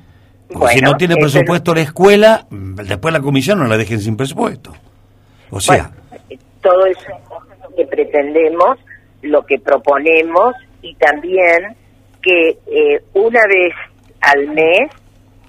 Porque 0.53 0.75
si 0.75 0.81
no 0.81 0.97
tiene 0.99 1.15
ese- 1.15 1.23
presupuesto 1.23 1.75
la 1.75 1.81
escuela, 1.81 2.47
después 2.51 3.13
la 3.15 3.21
comisión 3.21 3.59
no 3.59 3.67
la 3.67 3.77
dejen 3.79 4.01
sin 4.01 4.17
presupuesto. 4.17 4.73
O 5.51 5.61
sea, 5.61 5.93
Bueno, 6.29 6.43
todo 6.61 6.87
eso 6.87 7.01
es 7.01 7.61
lo 7.71 7.75
que 7.75 7.87
pretendemos, 7.87 8.79
lo 9.23 9.47
que 9.47 9.59
proponemos 9.59 10.55
y 10.87 10.95
también 10.95 11.77
que 12.23 12.59
eh, 12.67 13.03
una 13.15 13.41
vez 13.47 13.75
al 14.21 14.47
mes 14.49 14.91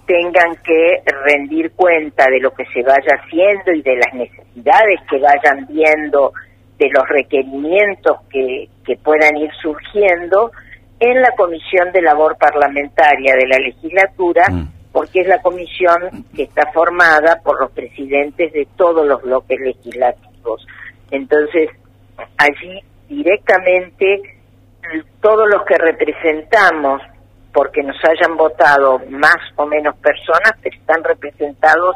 tengan 0.05 0.55
que 0.63 1.01
rendir 1.25 1.71
cuenta 1.71 2.29
de 2.29 2.39
lo 2.39 2.51
que 2.51 2.65
se 2.73 2.81
vaya 2.81 3.19
haciendo 3.21 3.71
y 3.73 3.81
de 3.81 3.97
las 3.97 4.13
necesidades 4.13 4.99
que 5.09 5.19
vayan 5.19 5.67
viendo, 5.67 6.31
de 6.77 6.89
los 6.89 7.07
requerimientos 7.09 8.17
que, 8.29 8.69
que 8.85 8.95
puedan 8.97 9.35
ir 9.37 9.51
surgiendo 9.61 10.51
en 10.99 11.21
la 11.21 11.31
Comisión 11.31 11.91
de 11.91 12.01
Labor 12.01 12.37
Parlamentaria 12.37 13.35
de 13.35 13.47
la 13.47 13.59
Legislatura, 13.59 14.45
Mm. 14.49 14.67
porque 14.91 15.21
es 15.21 15.27
la 15.27 15.41
comisión 15.41 16.25
que 16.35 16.43
está 16.43 16.71
formada 16.71 17.39
por 17.43 17.59
los 17.59 17.71
presidentes 17.71 18.51
de 18.53 18.67
todos 18.77 19.05
los 19.05 19.21
bloques 19.21 19.59
legislativos. 19.59 20.65
Entonces, 21.11 21.69
allí 22.37 22.81
directamente 23.07 24.36
todos 25.21 25.47
los 25.49 25.63
que 25.63 25.75
representamos, 25.77 27.01
porque 27.53 27.81
nos 27.83 27.95
hayan 28.05 28.37
votado 28.37 28.99
más 29.09 29.37
o 29.55 29.65
menos 29.65 29.95
personas, 29.97 30.53
están 30.63 31.03
representados, 31.03 31.95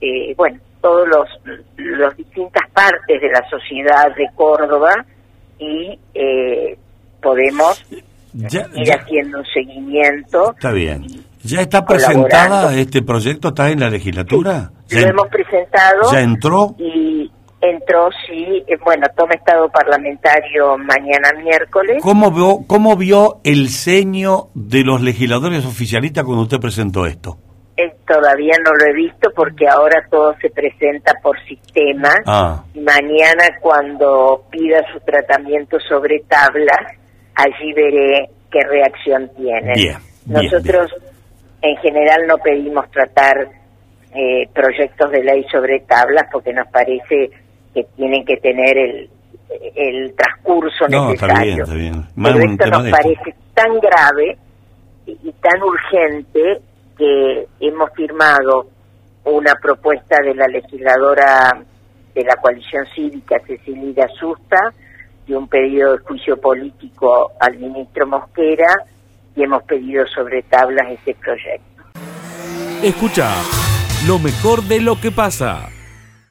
eh, 0.00 0.34
bueno, 0.36 0.58
todos 0.80 1.08
los 1.08 1.28
las 1.76 2.16
distintas 2.16 2.68
partes 2.72 3.20
de 3.20 3.28
la 3.30 3.42
sociedad 3.48 4.14
de 4.16 4.26
Córdoba 4.34 4.92
y 5.58 5.98
eh, 6.14 6.78
podemos 7.22 7.84
Ya, 8.32 8.66
ir 8.74 8.84
ya- 8.84 8.94
haciendo 8.96 9.38
un 9.38 9.46
seguimiento. 9.46 10.52
está 10.54 10.72
bien. 10.72 11.04
¿Ya 11.42 11.60
está 11.60 11.84
presentada 11.86 12.74
este 12.74 13.02
proyecto? 13.02 13.48
¿Está 13.48 13.70
en 13.70 13.78
la 13.80 13.88
legislatura? 13.88 14.70
Lo 14.90 15.00
¿Ya, 15.00 15.08
hemos 15.08 15.28
presentado. 15.28 16.10
ya 16.12 16.20
entró? 16.20 16.74
Y 16.78 17.25
entró, 17.70 18.08
sí, 18.26 18.64
bueno, 18.84 19.06
toma 19.16 19.34
estado 19.34 19.68
parlamentario 19.68 20.76
mañana 20.78 21.32
miércoles. 21.42 21.98
¿Cómo 22.02 22.30
vio, 22.30 22.64
¿Cómo 22.66 22.96
vio 22.96 23.40
el 23.44 23.68
ceño 23.68 24.48
de 24.54 24.84
los 24.84 25.02
legisladores 25.02 25.64
oficialistas 25.64 26.24
cuando 26.24 26.42
usted 26.42 26.58
presentó 26.58 27.06
esto? 27.06 27.38
Eh, 27.76 27.94
todavía 28.06 28.54
no 28.64 28.72
lo 28.72 28.90
he 28.90 28.94
visto 28.94 29.30
porque 29.36 29.68
ahora 29.68 30.06
todo 30.10 30.34
se 30.40 30.48
presenta 30.50 31.12
por 31.22 31.38
sistema. 31.44 32.10
Ah, 32.24 32.64
mañana 32.74 33.58
cuando 33.60 34.44
pida 34.50 34.78
su 34.92 35.00
tratamiento 35.00 35.78
sobre 35.80 36.20
tablas, 36.20 36.96
allí 37.34 37.72
veré 37.74 38.30
qué 38.50 38.60
reacción 38.60 39.30
tiene. 39.36 39.74
Bien, 39.74 39.98
bien, 40.24 40.44
Nosotros 40.44 40.90
en 41.60 41.76
general 41.76 42.26
no 42.26 42.38
pedimos 42.38 42.90
tratar 42.90 43.48
eh, 44.14 44.48
proyectos 44.54 45.10
de 45.10 45.22
ley 45.22 45.44
sobre 45.52 45.80
tablas 45.80 46.24
porque 46.32 46.54
nos 46.54 46.68
parece 46.68 47.30
que 47.76 47.84
tienen 47.94 48.24
que 48.24 48.38
tener 48.38 48.78
el, 48.78 49.10
el 49.76 50.14
transcurso 50.14 50.88
no, 50.88 51.10
está 51.12 51.26
necesario. 51.26 51.44
bien, 51.44 51.60
está 51.60 51.74
bien. 51.74 52.08
Más 52.16 52.32
Pero 52.32 52.50
esto 52.50 52.66
nos 52.70 52.82
de 52.84 52.90
esto. 52.90 53.02
parece 53.02 53.34
tan 53.52 53.80
grave 53.80 54.38
y, 55.06 55.10
y 55.22 55.32
tan 55.32 55.62
urgente 55.62 56.60
que 56.96 57.46
hemos 57.60 57.90
firmado 57.94 58.66
una 59.24 59.54
propuesta 59.56 60.16
de 60.24 60.34
la 60.34 60.46
legisladora 60.46 61.62
de 62.14 62.24
la 62.24 62.36
coalición 62.36 62.86
cívica, 62.94 63.36
Cecilia 63.46 64.08
Susta, 64.18 64.72
y 65.26 65.34
un 65.34 65.46
pedido 65.48 65.92
de 65.92 65.98
juicio 65.98 66.40
político 66.40 67.32
al 67.38 67.58
ministro 67.58 68.06
Mosquera 68.06 68.84
y 69.34 69.42
hemos 69.42 69.62
pedido 69.64 70.06
sobre 70.06 70.42
tablas 70.44 70.86
este 70.92 71.14
proyecto. 71.14 71.82
Escucha 72.82 73.34
lo 74.06 74.18
mejor 74.18 74.62
de 74.62 74.80
lo 74.80 74.98
que 74.98 75.10
pasa. 75.10 75.68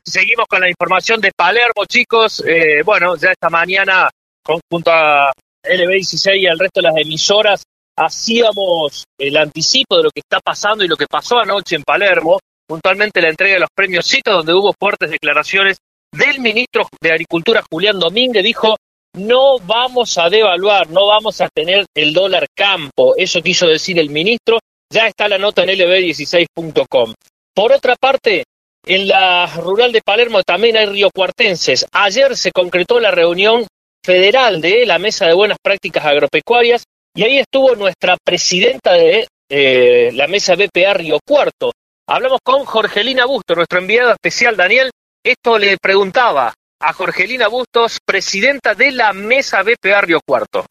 Seguimos 0.06 0.46
con 0.48 0.62
la 0.62 0.70
información 0.70 1.20
de 1.20 1.32
Palermo, 1.36 1.86
chicos. 1.88 2.44
Eh, 2.48 2.84
bueno, 2.84 3.16
ya 3.16 3.32
esta 3.32 3.50
mañana, 3.50 4.10
con- 4.44 4.60
junto 4.70 4.92
a 4.92 5.32
LB16 5.64 6.38
y 6.42 6.48
al 6.48 6.60
resto 6.60 6.82
de 6.82 6.88
las 6.90 6.98
emisoras, 6.98 7.64
hacíamos 7.98 9.04
el 9.20 9.38
anticipo 9.38 9.98
de 9.98 10.04
lo 10.04 10.10
que 10.12 10.20
está 10.20 10.40
pasando 10.40 10.84
y 10.84 10.88
lo 10.88 10.96
que 10.98 11.08
pasó 11.08 11.40
anoche 11.40 11.76
en 11.76 11.84
Palermo, 11.84 12.40
puntualmente 12.68 13.22
la 13.22 13.30
entrega 13.30 13.56
de 13.56 13.60
los 13.62 13.70
premios 13.76 14.06
CITA, 14.08 14.32
donde 14.32 14.54
hubo 14.54 14.74
fuertes 14.80 15.10
declaraciones 15.10 15.78
del 16.14 16.40
ministro 16.40 16.88
de 17.02 17.12
Agricultura, 17.12 17.64
Julián 17.70 18.00
Domínguez, 18.00 18.44
dijo, 18.44 18.76
no 19.18 19.58
vamos 19.60 20.18
a 20.18 20.30
devaluar, 20.30 20.90
no 20.90 21.08
vamos 21.08 21.42
a 21.42 21.50
tener 21.50 21.86
el 21.96 22.14
dólar 22.14 22.46
campo. 22.56 23.16
Eso 23.18 23.42
quiso 23.42 23.66
decir 23.68 23.98
el 23.98 24.10
ministro. 24.10 24.60
Ya 24.92 25.08
está 25.08 25.28
la 25.28 25.38
nota 25.38 25.64
en 25.64 25.70
lb16.com. 25.70 27.14
Por 27.56 27.72
otra 27.72 27.96
parte, 28.00 28.44
en 28.86 29.08
la 29.08 29.48
rural 29.48 29.92
de 29.92 30.02
Palermo 30.02 30.44
también 30.44 30.78
hay 30.78 30.86
riocuartenses. 30.86 31.86
Ayer 31.92 32.38
se 32.38 32.52
concretó 32.52 33.00
la 33.00 33.12
reunión 33.12 33.66
federal 34.04 34.62
de 34.62 34.86
la 34.86 35.00
Mesa 35.00 35.26
de 35.26 35.34
Buenas 35.34 35.58
Prácticas 35.62 36.06
Agropecuarias 36.06 36.84
y 37.16 37.24
ahí 37.24 37.40
estuvo 37.40 37.76
nuestra 37.76 38.18
presidenta 38.24 38.94
de 38.94 39.28
eh, 39.50 40.12
la 40.14 40.28
Mesa 40.28 40.56
BPA 40.56 40.94
Río 40.94 41.18
Cuarto. 41.26 41.72
Hablamos 42.08 42.40
con 42.44 42.66
Jorgelina 42.66 43.26
Bustos, 43.26 43.58
nuestro 43.58 43.80
enviado 43.80 44.12
especial 44.12 44.56
Daniel. 44.56 44.92
Esto 45.24 45.58
le 45.58 45.78
preguntaba 45.82 46.54
a 46.80 46.94
Jorgelina 46.94 47.48
Bustos, 47.48 47.98
presidenta 48.06 48.76
de 48.76 48.92
la 48.92 49.12
Mesa 49.14 49.64
BPA 49.64 50.02
Río 50.02 50.20
Cuarto. 50.24 50.66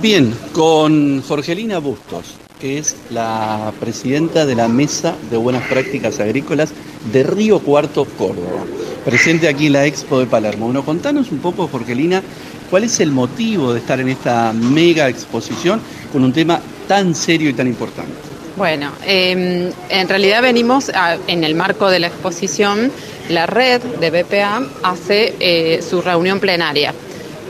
Bien, 0.00 0.32
con 0.52 1.22
Jorgelina 1.22 1.78
Bustos, 1.78 2.36
que 2.60 2.78
es 2.78 2.94
la 3.10 3.72
presidenta 3.80 4.44
de 4.44 4.54
la 4.54 4.68
Mesa 4.68 5.16
de 5.30 5.36
Buenas 5.36 5.66
Prácticas 5.66 6.20
Agrícolas 6.20 6.70
de 7.12 7.22
Río 7.22 7.58
Cuarto, 7.60 8.04
Córdoba, 8.04 8.64
presente 9.04 9.48
aquí 9.48 9.66
en 9.66 9.72
la 9.72 9.86
Expo 9.86 10.20
de 10.20 10.26
Palermo. 10.26 10.66
Bueno, 10.66 10.84
contanos 10.84 11.32
un 11.32 11.38
poco, 11.38 11.66
Jorgelina, 11.68 12.22
cuál 12.68 12.84
es 12.84 13.00
el 13.00 13.10
motivo 13.10 13.72
de 13.72 13.80
estar 13.80 13.98
en 13.98 14.10
esta 14.10 14.52
mega 14.52 15.08
exposición 15.08 15.80
con 16.12 16.22
un 16.22 16.32
tema 16.32 16.60
tan 16.86 17.14
serio 17.14 17.48
y 17.48 17.54
tan 17.54 17.66
importante. 17.66 18.12
Bueno, 18.56 18.92
eh, 19.06 19.72
en 19.88 20.08
realidad 20.08 20.42
venimos 20.42 20.92
en 21.26 21.44
el 21.44 21.54
marco 21.54 21.88
de 21.88 21.98
la 21.98 22.08
exposición, 22.08 22.92
la 23.30 23.46
red 23.46 23.80
de 23.80 24.10
BPA 24.10 24.62
hace 24.82 25.34
eh, 25.40 25.82
su 25.88 26.02
reunión 26.02 26.40
plenaria. 26.40 26.92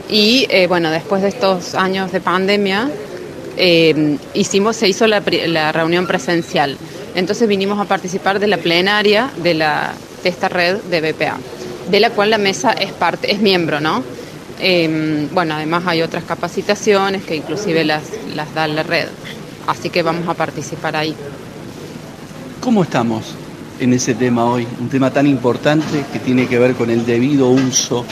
Y 0.09 0.47
eh, 0.51 0.67
bueno, 0.67 0.91
después 0.91 1.23
de 1.23 1.29
estos 1.29 1.75
años 1.75 2.13
de 2.13 2.21
pandemia, 2.21 2.91
eh, 3.63 4.17
hicimos, 4.33 4.75
se 4.77 4.89
hizo 4.89 5.07
la, 5.07 5.21
reunión 5.21 6.07
presencial. 6.07 6.79
Entonces 7.15 7.47
vinimos 7.47 7.79
a 7.79 7.85
participar 7.85 8.41
de 8.41 8.47
la 8.47 8.57
plenaria 8.57 9.31
de, 9.43 9.51
esta 10.25 10.49
red 10.49 10.79
de 10.85 11.13
BPA, 11.13 11.37
de 11.91 12.01
la 12.01 12.09
cual 12.09 12.31
la 12.31 12.39
mesa 12.39 12.73
es 12.73 12.91
parte, 12.93 13.31
es 13.31 13.41
miembro, 13.41 13.79
¿no? 13.79 14.03
Eh, 14.61 15.29
bueno, 15.33 15.57
además 15.57 15.83
hay 15.87 16.01
otras 16.01 16.25
capacitaciones 16.25 17.23
que 17.25 17.37
inclusive 17.37 17.85
las, 17.85 18.05
las 18.35 18.55
da 18.55 18.67
la 18.67 18.83
red. 18.83 19.09
Así 19.67 19.91
que 19.91 20.03
vamos 20.03 20.27
a 20.27 20.33
participar 20.33 20.97
ahí. 20.97 21.15
¿Cómo 22.61 22.83
estamos 22.83 23.35
en 23.79 23.93
ese 23.93 24.15
tema 24.15 24.47
hoy? 24.47 24.67
Un 24.81 24.89
tema 24.89 25.11
tan 25.11 25.27
importante 25.27 26.03
que 26.11 26.19
tiene 26.19 26.47
que 26.47 26.59
ver 26.59 26.75
con 26.77 26.89
el 26.89 27.05
debido 27.05 27.51
uso 27.51 28.07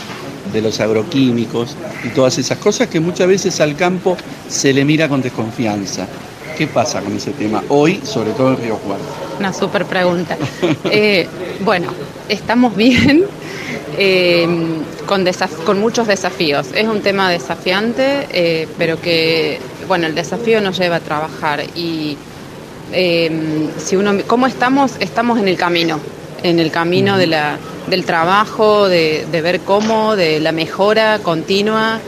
de 0.53 0.63
los 0.63 0.81
agroquímicos 0.81 1.77
y 2.05 2.09
todas 2.09 2.39
esas 2.39 2.59
cosas 2.59 2.89
que 2.89 3.01
muchas 3.01 3.29
veces 3.29 3.61
al 3.61 3.77
campo 3.77 4.17
se 4.49 4.73
le 4.73 4.85
mira 4.85 5.09
con 5.09 5.23
desconfianza. 5.23 6.07
¿Qué 6.57 6.67
pasa 6.67 7.01
con 7.01 7.17
ese 7.17 7.31
tema 7.31 7.63
hoy, 7.69 8.01
sobre 8.03 8.33
todo 8.33 8.51
en 8.51 8.57
Río 8.57 8.77
Cuarto? 8.79 9.05
Una 9.39 9.53
súper 9.53 9.85
pregunta. 9.85 10.37
Eh, 10.91 11.29
bueno, 11.65 11.93
estamos 12.29 12.75
bien, 12.75 13.25
eh, 13.97 14.49
con, 15.07 15.25
con 15.65 15.79
muchos 15.79 16.09
desafíos. 16.09 16.69
Es 16.75 16.87
un 16.89 17.01
tema 17.01 17.31
desafiante, 17.31 18.27
eh, 18.33 18.67
pero 18.77 19.01
que, 19.01 19.61
bueno, 19.87 20.07
el 20.09 20.15
desafío 20.15 20.61
nos 20.61 20.79
lleva 20.79 20.97
a 20.97 21.01
trabajar. 21.01 21.63
Y 21.77 22.17
eh, 22.93 23.31
si 23.79 23.97
uno, 23.97 24.15
¿cómo 24.27 24.47
estamos? 24.47 24.93
Estamos 24.99 25.39
en 25.39 25.47
el 25.47 25.57
camino, 25.57 26.01
en 26.43 26.59
el 26.59 26.71
camino 26.71 27.17
de 27.17 27.27
la, 27.27 27.57
del 27.89 28.05
trabajo, 28.05 28.89
de, 28.89 29.27
de 29.31 29.41
ver 29.43 29.61
cómo, 29.61 30.17
de 30.17 30.41
la 30.41 30.53
mejora 30.53 31.19
continua, 31.21 31.99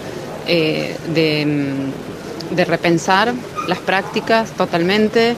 eh, 0.47 0.97
de, 1.15 1.47
mm, 1.47 2.55
de 2.57 2.65
repensar 2.65 3.33
las 3.69 3.79
prácticas 3.79 4.51
totalmente, 4.53 5.37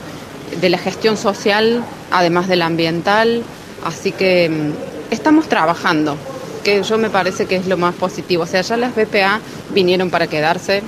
de 0.61 0.69
la 0.69 0.79
gestión 0.79 1.17
social, 1.17 1.83
además 2.11 2.49
de 2.49 2.57
la 2.57 2.67
ambiental. 2.67 3.43
Así 3.85 4.13
que 4.13 4.49
mm, 4.49 5.13
estamos 5.13 5.49
trabajando, 5.49 6.17
que 6.63 6.83
yo 6.83 6.99
me 6.99 7.11
parece 7.11 7.47
que 7.47 7.57
es 7.57 7.67
lo 7.67 7.77
más 7.77 7.95
positivo. 7.95 8.45
O 8.45 8.47
sea, 8.47 8.61
ya 8.63 8.77
las 8.77 8.95
BPA 8.95 9.41
vinieron 9.75 10.11
para 10.11 10.27
quedarse, 10.27 10.83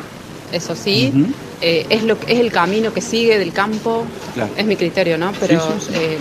eso 0.52 0.74
sí. 0.76 1.12
Eh, 1.61 1.86
es, 1.88 2.02
lo, 2.02 2.18
es 2.26 2.38
el 2.40 2.52
camino 2.52 2.92
que 2.92 3.00
sigue 3.00 3.38
del 3.38 3.52
campo, 3.52 4.05
Claro. 4.34 4.50
es 4.57 4.66
mi 4.66 4.76
criterio, 4.76 5.16
¿no? 5.16 5.32
Pero 5.40 5.61
Sí, 5.61 5.66
sí, 5.80 5.86
sí. 5.86 5.92
eh, 5.98 6.18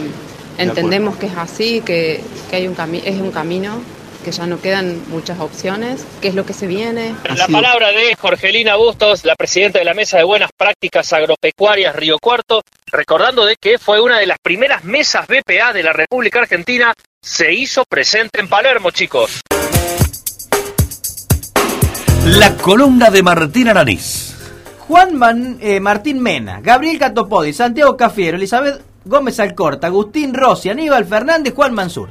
entendemos 0.58 1.16
que 1.18 1.26
es 1.28 1.38
así, 1.38 1.82
que, 1.82 2.22
que 2.50 2.56
hay 2.58 2.68
un 2.68 2.76
cami 2.76 3.02
es 3.06 3.16
un 3.20 3.32
camino, 3.32 3.82
que 4.24 4.32
ya 4.32 4.46
no 4.46 4.62
quedan 4.62 5.02
muchas 5.10 5.40
opciones, 5.40 6.06
que 6.22 6.30
es 6.30 6.36
lo 6.36 6.46
que 6.46 6.54
se 6.54 6.66
viene. 6.68 7.14
La 7.36 7.48
palabra 7.48 7.90
de 7.92 8.16
Jorgelina 8.16 8.76
Bustos, 8.78 9.26
la 9.26 9.36
presidenta 9.36 9.80
de 9.80 9.86
la 9.86 9.94
Mesa 9.94 10.18
de 10.18 10.24
Buenas 10.24 10.50
Prácticas 10.56 11.12
Agropecuarias 11.12 11.96
Río 11.96 12.18
Cuarto, 12.20 12.62
recordando 12.92 13.46
de 13.46 13.56
que 13.60 13.78
fue 13.78 14.00
una 14.02 14.20
de 14.20 14.26
las 14.28 14.38
primeras 14.42 14.84
mesas 14.86 15.28
BPA 15.28 15.74
de 15.74 15.84
la 15.84 15.92
República 15.94 16.40
Argentina, 16.40 16.94
se 17.22 17.54
hizo 17.54 17.84
presente 17.86 18.40
en 18.40 18.48
Palermo, 18.48 18.92
chicos. 18.92 19.42
La 22.26 22.56
columna 22.56 23.10
de 23.10 23.22
Martín 23.24 23.68
Aranís. 23.68 24.36
Juan 24.88 25.16
Man- 25.16 25.58
eh, 25.62 25.80
Martín 25.80 26.22
Mena, 26.22 26.60
Gabriel 26.62 27.00
Catopodi, 27.00 27.52
Santiago 27.54 27.98
Cafiero, 27.98 28.38
Elizabeth 28.38 28.82
Gómez 29.06 29.40
Alcorta, 29.40 29.88
Agustín 29.88 30.34
Rossi, 30.34 30.70
Aníbal 30.70 31.06
Fernández, 31.06 31.54
Juan 31.54 31.74
Mansur. 31.74 32.10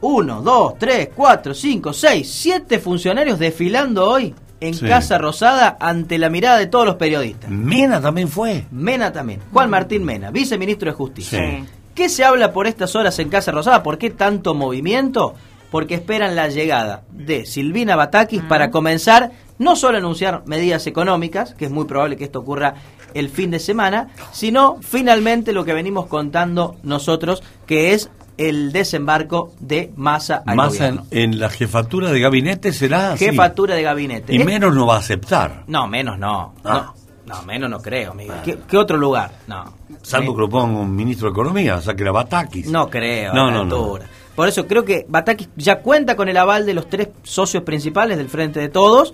Uno, 0.00 0.42
dos, 0.42 0.74
tres, 0.78 1.10
cuatro, 1.14 1.54
cinco, 1.54 1.92
seis, 1.92 2.30
siete 2.30 2.78
funcionarios 2.78 3.38
desfilando 3.38 4.08
hoy 4.08 4.34
en 4.60 4.74
Sí. 4.74 4.86
Casa 4.86 5.18
Rosada 5.18 5.76
ante 5.80 6.18
la 6.18 6.30
mirada 6.30 6.58
de 6.58 6.66
todos 6.66 6.86
los 6.86 6.96
periodistas. 6.96 7.50
Mena 7.50 8.00
también 8.00 8.28
fue. 8.28 8.66
Mena 8.70 9.12
también. 9.12 9.40
Juan 9.52 9.70
Martín 9.70 10.04
Mena, 10.04 10.30
viceministro 10.30 10.90
de 10.90 10.96
Justicia. 10.96 11.38
Sí. 11.38 11.64
¿Qué 11.94 12.08
se 12.08 12.24
habla 12.24 12.52
por 12.52 12.68
estas 12.68 12.94
horas 12.94 13.18
en 13.18 13.28
Casa 13.28 13.50
Rosada? 13.50 13.82
¿Por 13.82 13.98
qué 13.98 14.10
tanto 14.10 14.54
movimiento? 14.54 15.34
Porque 15.70 15.94
esperan 15.96 16.36
la 16.36 16.48
llegada 16.48 17.02
de 17.10 17.44
Silvina 17.44 17.96
Batakis 17.96 18.42
para 18.42 18.70
comenzar 18.70 19.32
no 19.58 19.74
solo 19.74 19.96
a 19.96 20.00
anunciar 20.00 20.42
medidas 20.46 20.86
económicas, 20.86 21.54
que 21.54 21.64
es 21.64 21.70
muy 21.72 21.84
probable 21.86 22.16
que 22.16 22.24
esto 22.24 22.38
ocurra 22.38 22.74
el 23.14 23.28
fin 23.28 23.50
de 23.50 23.58
semana, 23.58 24.08
sino 24.32 24.78
finalmente 24.80 25.52
lo 25.52 25.64
que 25.64 25.72
venimos 25.72 26.06
contando 26.06 26.76
nosotros, 26.82 27.42
que 27.66 27.94
es 27.94 28.10
el 28.36 28.70
desembarco 28.72 29.52
de 29.58 29.92
Massa 29.96 30.42
al 30.46 30.56
Más 30.56 30.80
en, 30.80 31.00
en 31.10 31.40
la 31.40 31.50
jefatura 31.50 32.10
de 32.12 32.20
gabinete 32.20 32.72
será 32.72 33.12
así. 33.12 33.24
Jefatura 33.26 33.74
de 33.74 33.82
gabinete. 33.82 34.34
Y 34.34 34.38
menos 34.44 34.74
no 34.74 34.86
va 34.86 34.96
a 34.96 34.98
aceptar. 34.98 35.64
No, 35.66 35.88
menos 35.88 36.18
no. 36.18 36.54
Ah. 36.64 36.94
No, 37.26 37.34
no, 37.34 37.42
menos 37.42 37.68
no 37.68 37.80
creo, 37.80 38.14
Miguel. 38.14 38.36
¿Qué, 38.44 38.58
qué 38.68 38.76
otro 38.76 38.96
lugar? 38.96 39.32
No. 39.48 39.64
Salvo 40.02 40.34
que 40.34 40.40
lo 40.42 40.48
ponga 40.48 40.78
un 40.78 40.94
ministro 40.94 41.28
de 41.28 41.32
Economía, 41.32 41.76
o 41.76 41.82
sea 41.82 41.94
que 41.94 42.02
era 42.02 42.12
Batakis. 42.12 42.68
No 42.68 42.88
creo, 42.88 43.34
No, 43.34 43.48
a 43.48 43.50
no, 43.50 43.64
no. 43.64 43.98
Por 44.36 44.46
eso 44.48 44.68
creo 44.68 44.84
que 44.84 45.04
Batakis 45.08 45.48
ya 45.56 45.80
cuenta 45.80 46.14
con 46.14 46.28
el 46.28 46.36
aval 46.36 46.64
de 46.64 46.74
los 46.74 46.88
tres 46.88 47.08
socios 47.24 47.64
principales 47.64 48.16
del 48.18 48.28
Frente 48.28 48.60
de 48.60 48.68
Todos 48.68 49.12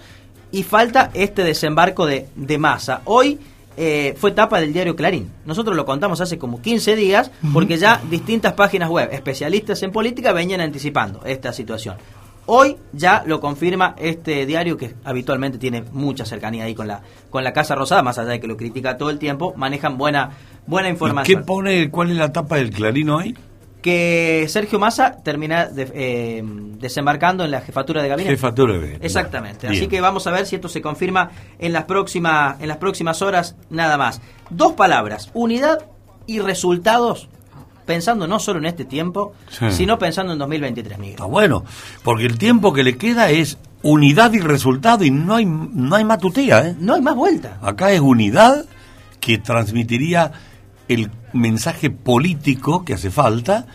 y 0.52 0.62
falta 0.64 1.10
este 1.14 1.42
desembarco 1.42 2.04
de, 2.04 2.28
de 2.36 2.58
masa. 2.58 3.00
Hoy 3.06 3.40
eh, 3.76 4.14
fue 4.16 4.32
tapa 4.32 4.60
del 4.60 4.72
diario 4.72 4.96
Clarín. 4.96 5.30
Nosotros 5.44 5.76
lo 5.76 5.84
contamos 5.84 6.20
hace 6.20 6.38
como 6.38 6.60
15 6.60 6.96
días 6.96 7.30
porque 7.52 7.76
ya 7.76 8.00
distintas 8.10 8.52
páginas 8.52 8.88
web, 8.88 9.08
especialistas 9.12 9.82
en 9.82 9.92
política, 9.92 10.32
venían 10.32 10.60
anticipando 10.60 11.22
esta 11.24 11.52
situación. 11.52 11.96
Hoy 12.46 12.76
ya 12.92 13.22
lo 13.26 13.40
confirma 13.40 13.94
este 13.98 14.44
diario 14.44 14.76
que 14.76 14.94
habitualmente 15.04 15.56
tiene 15.56 15.82
mucha 15.92 16.26
cercanía 16.26 16.64
ahí 16.64 16.74
con 16.74 16.86
la 16.86 17.00
con 17.30 17.42
la 17.42 17.54
Casa 17.54 17.74
Rosada, 17.74 18.02
más 18.02 18.18
allá 18.18 18.30
de 18.30 18.40
que 18.40 18.46
lo 18.46 18.56
critica 18.56 18.98
todo 18.98 19.08
el 19.08 19.18
tiempo, 19.18 19.54
manejan 19.56 19.96
buena 19.96 20.30
buena 20.66 20.88
¿Y 20.88 20.92
información 20.92 21.40
¿Qué 21.40 21.46
pone, 21.46 21.90
cuál 21.90 22.10
es 22.10 22.16
la 22.16 22.32
tapa 22.32 22.56
del 22.56 22.70
Clarín 22.70 23.08
hoy? 23.08 23.34
Que 23.84 24.46
Sergio 24.48 24.78
Massa 24.78 25.18
termina 25.22 25.66
de- 25.66 25.92
eh, 25.94 26.42
desembarcando 26.78 27.44
en 27.44 27.50
la 27.50 27.60
jefatura 27.60 28.02
de 28.02 28.08
gabinete. 28.08 28.34
Jefatura 28.34 28.72
de 28.72 28.78
gabinete. 28.78 29.04
Exactamente. 29.06 29.68
Bien. 29.68 29.78
Así 29.78 29.88
que 29.90 30.00
vamos 30.00 30.26
a 30.26 30.30
ver 30.30 30.46
si 30.46 30.54
esto 30.56 30.70
se 30.70 30.80
confirma 30.80 31.30
en 31.58 31.74
las 31.74 31.84
próximas 31.84 32.58
en 32.62 32.68
las 32.68 32.78
próximas 32.78 33.20
horas 33.20 33.56
nada 33.68 33.98
más. 33.98 34.22
Dos 34.48 34.72
palabras: 34.72 35.30
unidad 35.34 35.84
y 36.26 36.38
resultados. 36.38 37.28
Pensando 37.84 38.26
no 38.26 38.38
solo 38.38 38.58
en 38.58 38.64
este 38.64 38.86
tiempo, 38.86 39.34
Sí. 39.50 39.70
sino 39.70 39.98
pensando 39.98 40.32
en 40.32 40.38
2023, 40.38 40.96
Miguel. 40.98 41.16
Está 41.16 41.26
bueno, 41.26 41.62
porque 42.02 42.24
el 42.24 42.38
tiempo 42.38 42.72
que 42.72 42.84
le 42.84 42.96
queda 42.96 43.28
es 43.28 43.58
unidad 43.82 44.32
y 44.32 44.40
resultado 44.40 45.04
y 45.04 45.10
no 45.10 45.34
hay, 45.34 45.44
no 45.44 45.94
hay 45.94 46.04
más 46.06 46.20
tutía, 46.20 46.66
¿eh? 46.68 46.74
No 46.80 46.94
hay 46.94 47.02
más 47.02 47.14
vuelta. 47.14 47.58
Acá 47.60 47.92
es 47.92 48.00
unidad 48.00 48.64
que 49.20 49.36
transmitiría 49.36 50.32
el 50.88 51.10
mensaje 51.34 51.90
político 51.90 52.84
que 52.84 52.94
hace 52.94 53.10
falta 53.10 53.66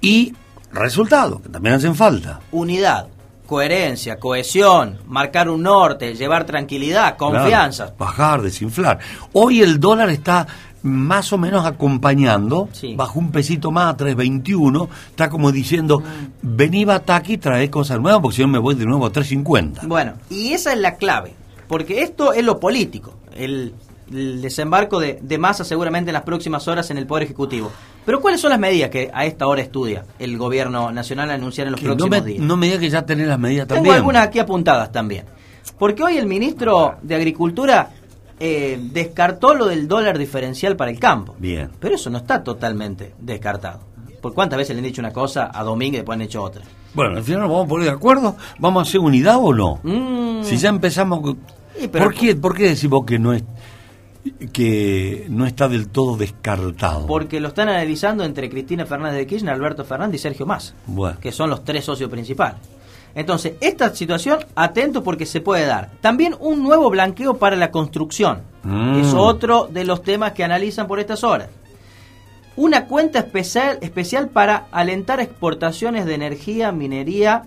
y 0.00 0.32
resultado, 0.72 1.42
que 1.42 1.48
también 1.48 1.74
hacen 1.74 1.94
falta. 1.94 2.40
Unidad, 2.50 3.08
coherencia, 3.46 4.18
cohesión, 4.18 4.98
marcar 5.06 5.50
un 5.50 5.62
norte, 5.62 6.14
llevar 6.14 6.46
tranquilidad, 6.46 7.16
confianza. 7.16 7.84
Claro, 7.84 7.98
bajar, 7.98 8.42
desinflar. 8.42 8.98
Hoy 9.32 9.60
el 9.60 9.78
dólar 9.78 10.08
está 10.10 10.46
más 10.82 11.32
o 11.32 11.38
menos 11.38 11.64
acompañando, 11.64 12.68
bajo 12.96 13.18
un 13.18 13.30
pesito 13.30 13.70
más, 13.70 13.96
3.21, 13.96 14.88
está 15.10 15.28
como 15.28 15.52
diciendo, 15.52 16.02
vení 16.42 16.84
Bataki, 16.84 17.38
trae 17.38 17.70
cosas 17.70 18.00
nuevas, 18.00 18.20
porque 18.20 18.36
si 18.36 18.42
no 18.42 18.48
me 18.48 18.58
voy 18.58 18.74
de 18.74 18.86
nuevo 18.86 19.06
a 19.06 19.12
3.50. 19.12 19.86
Bueno, 19.86 20.14
y 20.28 20.52
esa 20.52 20.72
es 20.72 20.78
la 20.78 20.96
clave, 20.96 21.34
porque 21.68 22.02
esto 22.02 22.32
es 22.32 22.44
lo 22.44 22.58
político, 22.58 23.14
el, 23.36 23.74
el 24.12 24.40
desembarco 24.42 25.00
de, 25.00 25.18
de 25.22 25.38
masa 25.38 25.64
seguramente 25.64 26.10
en 26.10 26.14
las 26.14 26.22
próximas 26.22 26.66
horas 26.68 26.90
en 26.90 26.98
el 26.98 27.06
Poder 27.06 27.24
Ejecutivo. 27.24 27.70
Pero 28.04 28.20
¿cuáles 28.20 28.40
son 28.40 28.50
las 28.50 28.58
medidas 28.58 28.90
que 28.90 29.10
a 29.12 29.24
esta 29.24 29.46
hora 29.46 29.62
estudia 29.62 30.04
el 30.18 30.36
Gobierno 30.38 30.90
Nacional 30.92 31.30
a 31.30 31.34
anunciar 31.34 31.66
en 31.68 31.72
los 31.72 31.80
Que 31.80 31.86
no 31.88 31.96
próximos 31.96 32.20
me, 32.24 32.26
días? 32.32 32.42
no 32.44 32.56
me 32.56 32.66
diga 32.66 32.78
que 32.78 32.90
ya 32.90 33.06
tenés 33.06 33.26
las 33.28 33.38
medidas 33.38 33.66
Tengo 33.66 33.76
también. 33.78 33.96
algunas 33.96 34.26
aquí 34.26 34.38
apuntadas 34.38 34.90
también. 34.92 35.24
Porque 35.78 36.02
hoy 36.02 36.16
el 36.18 36.26
ministro 36.26 36.96
de 37.02 37.14
Agricultura 37.14 37.90
eh, 38.40 38.78
descartó 38.92 39.54
lo 39.54 39.66
del 39.66 39.86
dólar 39.86 40.18
diferencial 40.18 40.76
para 40.76 40.90
el 40.90 40.98
campo. 40.98 41.34
Bien. 41.38 41.70
Pero 41.78 41.94
eso 41.94 42.10
no 42.10 42.18
está 42.18 42.42
totalmente 42.42 43.14
descartado. 43.20 43.80
¿Por 44.20 44.34
cuántas 44.34 44.56
veces 44.56 44.74
le 44.76 44.80
han 44.80 44.84
dicho 44.86 45.00
una 45.00 45.12
cosa 45.12 45.50
a 45.52 45.62
Domínguez 45.64 45.94
y 45.94 45.96
después 45.98 46.16
han 46.16 46.22
hecho 46.22 46.42
otra? 46.42 46.62
Bueno, 46.94 47.16
al 47.16 47.22
final 47.24 47.40
nos 47.42 47.50
vamos 47.50 47.66
a 47.66 47.68
poner 47.68 47.86
de 47.86 47.92
acuerdo. 47.94 48.36
¿Vamos 48.58 48.86
a 48.86 48.88
hacer 48.88 49.00
unidad 49.00 49.36
o 49.40 49.52
no? 49.54 49.80
Mm. 49.82 50.44
Si 50.44 50.56
ya 50.56 50.68
empezamos... 50.68 51.20
con- 51.20 51.38
Sí, 51.78 51.88
pero- 51.88 52.04
¿Por, 52.04 52.14
qué, 52.14 52.36
¿Por 52.36 52.54
qué 52.54 52.64
decimos 52.64 53.04
que 53.06 53.18
no 53.18 53.32
es 53.32 53.42
que 54.52 55.26
no 55.28 55.46
está 55.46 55.68
del 55.68 55.88
todo 55.88 56.16
descartado? 56.16 57.06
Porque 57.06 57.40
lo 57.40 57.48
están 57.48 57.68
analizando 57.68 58.24
entre 58.24 58.48
Cristina 58.48 58.86
Fernández 58.86 59.18
de 59.18 59.26
Kirchner, 59.26 59.54
Alberto 59.54 59.84
Fernández 59.84 60.20
y 60.20 60.22
Sergio 60.22 60.46
Massa, 60.46 60.74
Bueno. 60.86 61.18
que 61.20 61.32
son 61.32 61.50
los 61.50 61.64
tres 61.64 61.84
socios 61.84 62.10
principales. 62.10 62.60
Entonces, 63.14 63.54
esta 63.60 63.94
situación, 63.94 64.38
atento 64.54 65.02
porque 65.02 65.26
se 65.26 65.40
puede 65.42 65.66
dar. 65.66 65.90
También 66.00 66.34
un 66.40 66.62
nuevo 66.62 66.88
blanqueo 66.88 67.36
para 67.36 67.56
la 67.56 67.70
construcción. 67.70 68.40
Mm. 68.62 69.00
Es 69.00 69.12
otro 69.12 69.68
de 69.70 69.84
los 69.84 70.02
temas 70.02 70.32
que 70.32 70.44
analizan 70.44 70.86
por 70.86 70.98
estas 70.98 71.22
horas. 71.22 71.48
Una 72.56 72.86
cuenta 72.86 73.18
especial, 73.18 73.78
especial 73.82 74.28
para 74.28 74.66
alentar 74.72 75.20
exportaciones 75.20 76.06
de 76.06 76.14
energía, 76.14 76.70
minería 76.72 77.42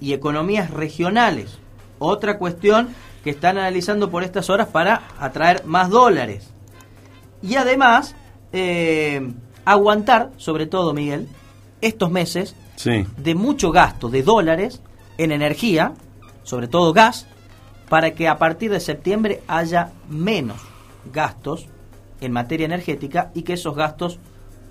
y 0.00 0.12
economías 0.12 0.70
regionales. 0.70 1.58
Otra 1.98 2.36
cuestión 2.38 2.88
que 3.26 3.30
están 3.30 3.58
analizando 3.58 4.08
por 4.08 4.22
estas 4.22 4.48
horas 4.50 4.68
para 4.68 5.02
atraer 5.18 5.64
más 5.66 5.90
dólares. 5.90 6.48
Y 7.42 7.56
además, 7.56 8.14
eh, 8.52 9.32
aguantar, 9.64 10.30
sobre 10.36 10.66
todo 10.66 10.94
Miguel, 10.94 11.26
estos 11.80 12.08
meses 12.08 12.54
Sí. 12.76 13.04
de 13.16 13.34
mucho 13.34 13.72
gasto 13.72 14.10
de 14.10 14.22
dólares 14.22 14.80
en 15.18 15.32
energía, 15.32 15.94
sobre 16.44 16.68
todo 16.68 16.92
gas, 16.92 17.26
para 17.88 18.12
que 18.12 18.28
a 18.28 18.38
partir 18.38 18.70
de 18.70 18.78
septiembre 18.78 19.42
haya 19.48 19.90
menos 20.08 20.58
gastos 21.12 21.66
en 22.20 22.30
materia 22.30 22.66
energética 22.66 23.32
y 23.34 23.42
que 23.42 23.54
esos 23.54 23.74
gastos 23.74 24.20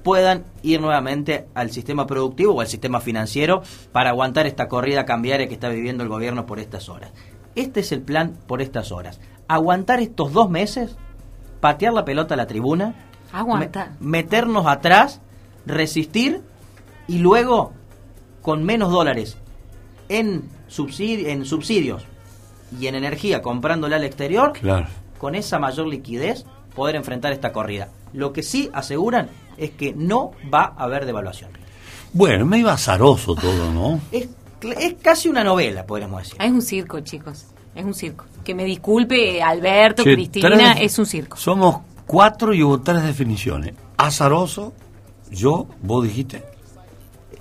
puedan 0.02 0.46
ir 0.62 0.80
nuevamente 0.80 1.48
al 1.56 1.72
sistema 1.72 2.08
productivo 2.08 2.54
o 2.54 2.62
al 2.62 2.68
sistema 2.68 3.02
financiero 3.02 3.64
para 3.92 4.12
aguantar 4.12 4.48
esta 4.48 4.70
corrida 4.70 5.04
cambiaria 5.04 5.50
que 5.50 5.56
está 5.56 5.68
viviendo 5.68 6.04
el 6.04 6.10
gobierno 6.10 6.46
por 6.46 6.60
estas 6.60 6.88
horas. 6.88 7.12
Este 7.56 7.80
es 7.82 7.92
el 7.92 8.02
plan 8.02 8.38
por 8.48 8.62
estas 8.62 8.92
horas. 8.92 9.20
Aguantar 9.48 10.00
estos 10.00 10.34
dos 10.34 10.50
meses, 10.50 10.96
patear 11.60 11.94
la 11.94 12.06
pelota 12.06 12.34
a 12.34 12.38
la 12.38 12.48
tribuna, 12.48 12.96
Aguanta. 13.32 13.96
me- 14.00 14.08
meternos 14.18 14.66
atrás, 14.68 15.22
resistir 15.66 16.42
y 17.08 17.20
luego 17.20 17.74
con 18.42 18.64
menos 18.64 18.92
dólares 18.92 19.38
en, 20.10 20.50
subsidi- 20.70 21.28
en 21.28 21.46
subsidios 21.46 22.04
y 22.80 22.88
en 22.88 22.96
energía 22.96 23.42
comprándole 23.42 23.96
al 23.96 24.04
exterior, 24.04 24.54
Claro. 24.54 24.88
con 25.18 25.36
esa 25.36 25.60
mayor 25.60 25.88
liquidez 25.88 26.46
poder 26.76 26.96
enfrentar 26.96 27.32
esta 27.32 27.52
corrida. 27.54 27.90
Lo 28.14 28.34
que 28.34 28.44
sí 28.44 28.70
aseguran 28.74 29.30
es 29.58 29.72
que 29.72 29.94
no 29.96 30.32
va 30.54 30.74
a 30.78 30.84
haber 30.84 31.06
devaluación. 31.06 31.52
Bueno, 32.14 32.46
medio 32.46 32.70
azaroso 32.70 33.36
todo, 33.36 33.72
¿no? 33.74 34.00
Es, 34.12 34.28
es 34.62 34.96
casi 35.02 35.30
una 35.30 35.44
novela, 35.44 35.86
podríamos 35.86 36.24
decir. 36.24 36.36
Es 36.42 36.52
un 36.52 36.62
circo, 36.62 37.00
chicos. 37.02 37.46
Es 37.76 37.84
un 37.86 37.94
circo. 37.94 38.26
Que 38.44 38.56
me 38.56 38.64
disculpe 38.64 39.42
Alberto, 39.44 40.04
Che, 40.04 40.14
Cristina, 40.14 40.50
tres- 40.74 40.78
es 40.82 41.00
un 41.00 41.06
circo. 41.06 41.38
Somos 41.38 41.78
cuatro 42.08 42.54
y 42.54 42.64
hubo 42.64 42.82
tres 42.82 43.04
definiciones. 43.04 43.74
Azaroso, 43.98 44.74
yo, 45.32 45.68
vos 45.82 46.04
dijiste 46.04 46.44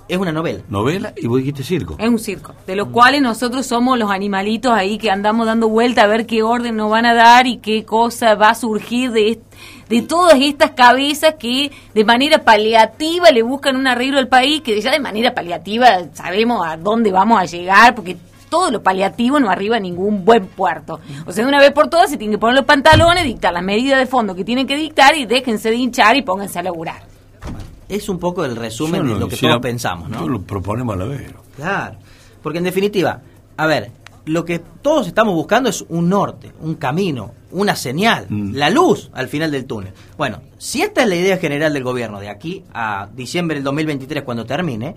Es 0.07 0.17
una 0.17 0.31
novela. 0.31 0.61
novela 0.69 1.13
y 1.15 1.27
vos 1.27 1.39
dijiste 1.39 1.63
circo. 1.63 1.95
Es 1.99 2.09
un 2.09 2.19
circo. 2.19 2.53
De 2.67 2.75
los 2.75 2.89
cuales 2.89 3.21
nosotros 3.21 3.65
somos 3.65 3.97
los 3.97 4.11
animalitos 4.11 4.71
ahí 4.73 4.97
que 4.97 5.09
andamos 5.09 5.45
dando 5.47 5.67
vuelta 5.69 6.03
a 6.03 6.07
ver 6.07 6.25
qué 6.25 6.43
orden 6.43 6.75
nos 6.75 6.91
van 6.91 7.05
a 7.05 7.13
dar 7.13 7.47
y 7.47 7.57
qué 7.57 7.85
cosa 7.85 8.35
va 8.35 8.49
a 8.49 8.55
surgir 8.55 9.11
de, 9.11 9.29
est- 9.31 9.41
de 9.89 10.01
todas 10.01 10.39
estas 10.39 10.71
cabezas 10.71 11.35
que 11.35 11.71
de 11.93 12.03
manera 12.03 12.43
paliativa 12.43 13.31
le 13.31 13.43
buscan 13.43 13.75
un 13.75 13.87
arreglo 13.87 14.17
al 14.17 14.27
país, 14.27 14.61
que 14.61 14.79
ya 14.81 14.91
de 14.91 14.99
manera 14.99 15.33
paliativa 15.33 15.99
sabemos 16.13 16.65
a 16.65 16.77
dónde 16.77 17.11
vamos 17.11 17.39
a 17.39 17.45
llegar, 17.45 17.95
porque 17.95 18.17
todo 18.49 18.71
lo 18.71 18.81
paliativo 18.81 19.39
no 19.39 19.49
arriba 19.49 19.77
a 19.77 19.79
ningún 19.79 20.23
buen 20.23 20.47
puerto. 20.47 20.99
O 21.25 21.31
sea, 21.31 21.43
de 21.43 21.49
una 21.49 21.59
vez 21.59 21.71
por 21.71 21.89
todas 21.89 22.09
se 22.09 22.17
tienen 22.17 22.37
que 22.37 22.39
poner 22.39 22.55
los 22.55 22.65
pantalones, 22.65 23.25
dictar 23.25 23.53
las 23.53 23.63
medidas 23.63 23.99
de 23.99 24.05
fondo 24.05 24.35
que 24.35 24.43
tienen 24.43 24.65
que 24.65 24.77
dictar 24.77 25.15
y 25.15 25.25
déjense 25.25 25.69
de 25.69 25.75
hinchar 25.75 26.15
y 26.15 26.21
pónganse 26.21 26.59
a 26.59 26.63
laburar. 26.63 27.03
Es 27.87 28.09
un 28.09 28.17
poco 28.17 28.43
el 28.45 28.55
resumen 28.55 29.07
de 29.07 29.19
lo 29.19 29.27
que 29.27 29.37
todos 29.37 29.59
pensamos, 29.59 30.09
¿no? 30.09 30.21
yo 30.21 30.27
lo 30.27 30.41
proponemos 30.41 30.95
a 30.95 30.99
la 30.99 31.05
vez. 31.05 31.31
Claro. 31.55 31.97
Porque 32.41 32.57
en 32.57 32.63
definitiva, 32.63 33.21
a 33.57 33.65
ver, 33.65 33.91
lo 34.25 34.43
que 34.45 34.59
todos 34.59 35.07
estamos 35.07 35.33
buscando 35.35 35.69
es 35.69 35.85
un 35.89 36.09
norte, 36.09 36.51
un 36.61 36.75
camino, 36.75 37.33
una 37.51 37.75
señal, 37.75 38.27
la 38.29 38.69
luz 38.69 39.09
al 39.13 39.27
final 39.27 39.51
del 39.51 39.65
túnel. 39.65 39.93
Bueno, 40.17 40.41
si 40.57 40.81
esta 40.81 41.03
es 41.03 41.09
la 41.09 41.15
idea 41.15 41.37
general 41.37 41.73
del 41.73 41.83
gobierno 41.83 42.19
de 42.19 42.29
aquí 42.29 42.63
a 42.73 43.07
diciembre 43.15 43.55
del 43.55 43.63
2023 43.63 44.23
cuando 44.23 44.45
termine, 44.45 44.95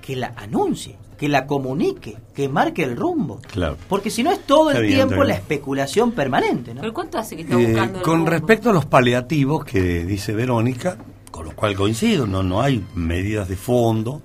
que 0.00 0.14
la 0.16 0.34
anuncie, 0.36 0.96
que 1.18 1.28
la 1.28 1.46
comunique, 1.46 2.16
que 2.34 2.48
marque 2.48 2.82
el 2.84 2.96
rumbo. 2.96 3.40
Claro. 3.50 3.76
Porque 3.88 4.10
si 4.10 4.22
no 4.22 4.30
es 4.30 4.40
todo 4.46 4.70
el 4.70 4.82
bien, 4.82 5.06
tiempo 5.08 5.24
la 5.24 5.34
especulación 5.34 6.12
permanente, 6.12 6.74
¿no? 6.74 6.80
¿Pero 6.82 6.92
cuánto 6.94 7.18
hace 7.18 7.36
que 7.36 7.42
está 7.42 7.58
Eh, 7.58 7.66
buscando 7.66 7.98
el 7.98 8.04
con 8.04 8.16
rumbo? 8.18 8.30
respecto 8.30 8.70
a 8.70 8.72
los 8.72 8.84
paliativos 8.86 9.64
que 9.64 10.04
dice 10.04 10.32
Verónica, 10.32 10.96
con 11.30 11.46
lo 11.46 11.56
cual 11.56 11.74
coincido, 11.74 12.26
no, 12.26 12.42
no 12.42 12.60
hay 12.62 12.84
medidas 12.94 13.48
de 13.48 13.56
fondo. 13.56 14.22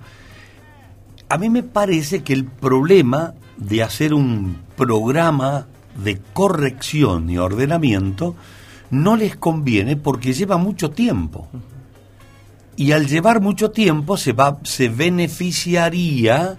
A 1.28 1.38
mí 1.38 1.48
me 1.48 1.62
parece 1.62 2.22
que 2.22 2.32
el 2.32 2.44
problema 2.44 3.34
de 3.60 3.82
hacer 3.82 4.12
un 4.14 4.56
programa 4.76 5.66
de 6.02 6.20
corrección 6.32 7.30
y 7.30 7.38
ordenamiento 7.38 8.34
no 8.90 9.16
les 9.16 9.36
conviene 9.36 9.96
porque 9.96 10.32
lleva 10.32 10.56
mucho 10.56 10.90
tiempo. 10.90 11.48
Y 12.76 12.92
al 12.92 13.06
llevar 13.06 13.40
mucho 13.40 13.70
tiempo 13.70 14.16
se 14.16 14.32
va 14.32 14.58
se 14.64 14.88
beneficiaría 14.88 16.56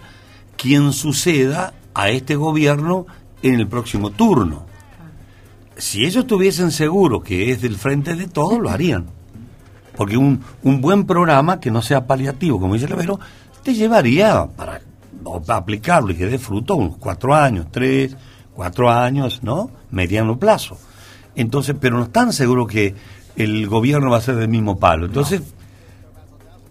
quien 0.55 0.93
suceda 0.93 1.73
a 1.93 2.09
este 2.09 2.35
gobierno 2.35 3.07
en 3.41 3.55
el 3.55 3.67
próximo 3.67 4.11
turno. 4.11 4.65
Si 5.75 6.05
ellos 6.05 6.27
tuviesen 6.27 6.71
seguro 6.71 7.21
que 7.21 7.51
es 7.51 7.61
del 7.61 7.75
frente 7.75 8.15
de 8.15 8.27
todos, 8.27 8.59
lo 8.59 8.69
harían. 8.69 9.07
Porque 9.95 10.15
un, 10.15 10.41
un 10.61 10.79
buen 10.79 11.05
programa 11.05 11.59
que 11.59 11.71
no 11.71 11.81
sea 11.81 12.05
paliativo, 12.05 12.59
como 12.59 12.75
dice 12.75 12.87
Levero, 12.87 13.19
te 13.63 13.73
llevaría 13.73 14.45
para 14.45 14.81
o 15.23 15.41
y 16.09 16.15
que 16.15 16.25
dé 16.25 16.39
unos 16.49 16.97
cuatro 16.97 17.33
años, 17.35 17.67
tres, 17.71 18.15
cuatro 18.53 18.89
años, 18.89 19.41
¿no? 19.43 19.71
Mediano 19.91 20.37
plazo. 20.37 20.77
Entonces, 21.35 21.75
pero 21.79 21.97
no 21.97 22.03
están 22.03 22.33
seguros 22.33 22.67
que 22.67 22.95
el 23.35 23.67
gobierno 23.67 24.11
va 24.11 24.17
a 24.17 24.21
ser 24.21 24.35
del 24.35 24.49
mismo 24.49 24.79
palo. 24.79 25.05
Entonces, 25.05 25.41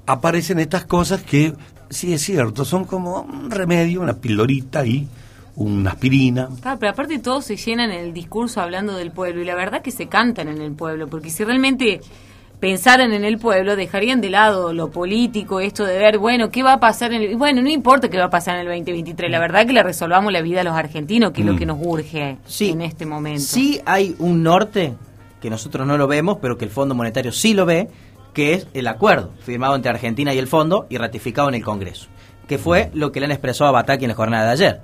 aparecen 0.07 0.59
estas 0.59 0.85
cosas 0.85 1.23
que, 1.23 1.55
sí 1.89 2.13
es 2.13 2.23
cierto, 2.23 2.65
son 2.65 2.85
como 2.85 3.23
un 3.23 3.51
remedio, 3.51 4.01
una 4.01 4.15
pildorita 4.15 4.85
y 4.85 5.09
una 5.57 5.91
aspirina. 5.91 6.49
Claro, 6.61 6.79
pero 6.79 6.93
aparte 6.93 7.19
todos 7.19 7.45
se 7.45 7.57
llenan 7.57 7.91
el 7.91 8.13
discurso 8.13 8.61
hablando 8.61 8.97
del 8.97 9.11
pueblo 9.11 9.43
y 9.43 9.45
la 9.45 9.55
verdad 9.55 9.83
que 9.83 9.91
se 9.91 10.07
cantan 10.07 10.49
en 10.49 10.61
el 10.61 10.73
pueblo, 10.73 11.09
porque 11.09 11.31
si 11.31 11.45
realmente 11.45 12.01
pensaran 12.61 13.13
en 13.13 13.25
el 13.25 13.39
pueblo, 13.39 13.75
dejarían 13.75 14.21
de 14.21 14.31
lado 14.31 14.73
lo 14.73 14.91
político, 14.91 15.61
esto 15.61 15.85
de 15.85 15.99
ver, 15.99 16.19
bueno, 16.19 16.51
¿qué 16.51 16.63
va 16.63 16.75
a 16.75 16.81
pasar 16.81 17.13
en 17.13 17.23
el... 17.23 17.37
Bueno, 17.37 17.63
no 17.63 17.69
importa 17.71 18.09
qué 18.09 18.19
va 18.19 18.25
a 18.27 18.31
pasar 18.31 18.57
en 18.57 18.61
el 18.61 18.67
2023, 18.69 19.31
la 19.31 19.39
verdad 19.41 19.67
que 19.67 19.73
le 19.73 19.83
resolvamos 19.83 20.33
la 20.33 20.43
vida 20.43 20.61
a 20.61 20.65
los 20.65 20.75
argentinos, 20.75 21.33
que 21.33 21.41
es 21.41 21.47
lo 21.47 21.55
Mm. 21.55 21.59
que 21.59 21.67
nos 21.67 21.79
urge 21.81 22.37
en 22.61 22.81
este 22.83 23.07
momento. 23.07 23.41
Sí 23.41 23.81
hay 23.87 24.15
un 24.19 24.43
norte 24.43 24.95
que 25.41 25.49
nosotros 25.51 25.87
no 25.87 25.97
lo 25.97 26.07
vemos, 26.07 26.37
pero 26.43 26.59
que 26.59 26.67
el 26.67 26.71
Fondo 26.71 26.95
Monetario 26.95 27.33
sí 27.33 27.55
lo 27.55 27.65
ve, 27.65 27.89
que 28.35 28.53
es 28.55 28.67
el 28.75 28.87
acuerdo 28.87 29.31
firmado 29.43 29.75
entre 29.75 29.91
Argentina 29.91 30.35
y 30.35 30.39
el 30.39 30.47
Fondo 30.47 30.87
y 30.91 30.99
ratificado 30.99 31.49
en 31.49 31.55
el 31.55 31.65
Congreso, 31.65 32.09
que 32.47 32.59
fue 32.59 32.91
lo 32.93 33.11
que 33.11 33.21
le 33.21 33.27
han 33.27 33.33
expresado 33.33 33.69
a 33.69 33.73
Bataki 33.73 34.05
en 34.05 34.11
la 34.11 34.15
jornada 34.15 34.45
de 34.47 34.51
ayer. 34.53 34.81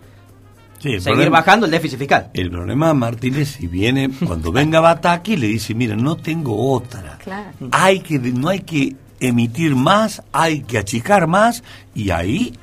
Sí, 0.95 1.01
Seguir 1.01 1.17
problema- 1.19 1.39
bajando 1.39 1.67
el 1.67 1.73
déficit 1.73 1.99
fiscal. 1.99 2.31
El 2.35 2.51
problema, 2.51 2.95
Martínez, 2.95 3.57
si 3.59 3.67
viene, 3.67 4.11
cuando 4.27 4.53
venga 4.53 4.81
Bataki, 4.81 5.37
le 5.37 5.49
dice, 5.49 5.75
mira, 5.75 5.97
no 5.97 6.17
tengo 6.17 6.73
otra. 6.73 7.19
Claro. 7.23 7.51
Hay 7.73 8.01
que, 8.01 8.19
no 8.19 8.49
hay 8.49 8.61
que 8.61 8.97
emitir 9.21 9.75
más, 9.77 10.23
hay 10.33 10.61
que 10.63 10.79
achicar 10.79 11.27
más, 11.27 11.63
y 11.95 12.11
ahí 12.11 12.55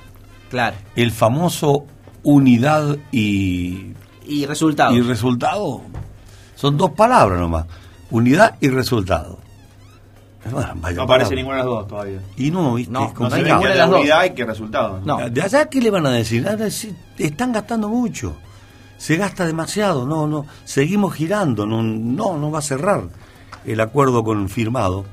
Claro. 0.49 0.75
el 0.95 1.11
famoso 1.11 1.85
unidad 2.23 2.97
y, 3.11 3.93
Y 4.25 4.45
resultados. 4.45 4.95
y 4.95 5.01
resultado 5.01 5.81
son 6.55 6.77
dos 6.77 6.91
palabras 6.91 7.39
nomás, 7.39 7.65
unidad 8.11 8.55
y 8.61 8.69
resultado. 8.69 9.39
Bueno, 10.51 10.73
vaya 10.75 10.95
No 10.97 11.03
aparece 11.03 11.35
ninguna 11.35 11.57
de 11.57 11.63
las 11.63 11.67
dos 11.67 11.87
todavía. 11.87 12.19
Y 12.37 12.51
no, 12.51 12.75
¿viste? 12.75 12.91
No, 12.91 13.13
no 13.17 13.29
se 13.29 13.43
ve 13.43 13.53
unidad 13.53 14.25
y 14.25 14.29
que 14.31 14.45
resultado. 14.45 15.01
No. 15.03 15.29
¿De 15.29 15.41
allá 15.41 15.65
qué 15.69 15.81
le 15.81 15.89
van 15.89 16.05
a 16.05 16.11
decir? 16.11 16.45
Ah, 16.47 16.57
están 17.17 17.51
gastando 17.51 17.89
mucho. 17.89 18.35
Se 18.97 19.15
gasta 19.17 19.45
demasiado. 19.45 20.05
No, 20.05 20.27
no. 20.27 20.45
Seguimos 20.65 21.13
girando. 21.13 21.65
No, 21.65 21.81
no, 21.81 22.37
no 22.37 22.51
va 22.51 22.59
a 22.59 22.61
cerrar 22.61 23.03
el 23.65 23.79
acuerdo 23.79 24.23
con 24.23 24.49
firmado. 24.49 25.05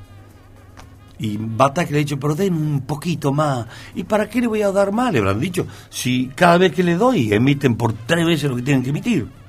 Y 1.19 1.37
Batak 1.37 1.91
le 1.91 1.97
ha 1.97 1.99
dicho, 1.99 2.19
pero 2.19 2.33
den 2.33 2.53
un 2.55 2.81
poquito 2.81 3.31
más. 3.31 3.67
¿Y 3.93 4.03
para 4.03 4.27
qué 4.27 4.41
le 4.41 4.47
voy 4.47 4.63
a 4.63 4.71
dar 4.71 4.91
más? 4.91 5.13
Le 5.13 5.19
habrán 5.19 5.39
dicho, 5.39 5.67
si 5.89 6.27
cada 6.33 6.57
vez 6.57 6.71
que 6.73 6.83
le 6.83 6.95
doy 6.95 7.31
emiten 7.31 7.75
por 7.75 7.93
tres 7.93 8.25
veces 8.25 8.49
lo 8.49 8.55
que 8.55 8.63
tienen 8.63 8.83
que 8.83 8.89
emitir. 8.89 9.40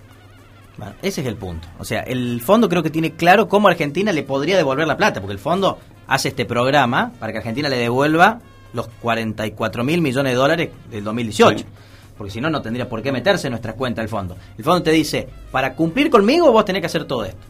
Bueno, 0.82 0.96
ese 1.00 1.20
es 1.20 1.28
el 1.28 1.36
punto. 1.36 1.68
O 1.78 1.84
sea, 1.84 2.00
el 2.00 2.40
fondo 2.40 2.68
creo 2.68 2.82
que 2.82 2.90
tiene 2.90 3.12
claro 3.12 3.46
cómo 3.46 3.68
Argentina 3.68 4.10
le 4.10 4.24
podría 4.24 4.56
devolver 4.56 4.88
la 4.88 4.96
plata, 4.96 5.20
porque 5.20 5.34
el 5.34 5.38
fondo 5.38 5.78
hace 6.08 6.30
este 6.30 6.44
programa 6.44 7.12
para 7.20 7.30
que 7.30 7.38
Argentina 7.38 7.68
le 7.68 7.76
devuelva 7.76 8.40
los 8.72 8.88
44 9.00 9.84
mil 9.84 10.00
millones 10.02 10.32
de 10.32 10.36
dólares 10.36 10.70
del 10.90 11.04
2018. 11.04 11.58
Sí. 11.58 11.64
Porque 12.18 12.32
si 12.32 12.40
no, 12.40 12.50
no 12.50 12.60
tendría 12.62 12.88
por 12.88 13.00
qué 13.00 13.12
meterse 13.12 13.46
en 13.46 13.52
nuestra 13.52 13.74
cuenta 13.74 14.02
el 14.02 14.08
fondo. 14.08 14.36
El 14.58 14.64
fondo 14.64 14.82
te 14.82 14.90
dice, 14.90 15.28
para 15.52 15.76
cumplir 15.76 16.10
conmigo 16.10 16.50
vos 16.50 16.64
tenés 16.64 16.80
que 16.80 16.86
hacer 16.86 17.04
todo 17.04 17.26
esto. 17.26 17.46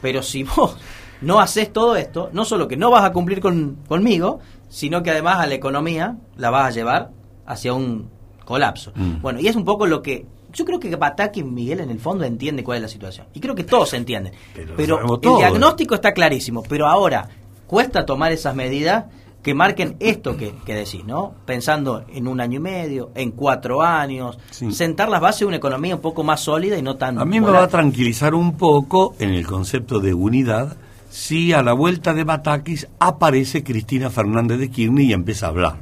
Pero 0.00 0.22
si 0.22 0.44
vos 0.44 0.74
no 1.20 1.38
haces 1.38 1.70
todo 1.74 1.96
esto, 1.96 2.30
no 2.32 2.46
solo 2.46 2.66
que 2.66 2.78
no 2.78 2.90
vas 2.90 3.04
a 3.04 3.12
cumplir 3.12 3.40
con, 3.40 3.76
conmigo, 3.88 4.40
sino 4.70 5.02
que 5.02 5.10
además 5.10 5.40
a 5.40 5.46
la 5.46 5.54
economía 5.54 6.16
la 6.38 6.48
vas 6.48 6.68
a 6.68 6.70
llevar 6.70 7.10
hacia 7.44 7.74
un 7.74 8.08
colapso. 8.46 8.92
Mm. 8.94 9.20
Bueno, 9.20 9.38
y 9.38 9.48
es 9.48 9.54
un 9.54 9.66
poco 9.66 9.86
lo 9.86 10.00
que 10.00 10.24
yo 10.52 10.64
creo 10.64 10.80
que 10.80 10.94
Bataki 10.94 11.42
Miguel 11.42 11.80
en 11.80 11.90
el 11.90 11.98
fondo 11.98 12.24
entiende 12.24 12.64
cuál 12.64 12.76
es 12.76 12.82
la 12.82 12.88
situación. 12.88 13.26
Y 13.34 13.40
creo 13.40 13.54
que 13.54 13.64
todos 13.64 13.92
entienden. 13.94 14.32
Pero, 14.76 15.18
el 15.22 15.38
diagnóstico 15.38 15.94
está 15.94 16.12
clarísimo. 16.12 16.62
Pero 16.68 16.86
ahora 16.86 17.28
cuesta 17.66 18.04
tomar 18.04 18.32
esas 18.32 18.54
medidas 18.54 19.06
que 19.42 19.54
marquen 19.54 19.96
esto 20.00 20.36
que, 20.36 20.54
que 20.66 20.74
decís, 20.74 21.04
¿no? 21.04 21.34
Pensando 21.46 22.04
en 22.12 22.28
un 22.28 22.40
año 22.40 22.56
y 22.58 22.62
medio, 22.62 23.10
en 23.14 23.30
cuatro 23.30 23.82
años, 23.82 24.38
sentar 24.70 25.08
las 25.08 25.20
bases 25.20 25.40
de 25.40 25.46
una 25.46 25.56
economía 25.56 25.94
un 25.94 26.02
poco 26.02 26.22
más 26.22 26.40
sólida 26.40 26.76
y 26.76 26.82
no 26.82 26.96
tan... 26.96 27.18
A 27.18 27.24
mí 27.24 27.40
me 27.40 27.50
va 27.50 27.64
a 27.64 27.68
tranquilizar 27.68 28.34
un 28.34 28.56
poco 28.56 29.14
en 29.18 29.30
el 29.30 29.46
concepto 29.46 29.98
de 30.00 30.12
unidad 30.12 30.76
si 31.08 31.52
a 31.52 31.62
la 31.62 31.72
vuelta 31.72 32.14
de 32.14 32.24
Batakis 32.24 32.86
aparece 32.98 33.64
Cristina 33.64 34.10
Fernández 34.10 34.58
de 34.58 34.70
Kirchner 34.70 35.04
y 35.04 35.12
empieza 35.12 35.46
a 35.46 35.48
hablar. 35.50 35.80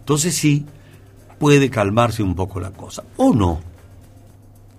Entonces 0.00 0.34
sí, 0.34 0.64
puede 1.38 1.70
calmarse 1.70 2.22
un 2.22 2.34
poco 2.34 2.60
la 2.60 2.70
cosa. 2.70 3.04
O 3.16 3.34
no. 3.34 3.60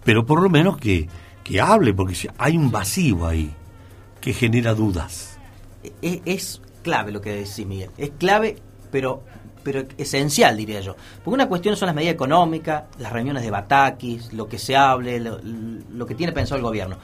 Pero 0.03 0.25
por 0.25 0.41
lo 0.41 0.49
menos 0.49 0.77
que, 0.77 1.07
que 1.43 1.61
hable, 1.61 1.93
porque 1.93 2.15
hay 2.37 2.57
un 2.57 2.71
vacío 2.71 3.25
ahí 3.27 3.53
que 4.21 4.33
genera 4.33 4.73
dudas. 4.73 5.37
es, 6.01 6.21
es 6.25 6.61
clave 6.83 7.11
lo 7.11 7.21
que 7.21 7.31
decís, 7.31 7.65
Miguel. 7.65 7.89
Es 7.97 8.11
clave, 8.17 8.57
pero 8.91 9.23
pero 9.63 9.83
esencial, 9.97 10.57
diría 10.57 10.79
yo. 10.79 10.95
Porque 11.17 11.35
una 11.35 11.47
cuestión 11.47 11.75
son 11.75 11.87
las 11.87 11.95
medidas 11.95 12.13
económicas, 12.13 12.83
las 12.97 13.11
reuniones 13.11 13.43
de 13.43 13.51
Batakis, 13.51 14.33
lo 14.33 14.47
que 14.47 14.57
se 14.57 14.75
hable, 14.75 15.19
lo, 15.19 15.39
lo 15.43 16.05
que 16.05 16.15
tiene 16.15 16.31
pensado 16.33 16.57
el 16.57 16.63
gobierno. 16.63 16.97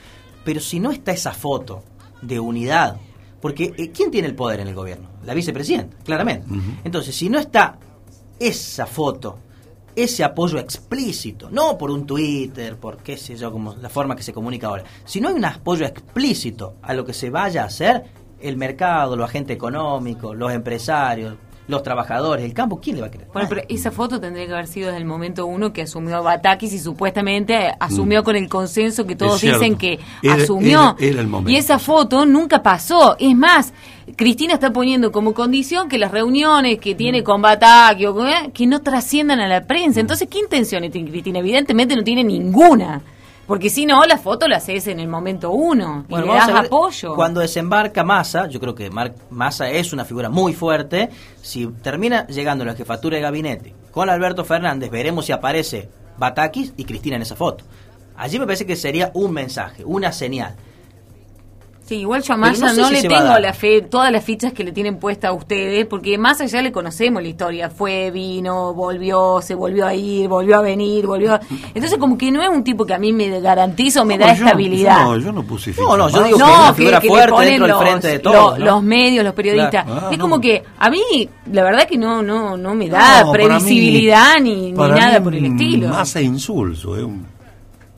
Pero 0.43 0.59
si 0.59 0.79
no 0.79 0.91
está 0.91 1.11
esa 1.11 1.33
foto 1.33 1.83
de 2.21 2.39
unidad, 2.39 2.97
porque 3.41 3.73
eh, 3.77 3.91
¿quién 3.91 4.11
tiene 4.11 4.27
el 4.27 4.35
poder 4.35 4.61
en 4.61 4.67
el 4.67 4.75
gobierno? 4.75 5.09
La 5.25 5.33
vicepresidenta, 5.33 5.97
claramente. 6.03 6.47
Entonces, 6.83 7.15
si 7.15 7.29
no 7.29 7.39
está 7.39 7.77
esa 8.39 8.85
foto, 8.85 9.39
ese 9.95 10.23
apoyo 10.23 10.59
explícito, 10.59 11.49
no 11.49 11.77
por 11.77 11.91
un 11.91 12.05
Twitter, 12.05 12.77
por 12.77 12.97
qué 12.97 13.17
sé 13.17 13.35
yo, 13.35 13.51
como 13.51 13.75
la 13.75 13.89
forma 13.89 14.15
que 14.15 14.23
se 14.23 14.33
comunica 14.33 14.67
ahora, 14.67 14.83
si 15.05 15.21
no 15.21 15.29
hay 15.29 15.35
un 15.35 15.45
apoyo 15.45 15.85
explícito 15.85 16.75
a 16.81 16.93
lo 16.93 17.05
que 17.05 17.13
se 17.13 17.29
vaya 17.29 17.63
a 17.63 17.65
hacer, 17.65 18.03
el 18.39 18.57
mercado, 18.57 19.15
los 19.15 19.29
agentes 19.29 19.55
económicos, 19.55 20.35
los 20.35 20.51
empresarios, 20.51 21.35
los 21.67 21.81
trabajadores, 21.83 22.45
el 22.45 22.53
campo, 22.53 22.79
¿quién 22.79 22.95
le 22.97 23.01
va 23.01 23.07
a 23.07 23.11
querer? 23.11 23.27
Bueno, 23.33 23.47
pero 23.49 23.61
esa 23.69 23.91
foto 23.91 24.19
tendría 24.19 24.45
que 24.45 24.53
haber 24.53 24.67
sido 24.67 24.87
desde 24.87 24.99
el 24.99 25.05
momento 25.05 25.45
uno 25.45 25.73
que 25.73 25.81
asumió 25.83 26.21
Batakis 26.21 26.73
y 26.73 26.79
supuestamente 26.79 27.73
asumió 27.79 28.23
con 28.23 28.35
el 28.35 28.47
consenso 28.49 29.05
que 29.07 29.15
todos 29.15 29.41
dicen 29.41 29.75
que 29.75 29.99
Era- 30.21 30.35
asumió. 30.35 30.95
era- 30.99 31.11
era 31.11 31.21
el 31.21 31.27
momento. 31.27 31.51
Y 31.51 31.55
esa 31.57 31.79
foto 31.79 32.25
nunca 32.25 32.61
pasó. 32.61 33.15
Es 33.19 33.35
más, 33.35 33.73
Cristina 34.15 34.53
está 34.53 34.71
poniendo 34.71 35.11
como 35.11 35.33
condición 35.33 35.89
que 35.89 35.97
las 35.97 36.11
reuniones 36.11 36.77
que 36.79 36.93
tiene 36.93 37.23
con 37.23 37.41
Bataki 37.41 38.05
o 38.05 38.27
eh, 38.27 38.51
que 38.53 38.67
no 38.67 38.81
trasciendan 38.81 39.39
a 39.39 39.47
la 39.47 39.61
Mm. 39.61 39.65
prensa. 39.67 39.99
Entonces, 39.99 40.27
¿qué 40.29 40.39
intenciones 40.39 40.91
tiene 40.91 41.09
Cristina? 41.09 41.39
Evidentemente 41.39 41.95
no 41.95 42.03
tiene 42.03 42.23
ninguna. 42.23 43.01
Porque 43.47 43.69
si 43.69 43.85
no, 43.85 44.03
la 44.05 44.17
foto 44.17 44.47
la 44.47 44.57
haces 44.57 44.87
en 44.87 44.99
el 44.99 45.07
momento 45.07 45.51
uno 45.51 46.05
y 46.09 46.15
le 46.15 46.25
das 46.27 46.49
a 46.49 46.59
apoyo. 46.61 47.13
Cuando 47.15 47.41
desembarca 47.41 48.03
Massa, 48.03 48.47
yo 48.47 48.59
creo 48.59 48.73
que 48.73 48.89
Mar- 48.89 49.13
Massa 49.29 49.69
es 49.69 49.93
una 49.93 50.03
figura 50.03 50.29
muy 50.29 50.53
fuerte. 50.53 51.09
Si 51.41 51.67
termina 51.67 52.25
llegando 52.27 52.63
a 52.63 52.67
la 52.67 52.73
jefatura 52.75 53.17
de 53.17 53.21
gabinete 53.21 53.75
con 53.91 54.09
Alberto 54.09 54.43
Fernández, 54.45 54.89
veremos 54.89 55.25
si 55.27 55.31
aparece 55.31 55.89
Batakis 56.17 56.73
y 56.75 56.85
Cristina 56.85 57.17
en 57.17 57.21
esa 57.21 57.35
foto. 57.35 57.63
Allí 58.17 58.39
me 58.39 58.45
parece 58.45 58.65
que 58.65 58.75
sería 58.75 59.11
un 59.13 59.31
mensaje, 59.31 59.83
una 59.85 60.11
señal. 60.11 60.55
Sí, 61.87 61.97
igual 61.97 62.23
yo 62.23 62.33
a 62.33 62.37
Massa 62.37 62.65
no 62.69 62.73
sé 62.73 62.81
no, 62.81 62.87
si 62.87 62.93
le 62.95 63.01
tengo 63.03 63.37
la 63.37 63.53
fe, 63.53 63.81
todas 63.83 64.11
las 64.11 64.23
fichas 64.23 64.51
que 64.53 64.63
le 64.63 64.71
tienen 64.71 64.97
puesta 64.97 65.27
a 65.27 65.33
ustedes, 65.33 65.85
porque 65.85 66.17
Massa 66.17 66.45
ya 66.47 66.63
le 66.63 66.71
conocemos 66.71 67.21
la 67.21 67.29
historia. 67.29 67.69
Fue, 67.69 68.09
vino, 68.09 68.73
volvió, 68.73 69.39
se 69.43 69.53
volvió 69.53 69.85
a 69.85 69.93
ir, 69.93 70.27
volvió 70.27 70.57
a 70.57 70.61
venir, 70.61 71.05
volvió 71.05 71.35
a... 71.35 71.41
Entonces 71.75 71.99
como 71.99 72.17
que 72.17 72.31
no 72.31 72.41
es 72.41 72.49
un 72.49 72.63
tipo 72.63 72.87
que 72.87 72.95
a 72.95 72.97
mí 72.97 73.13
me 73.13 73.39
garantiza 73.39 74.01
o 74.01 74.05
me 74.05 74.17
da 74.17 74.29
No, 74.29 74.33
yo- 74.35 74.45
estabilidad. 74.45 75.03
No, 75.03 75.17
yo 75.19 75.31
no 75.31 75.43
puse 75.43 75.73
ficha. 75.73 75.83
No, 75.87 75.95
no, 75.95 76.09
yo 76.09 76.23
digo 76.23 76.37
que 76.39 76.43
es 76.43 76.49
una 76.57 76.73
figura 76.73 76.99
le 76.99 77.07
fuerte 77.07 77.31
ponen 77.31 77.49
dentro 77.49 77.67
del 77.67 77.71
los, 77.75 77.81
frente 77.83 78.07
de 78.07 78.15
lo- 78.15 78.31
todos, 78.31 78.59
¿no? 78.59 78.65
los 78.65 78.83
medios, 78.83 79.23
los 79.23 79.33
periodistas. 79.35 79.85
Claro. 79.85 80.01
Ah, 80.07 80.09
es 80.11 80.17
no. 80.17 80.23
como 80.23 80.41
que 80.41 80.63
a 80.79 80.89
mí, 80.89 81.29
la 81.51 81.63
verdad 81.63 81.87
que 81.87 81.99
no 81.99 82.23
no 82.23 82.57
no 82.57 82.73
me 82.73 82.89
da 82.89 83.25
No, 83.25 83.31
para 83.31 83.43
mí- 83.43 83.45
previsibilidad 83.59 84.39
ni, 84.41 84.71
ni 84.71 84.71
nada 84.71 85.19
mí 85.19 85.23
por 85.23 85.35
el 85.35 85.45
estilo. 85.45 85.89
Más 85.89 86.15
insulso, 86.15 86.97
es 86.97 87.03
un- 87.03 87.34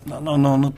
no, 0.08 0.22
no, 0.22 0.38
no, 0.38 0.58
no, 0.58 0.74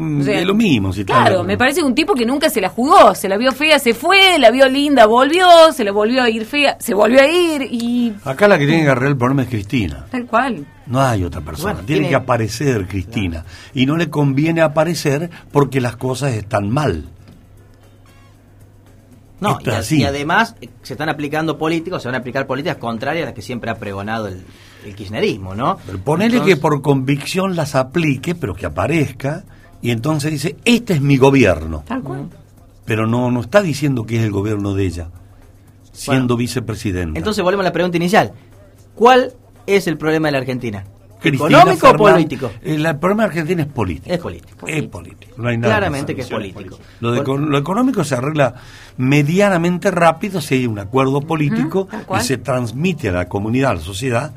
no 0.00 0.20
O 0.20 0.24
sea, 0.24 0.40
es 0.40 0.46
lo 0.46 0.54
mismo. 0.54 0.92
Si 0.92 1.00
está- 1.02 1.14
Claro, 1.22 1.44
me 1.44 1.56
parece 1.56 1.82
un 1.82 1.94
tipo 1.94 2.14
que 2.14 2.26
nunca 2.26 2.50
se 2.50 2.60
la 2.60 2.68
jugó, 2.68 3.14
se 3.14 3.28
la 3.28 3.36
vio 3.36 3.52
fea, 3.52 3.78
se 3.78 3.94
fue, 3.94 4.38
la 4.38 4.50
vio 4.50 4.68
linda, 4.68 5.06
volvió, 5.06 5.46
se 5.72 5.84
la 5.84 5.92
volvió 5.92 6.22
a 6.22 6.28
ir 6.30 6.44
fea, 6.44 6.76
se 6.80 6.92
volvió 6.94 7.20
a 7.20 7.26
ir 7.26 7.62
y 7.70 8.12
Acá 8.24 8.48
la 8.48 8.58
que 8.58 8.66
tiene 8.66 8.82
que 8.82 8.88
agarrar 8.90 9.08
el 9.10 9.16
problema 9.16 9.42
es 9.42 9.48
Cristina. 9.48 10.06
tal 10.10 10.26
cual. 10.26 10.66
No 10.86 11.00
hay 11.00 11.24
otra 11.24 11.40
persona. 11.40 11.72
Bueno, 11.74 11.86
tiene, 11.86 12.00
tiene- 12.00 12.08
que 12.10 12.14
aparecer 12.16 12.86
Cristina. 12.86 13.44
Y 13.72 13.86
no 13.86 13.96
le 13.96 14.10
conviene 14.10 14.60
aparecer 14.60 15.30
porque 15.52 15.80
las 15.80 15.96
cosas 15.96 16.32
están 16.34 16.68
mal. 16.70 17.04
No, 19.40 19.58
Esto 19.58 19.64
y, 19.64 19.68
es 19.72 19.76
a- 19.76 19.78
así. 19.80 20.00
y 20.00 20.04
además 20.04 20.54
eh, 20.60 20.68
se 20.82 20.94
están 20.94 21.08
aplicando 21.08 21.58
políticos, 21.58 22.02
se 22.02 22.08
van 22.08 22.14
a 22.14 22.18
aplicar 22.18 22.46
políticas 22.46 22.78
contrarias 22.78 23.22
a 23.24 23.26
las 23.26 23.34
que 23.34 23.42
siempre 23.42 23.70
ha 23.70 23.74
pregonado 23.76 24.28
el, 24.28 24.42
el 24.84 24.94
kirchnerismo, 24.94 25.54
¿no? 25.54 25.78
Ponele 26.04 26.36
Entonces- 26.36 26.54
que 26.56 26.60
por 26.60 26.80
convicción 26.82 27.56
las 27.56 27.74
aplique, 27.74 28.34
pero 28.34 28.54
que 28.54 28.66
aparezca, 28.66 29.44
y 29.82 29.90
entonces 29.90 30.30
dice, 30.30 30.56
este 30.64 30.94
es 30.94 31.00
mi 31.00 31.16
gobierno. 31.16 31.84
Tal 31.86 32.02
cual. 32.02 32.28
Pero 32.84 33.06
no, 33.06 33.30
no 33.30 33.40
está 33.40 33.62
diciendo 33.62 34.04
que 34.04 34.16
es 34.18 34.22
el 34.24 34.30
gobierno 34.30 34.74
de 34.74 34.84
ella, 34.86 35.08
siendo 35.92 36.36
vicepresidenta. 36.36 37.18
Entonces 37.18 37.42
volvemos 37.42 37.64
a 37.64 37.68
la 37.68 37.72
pregunta 37.72 37.96
inicial. 37.96 38.32
¿Cuál 38.94 39.32
es 39.66 39.86
el 39.86 39.96
problema 39.96 40.28
de 40.28 40.32
la 40.32 40.38
Argentina? 40.38 40.84
Cristina 41.20 41.48
¿Económico 41.60 41.88
o 41.88 41.96
político? 41.96 42.50
El, 42.62 42.84
el 42.84 42.96
problema 42.98 43.22
de 43.22 43.28
Argentina 43.30 43.62
es 43.62 43.68
político. 43.68 44.12
Es 44.14 44.20
político. 44.20 44.66
Es 44.66 44.82
político. 44.82 45.32
No 45.38 45.48
hay 45.48 45.56
nada 45.56 45.72
Claramente 45.78 46.14
que 46.14 46.20
es 46.20 46.28
político. 46.28 46.78
Lo, 47.00 47.12
de- 47.12 47.22
lo 47.22 47.56
económico 47.56 48.04
se 48.04 48.14
arregla 48.14 48.54
medianamente 48.98 49.90
rápido 49.90 50.42
si 50.42 50.56
hay 50.56 50.66
un 50.66 50.78
acuerdo 50.78 51.22
político 51.22 51.86
tal 52.08 52.20
y 52.20 52.24
se 52.24 52.36
transmite 52.36 53.08
a 53.08 53.12
la 53.12 53.28
comunidad, 53.28 53.70
a 53.70 53.74
la 53.76 53.80
sociedad, 53.80 54.34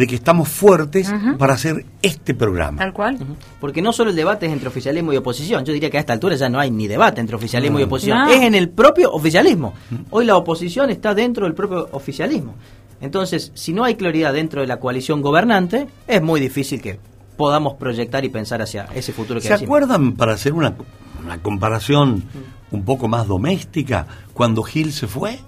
de 0.00 0.06
que 0.06 0.14
estamos 0.14 0.48
fuertes 0.48 1.12
para 1.38 1.52
hacer 1.54 1.84
este 2.00 2.32
programa. 2.34 2.78
Tal 2.78 2.92
cual. 2.94 3.18
Porque 3.60 3.82
no 3.82 3.92
solo 3.92 4.08
el 4.10 4.16
debate 4.16 4.46
es 4.46 4.52
entre 4.52 4.68
oficialismo 4.68 5.12
y 5.12 5.16
oposición, 5.18 5.62
yo 5.64 5.74
diría 5.74 5.90
que 5.90 5.98
a 5.98 6.00
esta 6.00 6.14
altura 6.14 6.36
ya 6.36 6.48
no 6.48 6.58
hay 6.58 6.70
ni 6.70 6.88
debate 6.88 7.20
entre 7.20 7.36
oficialismo 7.36 7.78
y 7.78 7.82
oposición, 7.82 8.18
No. 8.18 8.28
es 8.30 8.40
en 8.40 8.54
el 8.54 8.70
propio 8.70 9.12
oficialismo. 9.12 9.74
Hoy 10.08 10.24
la 10.24 10.36
oposición 10.36 10.88
está 10.88 11.14
dentro 11.14 11.44
del 11.44 11.54
propio 11.54 11.88
oficialismo. 11.92 12.54
Entonces, 13.02 13.52
si 13.54 13.74
no 13.74 13.84
hay 13.84 13.94
claridad 13.96 14.32
dentro 14.32 14.62
de 14.62 14.66
la 14.66 14.78
coalición 14.80 15.20
gobernante, 15.20 15.86
es 16.08 16.22
muy 16.22 16.40
difícil 16.40 16.80
que 16.80 16.98
podamos 17.36 17.74
proyectar 17.74 18.24
y 18.24 18.30
pensar 18.30 18.62
hacia 18.62 18.84
ese 18.94 19.12
futuro 19.12 19.38
que 19.40 19.46
¿Se 19.48 19.52
decimos. 19.52 19.68
acuerdan, 19.68 20.12
para 20.12 20.32
hacer 20.32 20.54
una, 20.54 20.74
una 21.22 21.38
comparación 21.42 22.24
un 22.70 22.84
poco 22.84 23.06
más 23.06 23.26
doméstica, 23.26 24.06
cuando 24.32 24.62
Gil 24.62 24.92
se 24.94 25.06
fue? 25.06 25.38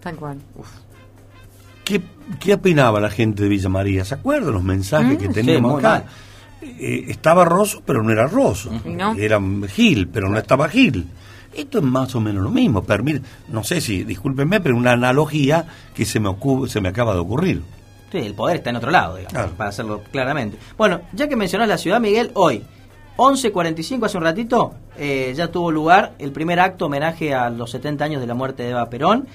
Tal 0.00 0.16
cual. 0.16 0.36
¿Qué, 1.84 2.00
qué 2.40 2.54
opinaba 2.54 3.00
la 3.00 3.10
gente 3.10 3.42
de 3.42 3.48
Villa 3.48 3.68
María? 3.68 4.04
¿Se 4.04 4.14
acuerdan 4.14 4.52
los 4.54 4.62
mensajes 4.62 5.14
Mm, 5.14 5.20
que 5.20 5.28
teníamos 5.28 5.78
acá? 5.78 5.88
mal. 5.88 6.04
Eh, 6.62 7.04
estaba 7.08 7.44
Rosso, 7.44 7.82
pero 7.84 8.02
no 8.02 8.10
era 8.10 8.26
Rosso. 8.26 8.70
Era 9.18 9.40
Gil, 9.68 10.08
pero 10.08 10.28
no 10.28 10.38
estaba 10.38 10.68
Gil. 10.68 11.06
Esto 11.52 11.78
es 11.78 11.84
más 11.84 12.14
o 12.14 12.20
menos 12.20 12.42
lo 12.42 12.50
mismo. 12.50 12.82
Permite, 12.82 13.20
no 13.48 13.62
sé 13.62 13.80
si, 13.80 14.02
discúlpenme, 14.02 14.60
pero 14.60 14.76
una 14.76 14.92
analogía 14.92 15.66
que 15.94 16.04
se 16.04 16.18
me, 16.20 16.28
ocu- 16.30 16.66
se 16.68 16.80
me 16.80 16.88
acaba 16.88 17.12
de 17.14 17.20
ocurrir. 17.20 17.62
Sí, 18.10 18.18
el 18.18 18.34
poder 18.34 18.56
está 18.56 18.70
en 18.70 18.76
otro 18.76 18.90
lado, 18.90 19.16
digamos, 19.16 19.32
Claro. 19.32 19.52
para 19.56 19.70
hacerlo 19.70 20.02
claramente. 20.10 20.56
Bueno, 20.78 21.02
ya 21.12 21.28
que 21.28 21.36
mencionás 21.36 21.68
la 21.68 21.76
ciudad, 21.78 22.00
Miguel, 22.00 22.30
hoy, 22.34 22.62
11.45, 23.16 24.06
hace 24.06 24.16
un 24.18 24.24
ratito, 24.24 24.74
eh, 24.96 25.32
ya 25.36 25.48
tuvo 25.48 25.70
lugar 25.70 26.14
el 26.18 26.32
primer 26.32 26.58
acto 26.60 26.86
homenaje 26.86 27.34
a 27.34 27.50
los 27.50 27.70
70 27.70 28.04
años 28.04 28.20
de 28.20 28.26
la 28.26 28.34
muerte 28.34 28.62
de 28.64 28.70
Eva 28.70 28.88
Perón. 28.90 29.26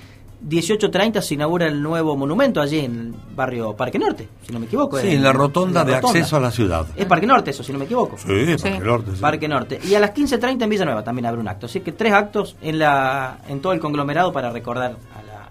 18.30 0.48 1.22
se 1.22 1.34
inaugura 1.34 1.68
el 1.68 1.82
nuevo 1.82 2.16
monumento 2.16 2.62
allí 2.62 2.80
en 2.80 2.98
el 3.00 3.14
barrio 3.36 3.76
Parque 3.76 4.00
Norte, 4.00 4.30
si 4.46 4.54
no 4.54 4.60
me 4.60 4.68
equivoco. 4.68 4.98
Sí, 5.00 5.10
en 5.10 5.24
la 5.24 5.34
rotonda 5.34 5.84
de 5.84 5.96
acceso 5.96 6.38
a 6.38 6.40
la 6.40 6.52
ciudad. 6.52 6.88
Es 6.96 7.06
Parque 7.06 7.28
Norte 7.28 7.52
eso, 7.52 7.62
si 7.62 7.74
no 7.74 7.80
me 7.80 7.86
equivoco. 7.86 8.18
Sí, 8.18 8.56
Parque 8.62 8.80
Norte, 8.80 9.12
sí. 9.16 9.22
Parque 9.22 9.48
Norte. 9.48 9.80
Y 9.84 9.96
a 9.96 10.00
las 10.00 10.14
15.30 10.14 10.64
en 10.64 10.70
Villanueva 10.70 11.04
también 11.04 11.26
habrá 11.26 11.42
un 11.42 11.48
acto. 11.48 11.66
Así 11.66 11.82
que 11.82 11.92
tres 11.92 12.14
actos 12.14 12.56
en 12.62 12.80
la 12.80 13.40
en 13.50 13.60
todo 13.60 13.74
el 13.74 13.80
conglomerado 13.80 14.32
para 14.32 14.50
recordar 14.50 14.92
a, 15.14 15.22
la, 15.24 15.50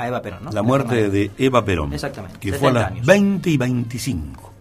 a 0.00 0.08
Eva 0.08 0.22
Perón. 0.22 0.44
¿no? 0.44 0.50
La 0.52 0.62
muerte 0.62 1.10
de 1.10 1.30
Eva 1.36 1.62
Perón. 1.64 1.92
Exactamente, 1.92 2.38
Que 2.38 2.54
fue 2.54 2.70
a 2.70 2.72
70 2.72 2.80
las 2.80 2.90
años. 2.90 3.06
20 3.06 3.50
y 3.50 3.56
25. 3.58 4.52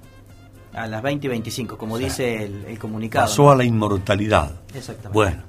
A 0.73 0.87
las 0.87 1.01
20 1.01 1.27
y 1.27 1.29
25, 1.29 1.77
como 1.77 1.97
dice 1.97 2.43
el, 2.43 2.65
el 2.65 2.77
comunicado. 2.77 3.25
Pasó 3.25 3.43
¿no? 3.43 3.51
a 3.51 3.55
la 3.55 3.63
inmortalidad. 3.63 4.51
Exactamente. 4.73 5.13
Bueno, 5.13 5.43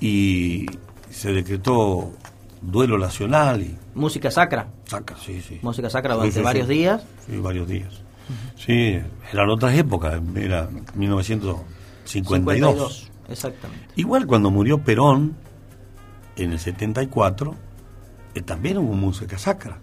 y 0.00 0.66
se 1.10 1.32
decretó 1.32 2.12
duelo 2.62 2.96
nacional 2.98 3.60
y 3.60 3.76
Música 3.94 4.30
sacra. 4.30 4.68
saca, 4.84 5.16
sí, 5.16 5.40
sí. 5.40 5.58
Música 5.62 5.90
sacra 5.90 6.14
durante 6.14 6.32
sí, 6.32 6.38
sí. 6.38 6.44
varios 6.44 6.68
días. 6.68 7.02
Sí, 7.26 7.36
varios 7.38 7.68
días. 7.68 8.02
Sí, 8.56 8.98
eran 9.32 9.50
otras 9.50 9.76
épocas, 9.76 10.20
era 10.36 10.68
1952. 10.94 11.64
52, 12.04 13.10
exactamente. 13.28 13.86
Igual 13.96 14.26
cuando 14.26 14.50
murió 14.50 14.78
Perón, 14.78 15.36
en 16.36 16.52
el 16.52 16.58
74, 16.58 17.54
eh, 18.34 18.42
también 18.42 18.78
hubo 18.78 18.94
música 18.94 19.36
sacra. 19.38 19.78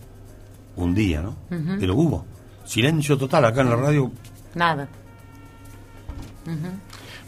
Un 0.76 0.96
día, 0.96 1.22
¿no? 1.22 1.36
Pero 1.80 1.96
hubo. 1.96 2.26
Silencio 2.64 3.18
total 3.18 3.46
acá 3.46 3.62
en 3.62 3.70
la 3.70 3.76
radio. 3.76 4.12
Nada. 4.56 4.88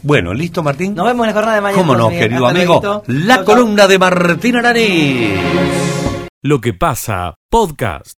Bueno, 0.02 0.34
¿listo, 0.34 0.62
Martín? 0.62 0.94
Nos 0.94 1.06
vemos 1.06 1.24
en 1.24 1.28
la 1.28 1.34
jornada 1.34 1.54
de 1.56 1.60
mañana. 1.60 1.80
¿Cómo 1.82 1.96
no, 1.96 2.08
querido 2.08 2.46
Hasta 2.46 2.58
amigo? 2.58 2.80
luego. 2.82 3.02
La 3.06 3.44
columna 3.44 3.86
de 3.86 3.98
Martín 3.98 4.56
Araní. 4.56 5.34
Lo 6.42 6.60
que 6.60 6.74
pasa, 6.74 7.34
podcast. 7.48 8.18